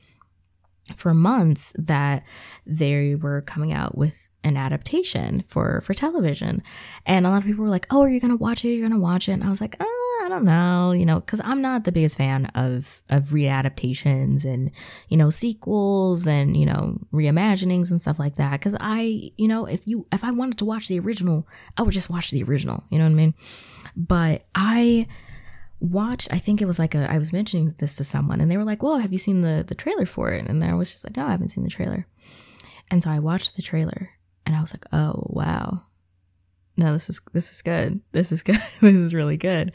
for 0.95 1.13
months 1.13 1.73
that 1.77 2.23
they 2.65 3.15
were 3.15 3.41
coming 3.41 3.73
out 3.73 3.97
with 3.97 4.29
an 4.43 4.55
adaptation 4.55 5.43
for 5.47 5.81
for 5.81 5.93
television 5.93 6.63
and 7.05 7.25
a 7.25 7.29
lot 7.29 7.39
of 7.39 7.43
people 7.45 7.63
were 7.63 7.69
like 7.69 7.87
oh 7.91 8.01
are 8.01 8.09
you 8.09 8.21
gonna 8.21 8.37
watch 8.37 8.63
it 8.63 8.69
you're 8.69 8.87
gonna 8.87 9.01
watch 9.01 9.27
it 9.27 9.33
and 9.33 9.43
i 9.43 9.49
was 9.49 9.59
like 9.59 9.75
oh 9.81 10.09
I 10.21 10.27
don't 10.27 10.45
know, 10.45 10.91
you 10.91 11.07
know, 11.07 11.19
because 11.19 11.41
I'm 11.43 11.59
not 11.59 11.85
the 11.85 11.91
biggest 11.91 12.15
fan 12.17 12.45
of 12.53 13.01
of 13.09 13.29
readaptations 13.29 14.45
and 14.45 14.69
you 15.07 15.17
know 15.17 15.31
sequels 15.31 16.27
and 16.27 16.55
you 16.55 16.67
know 16.67 16.99
reimaginings 17.11 17.89
and 17.89 17.99
stuff 17.99 18.19
like 18.19 18.35
that. 18.35 18.51
Because 18.59 18.75
I, 18.79 19.31
you 19.37 19.47
know, 19.47 19.65
if 19.65 19.87
you 19.87 20.05
if 20.11 20.23
I 20.23 20.29
wanted 20.29 20.59
to 20.59 20.65
watch 20.65 20.87
the 20.87 20.99
original, 20.99 21.47
I 21.77 21.81
would 21.81 21.93
just 21.93 22.11
watch 22.11 22.29
the 22.29 22.43
original. 22.43 22.83
You 22.91 22.99
know 22.99 23.05
what 23.05 23.11
I 23.11 23.15
mean? 23.15 23.33
But 23.95 24.45
I 24.53 25.07
watched. 25.79 26.27
I 26.31 26.39
think 26.39 26.61
it 26.61 26.65
was 26.65 26.79
like 26.79 26.95
a. 26.95 27.11
I 27.11 27.17
was 27.17 27.33
mentioning 27.33 27.75
this 27.79 27.95
to 27.95 28.03
someone, 28.03 28.41
and 28.41 28.49
they 28.49 28.57
were 28.57 28.63
like, 28.63 28.83
"Well, 28.83 28.99
have 28.99 29.13
you 29.13 29.19
seen 29.19 29.41
the 29.41 29.63
the 29.67 29.75
trailer 29.75 30.05
for 30.05 30.31
it?" 30.31 30.47
And 30.47 30.63
I 30.63 30.73
was 30.73 30.91
just 30.91 31.05
like, 31.05 31.17
"No, 31.17 31.25
I 31.25 31.31
haven't 31.31 31.49
seen 31.49 31.63
the 31.63 31.69
trailer." 31.69 32.07
And 32.91 33.03
so 33.03 33.09
I 33.09 33.19
watched 33.19 33.55
the 33.55 33.61
trailer, 33.61 34.11
and 34.45 34.55
I 34.55 34.61
was 34.61 34.73
like, 34.73 34.85
"Oh 34.91 35.23
wow." 35.27 35.83
no, 36.79 36.93
this 36.93 37.09
is 37.09 37.19
this 37.33 37.51
is 37.51 37.61
good. 37.61 37.99
This 38.13 38.31
is 38.31 38.41
good. 38.43 38.61
this 38.81 38.95
is 38.95 39.13
really 39.13 39.37
good. 39.37 39.71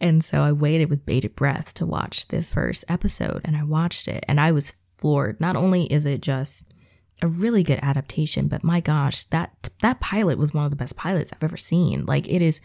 And 0.00 0.24
so 0.24 0.42
I 0.42 0.52
waited 0.52 0.90
with 0.90 1.06
bated 1.06 1.36
breath 1.36 1.74
to 1.74 1.86
watch 1.86 2.28
the 2.28 2.42
first 2.42 2.84
episode 2.88 3.42
and 3.44 3.56
I 3.56 3.62
watched 3.62 4.08
it 4.08 4.24
and 4.26 4.40
I 4.40 4.52
was 4.52 4.72
floored. 4.96 5.38
Not 5.40 5.54
only 5.54 5.84
is 5.92 6.06
it 6.06 6.22
just 6.22 6.64
a 7.22 7.28
really 7.28 7.62
good 7.62 7.78
adaptation. 7.82 8.48
But 8.48 8.64
my 8.64 8.80
gosh, 8.80 9.24
that 9.26 9.70
that 9.80 10.00
pilot 10.00 10.38
was 10.38 10.52
one 10.52 10.64
of 10.64 10.70
the 10.70 10.76
best 10.76 10.96
pilots 10.96 11.32
I've 11.32 11.44
ever 11.44 11.56
seen. 11.56 12.04
Like 12.06 12.28
it 12.28 12.42
is 12.42 12.60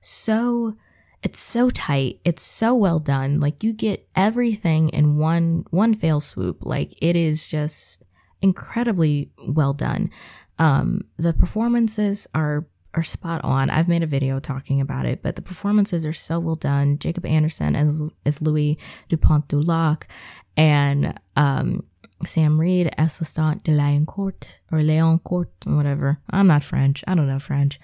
so 0.00 0.76
it's 1.22 1.40
so 1.40 1.70
tight. 1.70 2.20
It's 2.24 2.42
so 2.42 2.74
well 2.74 2.98
done. 2.98 3.40
Like 3.40 3.62
you 3.62 3.72
get 3.72 4.08
everything 4.16 4.88
in 4.90 5.18
one 5.18 5.64
one 5.70 5.94
fail 5.94 6.20
swoop. 6.20 6.58
Like 6.64 6.94
it 7.00 7.16
is 7.16 7.46
just 7.46 8.02
incredibly 8.40 9.30
well 9.46 9.72
done. 9.72 10.10
Um, 10.58 11.02
the 11.16 11.32
performances 11.32 12.26
are 12.34 12.66
are 12.94 13.02
spot 13.02 13.42
on. 13.42 13.70
I've 13.70 13.88
made 13.88 14.02
a 14.02 14.06
video 14.06 14.38
talking 14.38 14.80
about 14.80 15.06
it, 15.06 15.22
but 15.22 15.36
the 15.36 15.42
performances 15.42 16.04
are 16.04 16.12
so 16.12 16.38
well 16.38 16.56
done. 16.56 16.98
Jacob 16.98 17.24
Anderson 17.24 17.74
as 17.76 18.12
as 18.26 18.42
Louis 18.42 18.78
de 19.08 19.16
Pointe 19.16 19.48
du 19.48 19.60
Lac, 19.60 20.08
and 20.56 21.18
um, 21.36 21.84
Sam 22.24 22.60
Reid 22.60 22.92
as 22.98 23.18
Lestat 23.18 23.62
de 23.62 23.72
Liancourt 23.72 24.58
or 24.70 24.78
Leoncourt, 24.80 25.50
whatever. 25.64 26.18
I'm 26.30 26.48
not 26.48 26.64
French. 26.64 27.02
I 27.06 27.14
don't 27.14 27.28
know 27.28 27.38
French, 27.38 27.80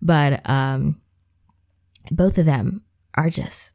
but 0.00 0.48
um, 0.48 1.00
both 2.10 2.38
of 2.38 2.46
them 2.46 2.82
are 3.14 3.30
just 3.30 3.74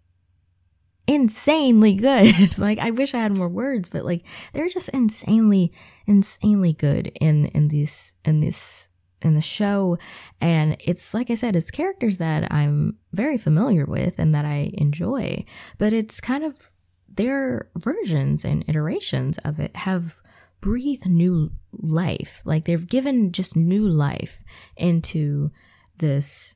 insanely 1.08 1.94
good. 1.94 2.58
like 2.58 2.80
I 2.80 2.92
wish 2.92 3.14
I 3.14 3.20
had 3.20 3.36
more 3.36 3.50
words, 3.50 3.90
but 3.90 4.06
like 4.06 4.24
they're 4.54 4.70
just 4.70 4.90
insanely, 4.90 5.72
insanely 6.06 6.74
good 6.74 7.12
in 7.20 7.46
in 7.48 7.70
this 7.70 8.14
in 8.26 8.42
this 8.42 8.90
in 9.22 9.34
the 9.34 9.42
show. 9.42 9.98
And 10.40 10.78
it's 10.80 11.14
like 11.14 11.32
I 11.32 11.36
said, 11.36 11.56
it's 11.56 11.72
characters 11.72 12.18
that 12.18 12.52
I'm 12.52 12.98
very 13.14 13.38
familiar 13.38 13.86
with 13.86 14.20
and 14.20 14.36
that 14.36 14.46
I 14.46 14.72
enjoy, 14.74 15.46
but 15.78 15.94
it's 15.94 16.22
kind 16.22 16.44
of 16.44 16.72
their 17.08 17.70
versions 17.76 18.46
and 18.46 18.64
iterations 18.68 19.40
of 19.40 19.60
it 19.60 19.76
have 19.76 20.22
breathed 20.62 21.08
new 21.08 21.52
life. 21.72 22.42
Like 22.46 22.66
they've 22.66 22.88
given 22.88 23.32
just 23.32 23.56
new 23.56 23.88
life 23.88 24.44
into 24.76 25.52
this 25.98 26.56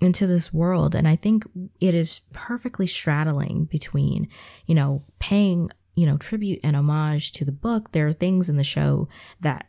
into 0.00 0.26
this 0.26 0.52
world. 0.52 0.94
And 0.94 1.08
i 1.08 1.16
think 1.16 1.44
it 1.80 1.94
is 1.94 2.22
perfectly 2.32 2.86
straddling 2.86 3.64
between 3.64 4.28
you 4.66 4.74
know 4.74 5.02
paying 5.18 5.70
you 5.94 6.06
know 6.06 6.18
tribute 6.18 6.60
and 6.62 6.76
homage 6.76 7.32
to 7.32 7.44
the 7.44 7.52
book. 7.52 7.92
There 7.92 8.06
are 8.06 8.12
things 8.12 8.48
in 8.48 8.56
the 8.56 8.64
show 8.64 9.08
that 9.40 9.66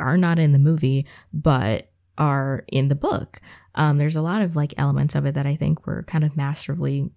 are 0.00 0.16
not 0.16 0.38
in 0.38 0.52
the 0.52 0.58
movie 0.58 1.06
but 1.32 1.90
are 2.16 2.64
in 2.68 2.88
the 2.88 2.94
book. 2.94 3.40
Um, 3.76 3.98
there's 3.98 4.16
a 4.16 4.22
lot 4.22 4.42
of 4.42 4.56
like 4.56 4.74
elements 4.76 5.14
of 5.14 5.24
it 5.24 5.34
that 5.34 5.46
i 5.46 5.54
think 5.54 5.86
were 5.86 6.02
kind 6.02 6.24
of 6.24 6.36
masterfully 6.36 7.10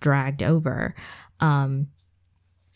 dragged 0.00 0.42
over. 0.42 0.94
Um, 1.40 1.88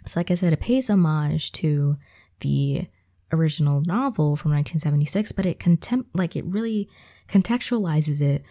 so 0.07 0.21
like 0.21 0.31
i 0.31 0.35
said 0.35 0.53
it 0.53 0.61
pays 0.61 0.91
homage 0.91 1.53
to 1.53 1.97
the 2.41 2.87
original 3.33 3.81
novel 3.81 4.37
from 4.37 4.53
1976 4.53 5.33
but 5.33 5.47
it 5.47 5.59
contempt 5.59 6.11
like 6.15 6.37
it 6.37 6.45
really 6.45 6.89
contextualizes 7.29 8.21
it 8.21 8.43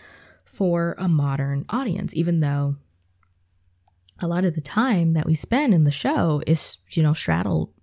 for 0.46 0.96
a 0.98 1.08
modern 1.08 1.66
audience, 1.70 2.16
even 2.16 2.40
though 2.40 2.76
a 4.20 4.28
lot 4.28 4.46
of 4.46 4.56
the 4.56 4.62
time 4.62 5.14
that 5.14 5.26
we 5.26 5.36
spend 5.36 5.74
in 5.74 5.84
the 5.84 5.92
show 5.92 6.42
is, 6.46 6.78
you 6.92 7.02
know, 7.02 7.14
straddled 7.14 7.74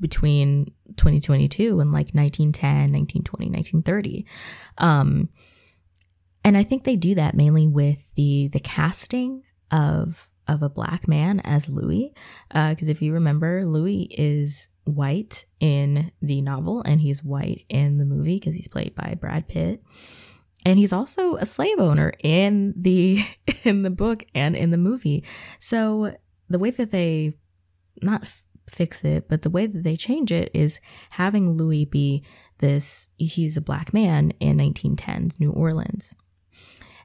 between 0.00 0.66
2022 0.96 1.80
and 1.80 1.90
like 1.90 2.14
1910, 2.14 2.92
1920, 2.92 3.50
1930. 3.50 4.26
Um, 4.78 5.28
and 6.44 6.56
I 6.56 6.62
think 6.62 6.84
they 6.84 6.96
do 6.96 7.14
that 7.16 7.34
mainly 7.34 7.66
with 7.66 8.14
the 8.14 8.48
the 8.48 8.60
casting 8.60 9.42
of 9.70 10.30
of 10.46 10.62
a 10.62 10.70
black 10.70 11.06
man 11.06 11.40
as 11.40 11.68
Louis, 11.68 12.14
because 12.48 12.88
uh, 12.88 12.90
if 12.90 13.02
you 13.02 13.12
remember, 13.12 13.66
Louis 13.66 14.08
is 14.10 14.68
white 14.84 15.44
in 15.60 16.10
the 16.22 16.40
novel 16.40 16.82
and 16.82 17.02
he's 17.02 17.22
white 17.22 17.66
in 17.68 17.98
the 17.98 18.06
movie 18.06 18.38
because 18.38 18.54
he's 18.54 18.68
played 18.68 18.94
by 18.94 19.14
Brad 19.20 19.46
Pitt 19.46 19.82
and 20.68 20.78
he's 20.78 20.92
also 20.92 21.36
a 21.36 21.46
slave 21.46 21.80
owner 21.80 22.12
in 22.22 22.74
the 22.76 23.24
in 23.64 23.84
the 23.84 23.90
book 23.90 24.22
and 24.34 24.54
in 24.54 24.70
the 24.70 24.76
movie. 24.76 25.24
So 25.58 26.14
the 26.50 26.58
way 26.58 26.70
that 26.70 26.90
they 26.90 27.32
not 28.02 28.22
f- 28.22 28.44
fix 28.68 29.02
it 29.02 29.30
but 29.30 29.40
the 29.42 29.50
way 29.50 29.66
that 29.66 29.82
they 29.82 29.96
change 29.96 30.30
it 30.30 30.50
is 30.52 30.78
having 31.10 31.52
louis 31.52 31.86
be 31.86 32.22
this 32.58 33.08
he's 33.16 33.56
a 33.56 33.62
black 33.62 33.94
man 33.94 34.30
in 34.40 34.58
1910s 34.58 35.40
new 35.40 35.50
orleans. 35.50 36.14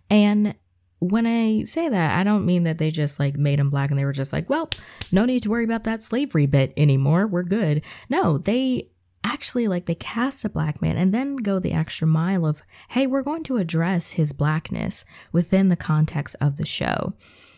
And 0.09 0.55
when 0.99 1.25
i 1.25 1.63
say 1.63 1.89
that 1.89 2.17
i 2.17 2.23
don't 2.23 2.45
mean 2.45 2.63
that 2.63 2.77
they 2.77 2.91
just 2.91 3.19
like 3.19 3.35
made 3.35 3.59
him 3.59 3.69
black 3.69 3.89
and 3.89 3.99
they 3.99 4.05
were 4.05 4.13
just 4.13 4.31
like 4.31 4.49
well 4.49 4.69
no 5.11 5.25
need 5.25 5.41
to 5.41 5.49
worry 5.49 5.65
about 5.65 5.83
that 5.85 6.03
slavery 6.03 6.45
bit 6.45 6.73
anymore. 6.77 7.27
We're 7.27 7.43
good. 7.43 7.81
No 8.09 8.37
they 8.37 8.89
actually 9.23 9.67
like 9.67 9.85
they 9.85 9.95
cast 9.95 10.45
a 10.45 10.49
black 10.49 10.81
man 10.81 10.97
and 10.97 11.13
then 11.13 11.35
go 11.35 11.59
the 11.59 11.73
extra 11.73 12.07
mile 12.07 12.45
of, 12.45 12.61
hey, 12.89 13.07
we're 13.07 13.23
going 13.23 13.43
to 13.43 13.57
address 13.57 14.11
his 14.11 14.33
blackness 14.33 15.05
within 15.31 15.69
the 15.69 15.75
context 15.75 16.35
of 16.41 16.57
the 16.57 16.65
show. 16.65 17.13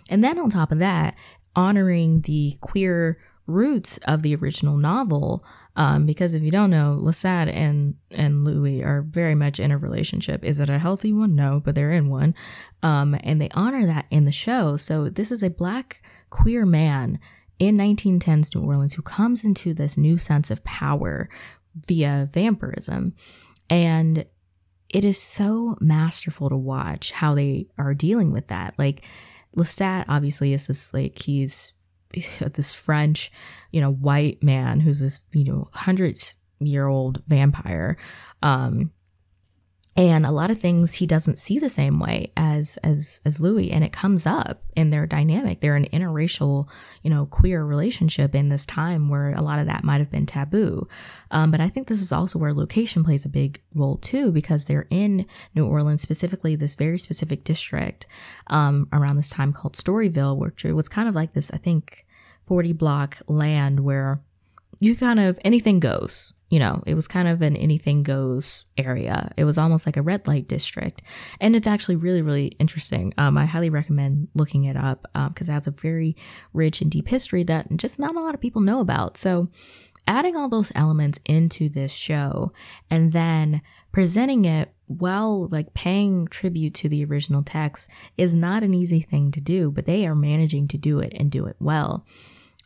And 0.09 0.23
then 0.23 0.37
on 0.37 0.49
top 0.49 0.71
of 0.71 0.79
that, 0.79 1.15
honoring 1.55 2.21
the 2.21 2.57
queer 2.61 3.17
roots 3.47 3.97
of 4.05 4.21
the 4.21 4.35
original 4.35 4.77
novel. 4.77 5.43
Um, 5.75 6.05
because 6.05 6.33
if 6.33 6.41
you 6.41 6.51
don't 6.51 6.69
know, 6.69 6.97
Lestat 6.99 7.53
and 7.53 7.95
and 8.09 8.43
Louis 8.43 8.83
are 8.83 9.01
very 9.01 9.35
much 9.35 9.59
in 9.59 9.71
a 9.71 9.77
relationship. 9.77 10.43
Is 10.43 10.59
it 10.59 10.69
a 10.69 10.79
healthy 10.79 11.13
one? 11.13 11.35
No, 11.35 11.61
but 11.63 11.75
they're 11.75 11.91
in 11.91 12.09
one. 12.09 12.33
Um, 12.81 13.17
and 13.23 13.41
they 13.41 13.49
honor 13.53 13.85
that 13.85 14.05
in 14.09 14.25
the 14.25 14.31
show. 14.31 14.77
So 14.77 15.09
this 15.09 15.31
is 15.31 15.43
a 15.43 15.49
black 15.49 16.01
queer 16.29 16.65
man 16.65 17.19
in 17.59 17.77
1910s 17.77 18.53
New 18.53 18.61
Orleans 18.61 18.93
who 18.93 19.01
comes 19.01 19.45
into 19.45 19.73
this 19.73 19.97
new 19.97 20.17
sense 20.17 20.51
of 20.51 20.63
power 20.63 21.29
via 21.87 22.29
vampirism. 22.31 23.13
And 23.69 24.25
it 24.89 25.03
is 25.03 25.21
so 25.21 25.75
masterful 25.81 26.49
to 26.49 26.57
watch 26.57 27.11
how 27.11 27.35
they 27.35 27.67
are 27.77 27.93
dealing 27.93 28.31
with 28.31 28.47
that. 28.47 28.75
Like 28.77 29.05
Lestat 29.55 30.05
obviously 30.07 30.53
is 30.53 30.67
this 30.67 30.93
like 30.93 31.19
he's 31.19 31.73
this 32.53 32.73
French, 32.73 33.31
you 33.71 33.81
know, 33.81 33.91
white 33.91 34.43
man 34.43 34.79
who's 34.79 34.99
this, 34.99 35.19
you 35.33 35.43
know, 35.43 35.69
hundreds 35.73 36.35
year 36.59 36.87
old 36.87 37.21
vampire. 37.27 37.97
Um 38.41 38.91
and 39.97 40.25
a 40.25 40.31
lot 40.31 40.51
of 40.51 40.59
things 40.59 40.95
he 40.95 41.05
doesn't 41.05 41.39
see 41.39 41.57
the 41.57 41.69
same 41.69 41.99
way 41.99 42.31
as 42.35 42.77
as 42.83 43.21
as 43.23 43.39
Louis. 43.39 43.71
And 43.71 43.83
it 43.83 43.93
comes 43.93 44.25
up 44.25 44.61
in 44.75 44.89
their 44.89 45.05
dynamic. 45.05 45.61
They're 45.61 45.77
an 45.77 45.87
interracial 45.93 46.67
you 47.01 47.09
know 47.09 47.25
queer 47.25 47.63
relationship 47.63 48.35
in 48.35 48.49
this 48.49 48.65
time 48.65 49.07
where 49.07 49.31
a 49.31 49.41
lot 49.41 49.59
of 49.59 49.67
that 49.67 49.85
might 49.85 49.99
have 49.99 50.11
been 50.11 50.25
taboo. 50.25 50.87
Um, 51.31 51.49
but 51.49 51.61
I 51.61 51.69
think 51.69 51.87
this 51.87 52.01
is 52.01 52.11
also 52.11 52.37
where 52.37 52.53
location 52.53 53.05
plays 53.05 53.25
a 53.25 53.29
big 53.29 53.61
role 53.73 53.97
too 53.97 54.31
because 54.31 54.65
they're 54.65 54.87
in 54.89 55.25
New 55.53 55.65
Orleans 55.65 56.01
specifically 56.01 56.55
this 56.55 56.75
very 56.75 56.97
specific 56.97 57.45
district 57.45 58.05
um, 58.47 58.89
around 58.91 59.15
this 59.15 59.29
time 59.29 59.53
called 59.53 59.75
Storyville 59.75 60.37
which 60.37 60.65
was 60.65 60.89
kind 60.89 61.07
of 61.07 61.15
like 61.15 61.33
this 61.33 61.51
I 61.51 61.57
think 61.57 62.05
40 62.47 62.73
block 62.73 63.21
land 63.27 63.79
where 63.79 64.21
you 64.79 64.95
kind 64.95 65.19
of 65.19 65.39
anything 65.43 65.79
goes 65.79 66.33
you 66.49 66.59
know, 66.59 66.83
it 66.85 66.93
was 66.93 67.07
kind 67.07 67.27
of 67.27 67.41
an 67.41 67.55
anything 67.55 68.03
goes 68.03 68.65
area. 68.77 69.31
It 69.35 69.45
was 69.45 69.57
almost 69.57 69.85
like 69.85 69.97
a 69.97 70.01
red 70.01 70.27
light 70.27 70.47
district. 70.47 71.01
And 71.41 71.55
it's 71.55 71.67
actually 71.67 71.95
really, 71.95 72.21
really 72.21 72.47
interesting. 72.59 73.13
Um, 73.17 73.37
I 73.37 73.47
highly 73.47 73.69
recommend 73.69 74.27
looking 74.35 74.65
it 74.65 74.77
up 74.77 75.07
because 75.29 75.49
um, 75.49 75.51
it 75.51 75.53
has 75.53 75.67
a 75.67 75.71
very 75.71 76.15
rich 76.53 76.81
and 76.81 76.91
deep 76.91 77.07
history 77.07 77.43
that 77.43 77.67
just 77.77 77.99
not 77.99 78.15
a 78.15 78.19
lot 78.19 78.35
of 78.35 78.41
people 78.41 78.61
know 78.61 78.79
about. 78.79 79.17
So, 79.17 79.49
adding 80.07 80.35
all 80.35 80.47
those 80.47 80.71
elements 80.75 81.19
into 81.25 81.67
this 81.67 81.91
show 81.91 82.53
and 82.91 83.11
then 83.11 83.63
presenting 83.91 84.45
it 84.45 84.71
while 84.85 85.47
like 85.47 85.73
paying 85.73 86.27
tribute 86.27 86.75
to 86.75 86.87
the 86.87 87.03
original 87.03 87.41
text 87.41 87.89
is 88.17 88.35
not 88.35 88.61
an 88.61 88.75
easy 88.75 89.01
thing 89.01 89.31
to 89.31 89.41
do, 89.41 89.71
but 89.71 89.87
they 89.87 90.05
are 90.05 90.13
managing 90.13 90.67
to 90.67 90.77
do 90.77 90.99
it 90.99 91.11
and 91.15 91.31
do 91.31 91.47
it 91.47 91.55
well 91.59 92.05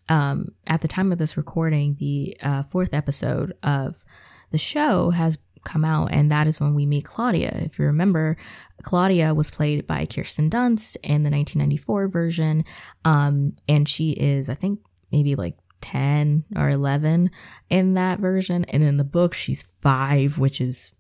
um, 0.10 0.49
at 0.68 0.82
the 0.82 0.88
time 0.88 1.12
of 1.12 1.18
this 1.18 1.38
recording, 1.38 1.95
the 1.99 2.36
uh, 2.41 2.64
fourth 2.64 2.93
episode 2.93 3.53
of 3.64 4.03
the 4.51 4.57
show 4.57 5.12
has 5.12 5.38
come 5.64 5.86
out, 5.86 6.12
and 6.12 6.32
that 6.32 6.47
is 6.47 6.60
when 6.60 6.74
we 6.74 6.86
meet 6.86 7.05
Claudia. 7.05 7.51
If 7.64 7.78
you 7.78 7.86
remember, 7.86 8.36
Claudia 8.84 9.34
was 9.34 9.51
played 9.51 9.86
by 9.86 10.05
Kirsten 10.05 10.49
Dunst 10.49 10.97
in 11.03 11.24
the 11.24 11.30
1994 11.30 12.07
version, 12.07 12.66
um, 13.05 13.55
and 13.68 13.88
she 13.88 14.12
is, 14.12 14.49
I 14.49 14.55
think, 14.55 14.80
maybe 15.12 15.36
like 15.36 15.55
10 15.82 16.45
or 16.55 16.70
11 16.70 17.30
in 17.70 17.93
that 17.93 18.20
version. 18.20 18.66
And 18.66 18.84
in 18.84 18.97
the 18.97 19.03
book, 19.03 19.34
she's 19.34 19.62
five, 19.62 20.38
which 20.38 20.60
is 20.60 20.91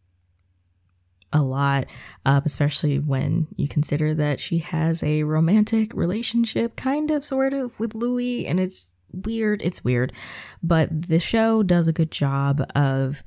a 1.31 1.41
lot, 1.41 1.85
uh, 2.25 2.41
especially 2.45 2.99
when 2.99 3.47
you 3.55 3.67
consider 3.67 4.13
that 4.15 4.39
she 4.39 4.59
has 4.59 5.03
a 5.03 5.23
romantic 5.23 5.93
relationship, 5.93 6.75
kind 6.75 7.11
of, 7.11 7.23
sort 7.23 7.53
of, 7.53 7.79
with 7.79 7.95
Louis, 7.95 8.47
and 8.47 8.59
it's 8.59 8.89
weird. 9.11 9.61
It's 9.61 9.83
weird. 9.83 10.13
But 10.61 11.09
the 11.09 11.19
show 11.19 11.63
does 11.63 11.87
a 11.87 11.93
good 11.93 12.11
job 12.11 12.63
of 12.75 13.23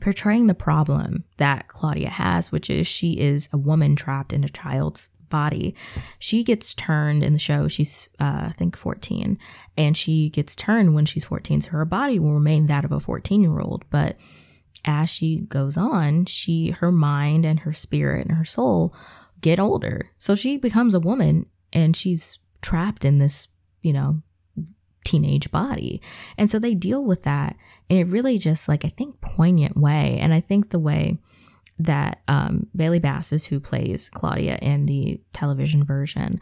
portraying 0.00 0.46
the 0.46 0.54
problem 0.54 1.24
that 1.38 1.68
Claudia 1.68 2.10
has, 2.10 2.52
which 2.52 2.68
is 2.68 2.86
she 2.86 3.18
is 3.18 3.48
a 3.52 3.58
woman 3.58 3.96
trapped 3.96 4.32
in 4.32 4.44
a 4.44 4.48
child's 4.48 5.10
body. 5.28 5.74
She 6.18 6.42
gets 6.42 6.74
turned 6.74 7.22
in 7.22 7.32
the 7.32 7.38
show. 7.38 7.68
She's, 7.68 8.08
uh, 8.18 8.46
I 8.46 8.52
think, 8.56 8.76
14, 8.76 9.38
and 9.76 9.96
she 9.96 10.30
gets 10.30 10.56
turned 10.56 10.94
when 10.94 11.06
she's 11.06 11.24
14. 11.24 11.62
So 11.62 11.70
her 11.70 11.84
body 11.84 12.18
will 12.18 12.34
remain 12.34 12.66
that 12.66 12.84
of 12.84 12.92
a 12.92 13.00
14 13.00 13.42
year 13.42 13.60
old. 13.60 13.84
But 13.90 14.16
as 14.84 15.10
she 15.10 15.40
goes 15.40 15.76
on, 15.76 16.26
she 16.26 16.70
her 16.70 16.92
mind 16.92 17.44
and 17.44 17.60
her 17.60 17.72
spirit 17.72 18.26
and 18.26 18.36
her 18.36 18.44
soul 18.44 18.94
get 19.40 19.58
older. 19.58 20.10
So 20.18 20.34
she 20.34 20.56
becomes 20.56 20.94
a 20.94 21.00
woman 21.00 21.46
and 21.72 21.96
she's 21.96 22.38
trapped 22.62 23.04
in 23.04 23.18
this, 23.18 23.48
you 23.82 23.92
know, 23.92 24.22
teenage 25.08 25.50
body. 25.50 26.00
And 26.36 26.50
so 26.50 26.58
they 26.58 26.74
deal 26.74 27.04
with 27.04 27.22
that 27.22 27.56
in 27.88 27.98
a 27.98 28.04
really 28.04 28.38
just 28.38 28.68
like 28.68 28.84
I 28.84 28.88
think 28.88 29.20
poignant 29.20 29.76
way. 29.76 30.18
And 30.20 30.34
I 30.34 30.40
think 30.40 30.70
the 30.70 30.78
way 30.78 31.18
that 31.78 32.22
um, 32.28 32.66
Bailey 32.74 32.98
Bass 32.98 33.32
is 33.32 33.46
who 33.46 33.60
plays 33.60 34.10
Claudia 34.10 34.58
in 34.60 34.86
the 34.86 35.20
television 35.32 35.84
version, 35.84 36.40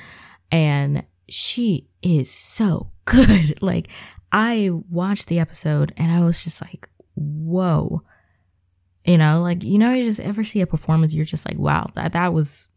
and 0.51 1.05
she 1.29 1.89
is 2.03 2.31
so 2.31 2.91
good. 3.05 3.63
Like 3.63 3.89
I 4.33 4.71
watched 4.91 5.29
the 5.29 5.39
episode 5.39 5.93
and 5.97 6.11
I 6.11 6.25
was 6.25 6.43
just 6.43 6.61
like, 6.61 6.89
whoa. 7.15 8.03
You 9.05 9.19
know, 9.19 9.41
like 9.41 9.63
you 9.63 9.79
know, 9.79 9.93
you 9.93 10.05
just 10.05 10.19
ever 10.19 10.43
see 10.43 10.61
a 10.61 10.67
performance, 10.67 11.15
you're 11.15 11.25
just 11.25 11.49
like, 11.49 11.59
wow, 11.59 11.87
that 11.95 12.13
that 12.15 12.33
was 12.33 12.69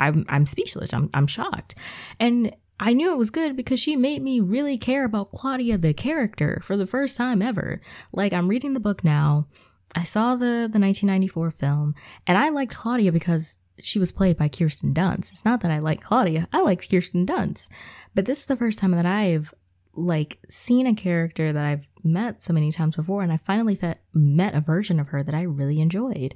I'm 0.00 0.24
I'm 0.28 0.46
speechless. 0.46 0.92
I'm 0.92 1.10
I'm 1.14 1.28
shocked. 1.28 1.76
And 2.18 2.54
I 2.82 2.94
knew 2.94 3.12
it 3.12 3.18
was 3.18 3.28
good 3.28 3.56
because 3.56 3.78
she 3.78 3.94
made 3.94 4.22
me 4.22 4.40
really 4.40 4.78
care 4.78 5.04
about 5.04 5.32
Claudia 5.32 5.76
the 5.76 5.92
character 5.92 6.62
for 6.64 6.78
the 6.78 6.86
first 6.86 7.14
time 7.18 7.42
ever. 7.42 7.82
Like 8.10 8.32
I'm 8.32 8.48
reading 8.48 8.72
the 8.72 8.80
book 8.80 9.04
now. 9.04 9.46
I 9.94 10.04
saw 10.04 10.34
the 10.34 10.68
the 10.72 10.80
1994 10.80 11.50
film 11.50 11.94
and 12.26 12.38
I 12.38 12.48
liked 12.48 12.74
Claudia 12.74 13.12
because 13.12 13.58
she 13.78 13.98
was 13.98 14.12
played 14.12 14.38
by 14.38 14.48
Kirsten 14.48 14.94
Dunst. 14.94 15.30
It's 15.30 15.44
not 15.44 15.60
that 15.60 15.70
I 15.70 15.78
like 15.78 16.00
Claudia. 16.00 16.48
I 16.54 16.62
like 16.62 16.88
Kirsten 16.88 17.26
Dunst. 17.26 17.68
But 18.14 18.24
this 18.24 18.40
is 18.40 18.46
the 18.46 18.56
first 18.56 18.78
time 18.78 18.92
that 18.92 19.06
I've 19.06 19.52
like 19.94 20.38
seen 20.48 20.86
a 20.86 20.94
character 20.94 21.52
that 21.52 21.64
I've 21.64 21.86
met 22.02 22.42
so 22.42 22.54
many 22.54 22.72
times 22.72 22.96
before 22.96 23.22
and 23.22 23.32
I 23.32 23.36
finally 23.36 23.78
met 24.14 24.54
a 24.54 24.60
version 24.60 24.98
of 24.98 25.08
her 25.08 25.22
that 25.22 25.34
I 25.34 25.42
really 25.42 25.80
enjoyed. 25.80 26.34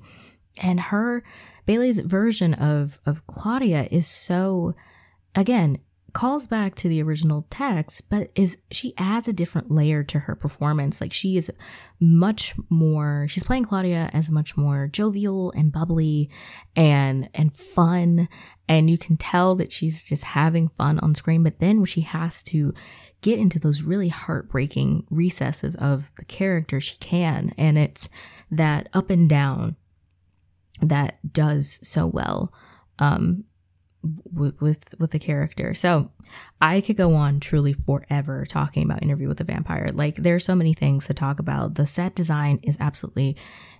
And 0.58 0.78
her 0.78 1.24
Bailey's 1.64 2.00
version 2.00 2.52
of 2.52 3.00
of 3.06 3.26
Claudia 3.26 3.88
is 3.90 4.06
so 4.06 4.74
again 5.34 5.78
calls 6.14 6.46
back 6.46 6.74
to 6.76 6.88
the 6.88 7.02
original 7.02 7.44
text 7.50 8.08
but 8.08 8.30
is 8.34 8.56
she 8.70 8.94
adds 8.96 9.28
a 9.28 9.32
different 9.32 9.70
layer 9.70 10.02
to 10.02 10.20
her 10.20 10.34
performance. 10.34 11.00
Like 11.00 11.12
she 11.12 11.36
is 11.36 11.52
much 12.00 12.54
more 12.70 13.26
she's 13.28 13.44
playing 13.44 13.64
Claudia 13.64 14.10
as 14.12 14.30
much 14.30 14.56
more 14.56 14.86
jovial 14.86 15.52
and 15.52 15.70
bubbly 15.70 16.30
and 16.74 17.28
and 17.34 17.52
fun. 17.52 18.28
And 18.68 18.88
you 18.88 18.96
can 18.96 19.16
tell 19.16 19.54
that 19.56 19.72
she's 19.72 20.02
just 20.02 20.24
having 20.24 20.68
fun 20.68 20.98
on 21.00 21.14
screen 21.14 21.42
but 21.42 21.58
then 21.58 21.78
when 21.78 21.86
she 21.86 22.02
has 22.02 22.42
to 22.44 22.72
get 23.20 23.38
into 23.38 23.58
those 23.58 23.82
really 23.82 24.08
heartbreaking 24.08 25.06
recesses 25.10 25.74
of 25.76 26.12
the 26.16 26.24
character. 26.24 26.80
She 26.80 26.96
can 26.98 27.52
and 27.58 27.76
it's 27.76 28.08
that 28.50 28.88
up 28.94 29.10
and 29.10 29.28
down 29.28 29.76
that 30.80 31.18
does 31.32 31.80
so 31.82 32.06
well. 32.06 32.52
Um, 32.98 33.44
with, 34.32 34.84
with 34.98 35.10
the 35.10 35.18
character. 35.18 35.74
So 35.74 36.10
I 36.60 36.80
could 36.80 36.96
go 36.96 37.14
on 37.14 37.40
truly 37.40 37.72
forever 37.72 38.44
talking 38.46 38.84
about 38.84 39.02
Interview 39.02 39.28
with 39.28 39.38
the 39.38 39.44
Vampire. 39.44 39.90
Like 39.92 40.16
there's 40.16 40.44
so 40.44 40.54
many 40.54 40.74
things 40.74 41.06
to 41.06 41.14
talk 41.14 41.38
about. 41.38 41.74
The 41.74 41.86
set 41.86 42.14
design 42.14 42.60
is 42.62 42.76
absolutely 42.80 43.36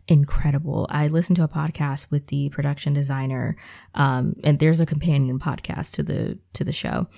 incredible. 0.09 0.87
I 0.91 1.09
listened 1.09 1.37
to 1.37 1.45
a 1.45 1.49
podcast 1.49 2.11
with 2.11 2.27
the 2.27 2.49
production 2.51 2.93
designer, 2.93 3.57
um, 3.95 4.37
and 4.45 4.59
there's 4.59 4.81
a 4.81 4.87
companion 4.87 5.39
podcast 5.39 5.93
to 5.95 6.03
the 6.03 6.39
to 6.55 6.65
the 6.65 6.73
show. 6.73 7.09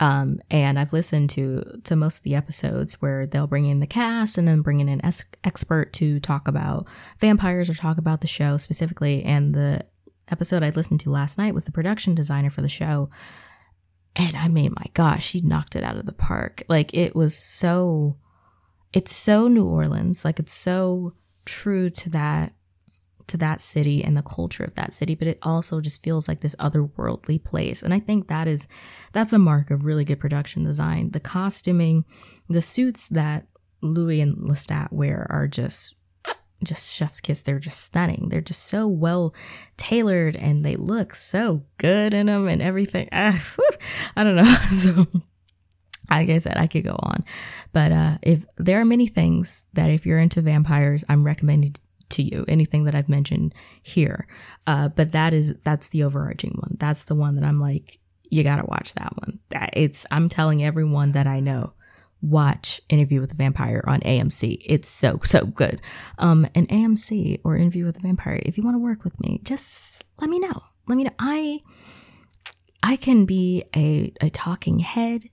Um, 0.00 0.40
and 0.50 0.78
I've 0.78 0.92
listened 0.92 1.30
to 1.30 1.80
to 1.84 1.96
most 1.96 2.18
of 2.18 2.22
the 2.24 2.34
episodes 2.34 3.00
where 3.00 3.26
they'll 3.26 3.46
bring 3.46 3.66
in 3.66 3.80
the 3.80 3.86
cast 3.86 4.36
and 4.36 4.48
then 4.48 4.62
bring 4.62 4.80
in 4.80 4.88
an 4.88 5.04
es- 5.04 5.24
expert 5.44 5.92
to 5.94 6.18
talk 6.20 6.48
about 6.48 6.86
vampires 7.20 7.70
or 7.70 7.74
talk 7.74 7.98
about 7.98 8.20
the 8.20 8.26
show 8.26 8.56
specifically. 8.56 9.22
And 9.22 9.54
the 9.54 9.84
episode 10.34 10.64
I 10.64 10.70
listened 10.70 10.98
to 11.00 11.10
last 11.10 11.38
night 11.38 11.54
was 11.54 11.64
the 11.64 11.70
production 11.70 12.12
designer 12.16 12.50
for 12.50 12.60
the 12.60 12.68
show. 12.68 13.08
And 14.16 14.36
I 14.36 14.48
mean, 14.48 14.74
my 14.74 14.86
gosh, 14.92 15.24
she 15.24 15.40
knocked 15.40 15.76
it 15.76 15.84
out 15.84 15.96
of 15.96 16.06
the 16.06 16.12
park. 16.12 16.64
Like 16.68 16.92
it 16.92 17.14
was 17.14 17.36
so, 17.36 18.16
it's 18.92 19.14
so 19.14 19.46
New 19.46 19.64
Orleans. 19.64 20.24
Like 20.24 20.40
it's 20.40 20.52
so 20.52 21.14
true 21.44 21.88
to 21.88 22.10
that 22.10 22.52
to 23.26 23.36
that 23.38 23.62
city 23.62 24.04
and 24.04 24.16
the 24.16 24.22
culture 24.22 24.64
of 24.64 24.74
that 24.74 24.92
city, 24.92 25.14
but 25.14 25.28
it 25.28 25.38
also 25.40 25.80
just 25.80 26.02
feels 26.02 26.28
like 26.28 26.40
this 26.40 26.56
otherworldly 26.56 27.42
place. 27.42 27.82
And 27.82 27.94
I 27.94 28.00
think 28.00 28.26
that 28.26 28.48
is 28.48 28.66
that's 29.12 29.32
a 29.32 29.38
mark 29.38 29.70
of 29.70 29.84
really 29.84 30.04
good 30.04 30.20
production 30.20 30.64
design. 30.64 31.12
The 31.12 31.20
costuming, 31.20 32.04
the 32.48 32.60
suits 32.60 33.06
that 33.08 33.46
Louis 33.80 34.20
and 34.20 34.36
Lestat 34.36 34.92
wear 34.92 35.26
are 35.30 35.46
just 35.46 35.94
just 36.64 36.92
chef's 36.92 37.20
kiss. 37.20 37.42
They're 37.42 37.58
just 37.58 37.82
stunning. 37.82 38.28
They're 38.28 38.40
just 38.40 38.66
so 38.66 38.86
well 38.86 39.34
tailored 39.76 40.36
and 40.36 40.64
they 40.64 40.76
look 40.76 41.14
so 41.14 41.62
good 41.78 42.14
in 42.14 42.26
them 42.26 42.48
and 42.48 42.62
everything. 42.62 43.08
Ah, 43.12 43.42
I 44.16 44.24
don't 44.24 44.36
know. 44.36 44.54
so 44.70 45.06
like 46.10 46.30
I 46.30 46.38
said, 46.38 46.56
I 46.56 46.66
could 46.66 46.84
go 46.84 46.96
on, 46.98 47.24
but 47.72 47.92
uh, 47.92 48.18
if 48.22 48.44
there 48.56 48.80
are 48.80 48.84
many 48.84 49.06
things 49.06 49.64
that 49.72 49.90
if 49.90 50.04
you're 50.04 50.18
into 50.18 50.42
vampires, 50.42 51.04
I'm 51.08 51.24
recommending 51.24 51.74
to 52.10 52.22
you 52.22 52.44
anything 52.46 52.84
that 52.84 52.94
I've 52.94 53.08
mentioned 53.08 53.54
here. 53.82 54.26
Uh, 54.66 54.88
but 54.88 55.12
that 55.12 55.32
is 55.32 55.54
that's 55.64 55.88
the 55.88 56.04
overarching 56.04 56.52
one. 56.60 56.76
That's 56.78 57.04
the 57.04 57.14
one 57.14 57.36
that 57.36 57.44
I'm 57.44 57.60
like, 57.60 57.98
you 58.30 58.42
gotta 58.42 58.64
watch 58.66 58.94
that 58.94 59.12
one. 59.18 59.40
That 59.50 59.70
it's 59.74 60.06
I'm 60.10 60.28
telling 60.28 60.64
everyone 60.64 61.12
that 61.12 61.26
I 61.26 61.40
know, 61.40 61.72
watch 62.24 62.80
Interview 62.88 63.20
with 63.20 63.30
the 63.30 63.36
Vampire 63.36 63.84
on 63.86 64.00
AMC. 64.00 64.62
It's 64.64 64.88
so 64.88 65.20
so 65.24 65.44
good. 65.44 65.80
Um, 66.18 66.46
an 66.54 66.66
AMC 66.68 67.40
or 67.44 67.56
Interview 67.56 67.84
with 67.84 67.96
the 67.96 68.00
Vampire. 68.00 68.40
If 68.42 68.56
you 68.56 68.64
want 68.64 68.74
to 68.74 68.82
work 68.82 69.04
with 69.04 69.20
me, 69.20 69.40
just 69.44 70.02
let 70.20 70.30
me 70.30 70.38
know. 70.38 70.62
Let 70.86 70.96
me 70.96 71.04
know. 71.04 71.12
I 71.18 71.60
I 72.82 72.96
can 72.96 73.26
be 73.26 73.64
a 73.76 74.12
a 74.20 74.30
talking 74.30 74.78
head. 74.78 75.24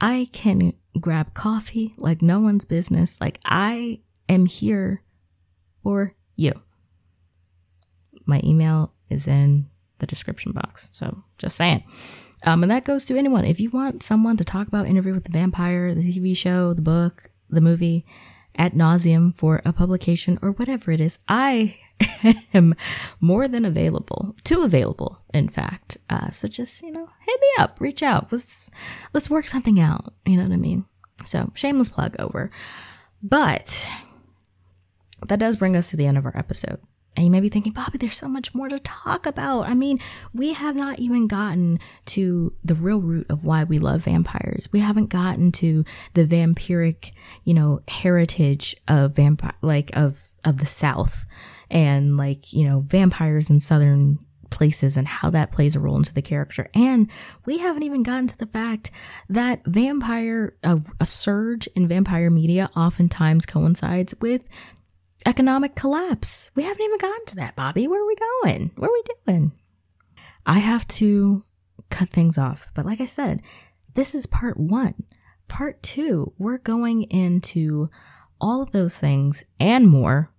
I 0.00 0.28
can 0.32 0.74
grab 1.00 1.32
coffee 1.32 1.94
like 1.96 2.20
no 2.20 2.40
one's 2.40 2.66
business. 2.66 3.18
Like 3.20 3.40
I 3.44 4.00
am 4.28 4.46
here 4.46 5.02
for 5.82 6.14
you. 6.36 6.52
My 8.26 8.40
email 8.44 8.92
is 9.08 9.26
in 9.26 9.68
the 9.98 10.06
description 10.06 10.52
box. 10.52 10.90
So 10.92 11.22
just 11.38 11.56
saying. 11.56 11.82
Um, 12.46 12.62
and 12.62 12.70
that 12.70 12.84
goes 12.84 13.04
to 13.06 13.18
anyone. 13.18 13.44
If 13.44 13.60
you 13.60 13.70
want 13.70 14.04
someone 14.04 14.36
to 14.36 14.44
talk 14.44 14.68
about 14.68 14.86
Interview 14.86 15.12
with 15.12 15.24
the 15.24 15.32
Vampire, 15.32 15.94
the 15.94 16.12
TV 16.12 16.36
show, 16.36 16.72
the 16.72 16.82
book, 16.82 17.30
the 17.50 17.60
movie, 17.60 18.06
at 18.58 18.74
nauseum 18.74 19.34
for 19.34 19.60
a 19.64 19.72
publication 19.72 20.38
or 20.42 20.52
whatever 20.52 20.90
it 20.90 21.00
is, 21.00 21.18
I 21.28 21.76
am 22.54 22.74
more 23.20 23.48
than 23.48 23.64
available, 23.64 24.34
too 24.44 24.62
available, 24.62 25.22
in 25.34 25.48
fact. 25.48 25.98
Uh, 26.08 26.30
so 26.30 26.48
just 26.48 26.82
you 26.82 26.90
know, 26.90 27.08
hit 27.26 27.40
me 27.40 27.48
up, 27.58 27.80
reach 27.80 28.02
out. 28.02 28.32
Let's 28.32 28.70
let's 29.12 29.30
work 29.30 29.48
something 29.48 29.78
out. 29.80 30.12
You 30.24 30.36
know 30.36 30.44
what 30.44 30.52
I 30.52 30.56
mean? 30.56 30.86
So 31.24 31.50
shameless 31.54 31.88
plug 31.88 32.16
over. 32.18 32.50
But 33.22 33.86
that 35.28 35.38
does 35.38 35.56
bring 35.56 35.76
us 35.76 35.90
to 35.90 35.96
the 35.96 36.06
end 36.06 36.18
of 36.18 36.26
our 36.26 36.36
episode. 36.36 36.80
And 37.16 37.24
you 37.24 37.30
may 37.30 37.40
be 37.40 37.48
thinking, 37.48 37.72
Bobbi, 37.72 37.98
there's 37.98 38.16
so 38.16 38.28
much 38.28 38.54
more 38.54 38.68
to 38.68 38.78
talk 38.80 39.26
about. 39.26 39.62
I 39.62 39.74
mean, 39.74 39.98
we 40.34 40.52
have 40.52 40.76
not 40.76 40.98
even 40.98 41.26
gotten 41.26 41.80
to 42.06 42.52
the 42.62 42.74
real 42.74 43.00
root 43.00 43.26
of 43.30 43.44
why 43.44 43.64
we 43.64 43.78
love 43.78 44.02
vampires. 44.02 44.68
We 44.72 44.80
haven't 44.80 45.08
gotten 45.08 45.50
to 45.52 45.84
the 46.14 46.26
vampiric, 46.26 47.12
you 47.44 47.54
know, 47.54 47.80
heritage 47.88 48.76
of 48.86 49.16
vampire, 49.16 49.54
like 49.62 49.90
of, 49.96 50.22
of 50.44 50.58
the 50.58 50.66
South 50.66 51.26
and 51.70 52.16
like, 52.16 52.52
you 52.52 52.64
know, 52.64 52.80
vampires 52.80 53.50
in 53.50 53.60
Southern 53.60 54.18
places 54.50 54.96
and 54.96 55.08
how 55.08 55.30
that 55.30 55.50
plays 55.50 55.74
a 55.74 55.80
role 55.80 55.96
into 55.96 56.14
the 56.14 56.22
character. 56.22 56.68
And 56.74 57.10
we 57.44 57.58
haven't 57.58 57.82
even 57.82 58.02
gotten 58.02 58.28
to 58.28 58.38
the 58.38 58.46
fact 58.46 58.90
that 59.28 59.64
vampire, 59.66 60.54
a, 60.62 60.80
a 61.00 61.06
surge 61.06 61.66
in 61.68 61.88
vampire 61.88 62.30
media 62.30 62.70
oftentimes 62.76 63.46
coincides 63.46 64.14
with 64.20 64.48
economic 65.26 65.74
collapse. 65.74 66.50
We 66.54 66.62
haven't 66.62 66.82
even 66.82 66.98
gotten 66.98 67.26
to 67.26 67.36
that, 67.36 67.56
Bobbi. 67.56 67.88
Where 67.88 68.02
are 68.02 68.06
we 68.06 68.16
going? 68.42 68.70
What 68.76 68.88
are 68.88 68.92
we 68.92 69.02
doing? 69.26 69.52
I 70.46 70.60
have 70.60 70.86
to 70.88 71.42
cut 71.90 72.10
things 72.10 72.38
off. 72.38 72.70
But 72.74 72.86
like 72.86 73.00
I 73.00 73.06
said, 73.06 73.42
this 73.94 74.14
is 74.14 74.26
part 74.26 74.56
one. 74.56 74.94
Part 75.48 75.82
two, 75.82 76.32
we're 76.38 76.58
going 76.58 77.02
into 77.04 77.90
all 78.40 78.62
of 78.62 78.70
those 78.70 78.96
things 78.96 79.44
and 79.58 79.88
more. 79.88 80.30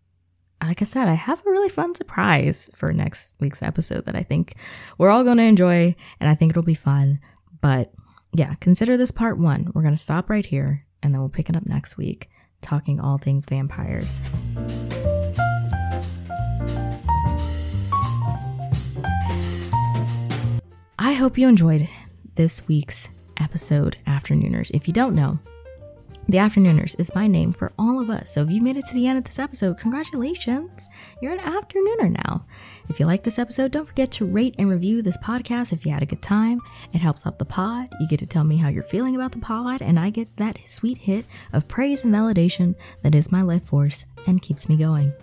Like 0.61 0.81
I 0.81 0.85
said, 0.85 1.07
I 1.07 1.13
have 1.13 1.45
a 1.45 1.51
really 1.51 1.69
fun 1.69 1.93
surprise 1.93 2.69
for 2.73 2.91
next 2.91 3.35
week's 3.39 3.61
episode 3.61 4.05
that 4.05 4.15
I 4.15 4.23
think 4.23 4.55
we're 4.97 5.09
all 5.09 5.23
going 5.23 5.37
to 5.37 5.43
enjoy 5.43 5.95
and 6.19 6.29
I 6.29 6.35
think 6.35 6.51
it'll 6.51 6.63
be 6.63 6.73
fun. 6.73 7.19
But 7.61 7.93
yeah, 8.33 8.55
consider 8.55 8.97
this 8.97 9.11
part 9.11 9.37
one. 9.37 9.71
We're 9.73 9.83
going 9.83 9.93
to 9.93 10.01
stop 10.01 10.29
right 10.29 10.45
here 10.45 10.85
and 11.03 11.13
then 11.13 11.21
we'll 11.21 11.29
pick 11.29 11.49
it 11.49 11.55
up 11.55 11.67
next 11.67 11.97
week 11.97 12.29
talking 12.61 12.99
all 12.99 13.17
things 13.17 13.45
vampires. 13.45 14.19
I 20.99 21.13
hope 21.13 21.37
you 21.37 21.47
enjoyed 21.47 21.87
this 22.35 22.67
week's 22.67 23.09
episode, 23.39 23.97
Afternooners. 24.05 24.71
If 24.73 24.87
you 24.87 24.93
don't 24.93 25.15
know, 25.15 25.39
The 26.29 26.39
Afternooners 26.39 26.99
is 26.99 27.15
my 27.15 27.25
name 27.25 27.53
for 27.53 27.71
all 27.79 28.01
of 28.01 28.09
us. 28.09 28.33
So 28.33 28.41
if 28.41 28.49
you 28.49 28.61
made 28.61 28.75
it 28.75 28.85
to 28.87 28.93
the 28.93 29.07
end 29.07 29.17
of 29.17 29.23
this 29.23 29.39
episode, 29.39 29.77
congratulations. 29.77 30.89
You're 31.21 31.31
an 31.31 31.39
Afternooner 31.39 32.11
now. 32.25 32.45
If 32.89 32.99
you 32.99 33.05
like 33.05 33.23
this 33.23 33.39
episode, 33.39 33.71
don't 33.71 33.87
forget 33.87 34.11
to 34.13 34.25
rate 34.25 34.53
and 34.59 34.69
review 34.69 35.01
this 35.01 35.17
podcast 35.19 35.71
if 35.71 35.85
you 35.85 35.93
had 35.93 36.03
a 36.03 36.05
good 36.05 36.21
time. 36.21 36.59
It 36.91 36.97
helps 36.97 37.25
out 37.25 37.39
the 37.39 37.45
pod. 37.45 37.93
You 38.01 38.09
get 38.09 38.19
to 38.19 38.25
tell 38.25 38.43
me 38.43 38.57
how 38.57 38.67
you're 38.67 38.83
feeling 38.83 39.15
about 39.15 39.31
the 39.31 39.39
pod, 39.39 39.81
and 39.81 39.97
I 39.97 40.09
get 40.09 40.35
that 40.35 40.59
sweet 40.65 40.97
hit 40.97 41.25
of 41.53 41.69
praise 41.69 42.03
and 42.03 42.13
validation 42.13 42.75
that 43.03 43.15
is 43.15 43.31
my 43.31 43.41
life 43.41 43.63
force 43.63 44.05
and 44.25 44.41
keeps 44.41 44.67
me 44.67 44.75
going. 44.75 45.13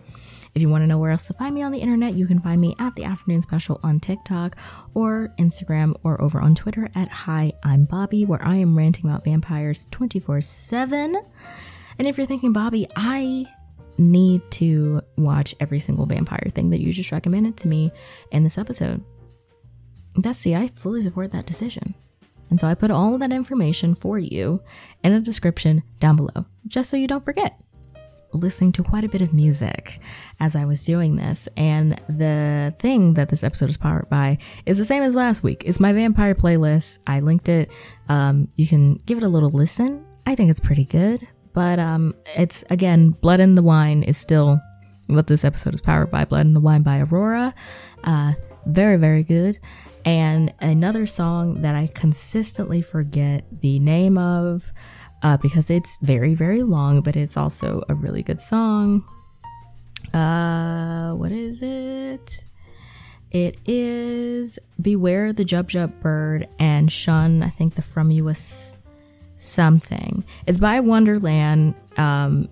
If 0.55 0.63
you 0.63 0.69
want 0.69 0.83
to 0.83 0.87
know 0.87 0.99
where 0.99 1.11
else 1.11 1.27
to 1.27 1.35
find 1.35 1.53
me 1.53 1.63
on 1.63 1.73
the 1.73 1.81
internet, 1.81 2.15
you 2.15 2.29
can 2.29 2.39
find 2.39 2.61
me 2.61 2.77
at 2.79 2.95
the 2.95 3.03
Afternoon 3.03 3.43
Special 3.43 3.81
on 3.83 3.99
TikTok 3.99 4.57
or 4.95 5.35
Instagram 5.37 5.97
or 6.05 6.21
over 6.23 6.41
on 6.41 6.55
Twitter 6.55 6.89
at 6.95 7.09
Hi, 7.09 7.53
I'm 7.65 7.87
Bobbi, 7.87 8.25
where 8.25 8.41
I 8.41 8.57
am 8.57 8.77
ranting 8.77 9.07
about 9.07 9.25
vampires 9.25 9.89
24 9.91 10.43
7. 10.43 11.21
And 11.99 12.07
if 12.07 12.17
you're 12.17 12.27
thinking, 12.27 12.55
Bobbi, 12.55 12.89
I 12.95 13.47
need 13.99 14.49
to 14.53 15.01
watch 15.17 15.57
every 15.59 15.81
single 15.81 16.07
vampire 16.07 16.49
thing 16.55 16.71
that 16.71 16.81
you 16.81 16.93
just 16.93 17.11
recommended 17.11 17.57
to 17.57 17.69
me 17.69 17.91
in 18.31 18.45
this 18.45 18.57
episode. 18.57 19.03
See, 20.33 20.55
I 20.55 20.69
fully 20.77 21.03
support 21.03 21.33
that 21.33 21.47
decision. 21.47 21.97
And 22.51 22.61
so 22.61 22.69
I 22.69 22.75
put 22.75 22.93
all 22.93 23.15
of 23.15 23.21
that 23.21 23.33
information 23.33 23.97
for 23.97 24.21
you 24.21 24.63
in 25.03 25.13
a 25.13 25.21
description 25.21 25.83
down 25.99 26.15
below, 26.15 26.47
just 26.69 26.91
so 26.91 26.97
you 26.97 27.09
don't 27.09 27.25
forget 27.25 27.61
listening 28.35 28.72
to 28.72 28.82
quite 28.82 29.05
a 29.05 29.09
bit 29.09 29.22
of 29.22 29.32
music 29.32 30.01
as 30.41 30.57
I 30.57 30.64
was 30.64 30.85
doing 30.85 31.16
this. 31.16 31.49
And 31.57 32.01
the 32.09 32.74
thing 32.78 33.14
that 33.14 33.28
this 33.28 33.45
episode 33.45 33.68
is 33.68 33.76
powered 33.76 34.11
by 34.11 34.39
is 34.66 34.78
the 34.78 34.85
same 34.85 35.03
as 35.03 35.14
last 35.14 35.43
week. 35.43 35.62
It's 35.64 35.80
my 35.80 35.93
vampire 35.93 36.35
playlist. 36.35 36.99
I 37.07 37.20
linked 37.20 37.49
it. 37.49 37.70
Um, 38.09 38.49
you 38.57 38.66
can 38.66 38.97
give 39.07 39.18
it 39.18 39.24
a 39.24 39.28
little 39.28 39.51
listen. 39.51 40.05
I 40.26 40.35
think 40.35 40.51
it's 40.51 40.61
pretty 40.61 40.85
good. 40.85 41.26
But 41.53 41.78
um, 41.78 42.14
it's 42.37 42.64
again, 42.68 43.11
Blood 43.11 43.41
in 43.41 43.55
the 43.55 43.62
Wine 43.62 44.03
is 44.03 44.18
still 44.18 44.61
what 45.07 45.28
this 45.28 45.45
episode 45.45 45.74
is 45.74 45.80
powered 45.80 46.11
by. 46.11 46.24
Blood 46.24 46.47
in 46.47 46.55
the 46.55 46.61
Wine 46.61 46.82
by 46.82 47.01
Aurora. 47.01 47.55
Uh, 48.03 48.32
very, 48.66 48.97
very 48.97 49.22
good. 49.22 49.59
And 50.05 50.53
another 50.61 51.07
song 51.07 51.62
that 51.62 51.74
I 51.74 51.87
consistently 51.95 52.82
forget 52.82 53.45
the 53.62 53.78
name 53.78 54.18
of 54.18 54.72
uh, 55.25 55.39
because 55.39 55.70
it's 55.70 55.97
very, 55.97 56.35
very 56.35 56.62
long, 56.62 57.01
but 57.01 57.16
it's 57.16 57.37
also 57.37 57.83
a 57.89 57.95
really 57.95 58.22
good 58.22 58.41
song. 58.41 59.03
Uh, 60.12 61.12
what 61.14 61.33
is 61.33 61.62
it? 61.62 62.45
It 63.33 63.57
is 63.66 64.61
Beware 64.81 65.33
the 65.33 65.45
Jub 65.45 65.64
Jub 65.64 65.99
Bird 66.01 66.47
and 66.61 66.93
Shun, 66.93 67.43
I 67.43 67.49
think 67.49 67.75
the 67.75 67.83
From 67.83 68.12
something. 69.37 70.25
It's 70.47 70.59
by 70.59 70.79
Wonderland. 70.81 71.75
Um, 71.97 72.49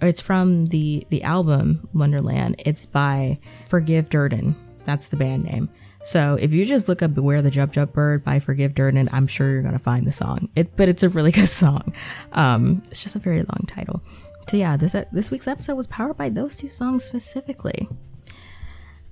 it's 0.00 0.20
from 0.20 0.66
the 0.66 1.06
the 1.10 1.22
album 1.22 1.88
Wonderland. 1.92 2.56
It's 2.60 2.86
by 2.86 3.38
Forgive 3.66 4.08
Durden. 4.08 4.56
That's 4.84 5.08
the 5.08 5.16
band 5.16 5.44
name. 5.44 5.68
So 6.06 6.38
if 6.40 6.52
you 6.52 6.64
just 6.64 6.88
look 6.88 7.02
up 7.02 7.14
Beware 7.14 7.42
the 7.42 7.50
Jub 7.50 7.72
Jub 7.72 7.92
Bird 7.92 8.22
by 8.22 8.38
Forgive 8.38 8.76
Durden, 8.76 9.08
I'm 9.10 9.26
sure 9.26 9.50
you're 9.50 9.62
to 9.62 9.76
find 9.80 10.06
the 10.06 10.12
song. 10.12 10.48
It, 10.54 10.76
but 10.76 10.88
it's 10.88 11.02
a 11.02 11.08
really 11.08 11.32
good 11.32 11.48
song. 11.48 11.92
Um, 12.30 12.80
it's 12.92 13.02
just 13.02 13.16
a 13.16 13.18
very 13.18 13.38
long 13.38 13.64
title. 13.66 14.00
So 14.48 14.56
yeah, 14.56 14.76
this, 14.76 14.94
this 15.10 15.32
week's 15.32 15.48
episode 15.48 15.74
was 15.74 15.88
powered 15.88 16.16
by 16.16 16.28
those 16.28 16.56
two 16.56 16.70
songs 16.70 17.02
specifically. 17.02 17.88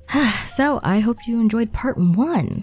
so 0.46 0.78
I 0.84 1.00
hope 1.00 1.26
you 1.26 1.40
enjoyed 1.40 1.72
part 1.72 1.98
one 1.98 2.62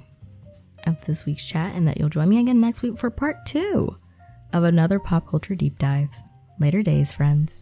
of 0.88 1.04
this 1.04 1.26
week's 1.26 1.46
chat 1.46 1.76
and 1.76 1.86
that 1.90 1.98
you'll 2.00 2.08
join 2.08 2.30
me 2.30 2.40
again 2.40 2.62
next 2.62 2.82
week 2.82 2.98
for 2.98 3.10
part 3.10 3.46
two 3.46 3.98
of 4.54 4.64
another 4.64 4.98
pop 4.98 5.28
culture 5.28 5.56
deep 5.56 5.78
dive. 5.78 6.10
Later 6.58 6.82
days, 6.82 7.12
friends. 7.12 7.62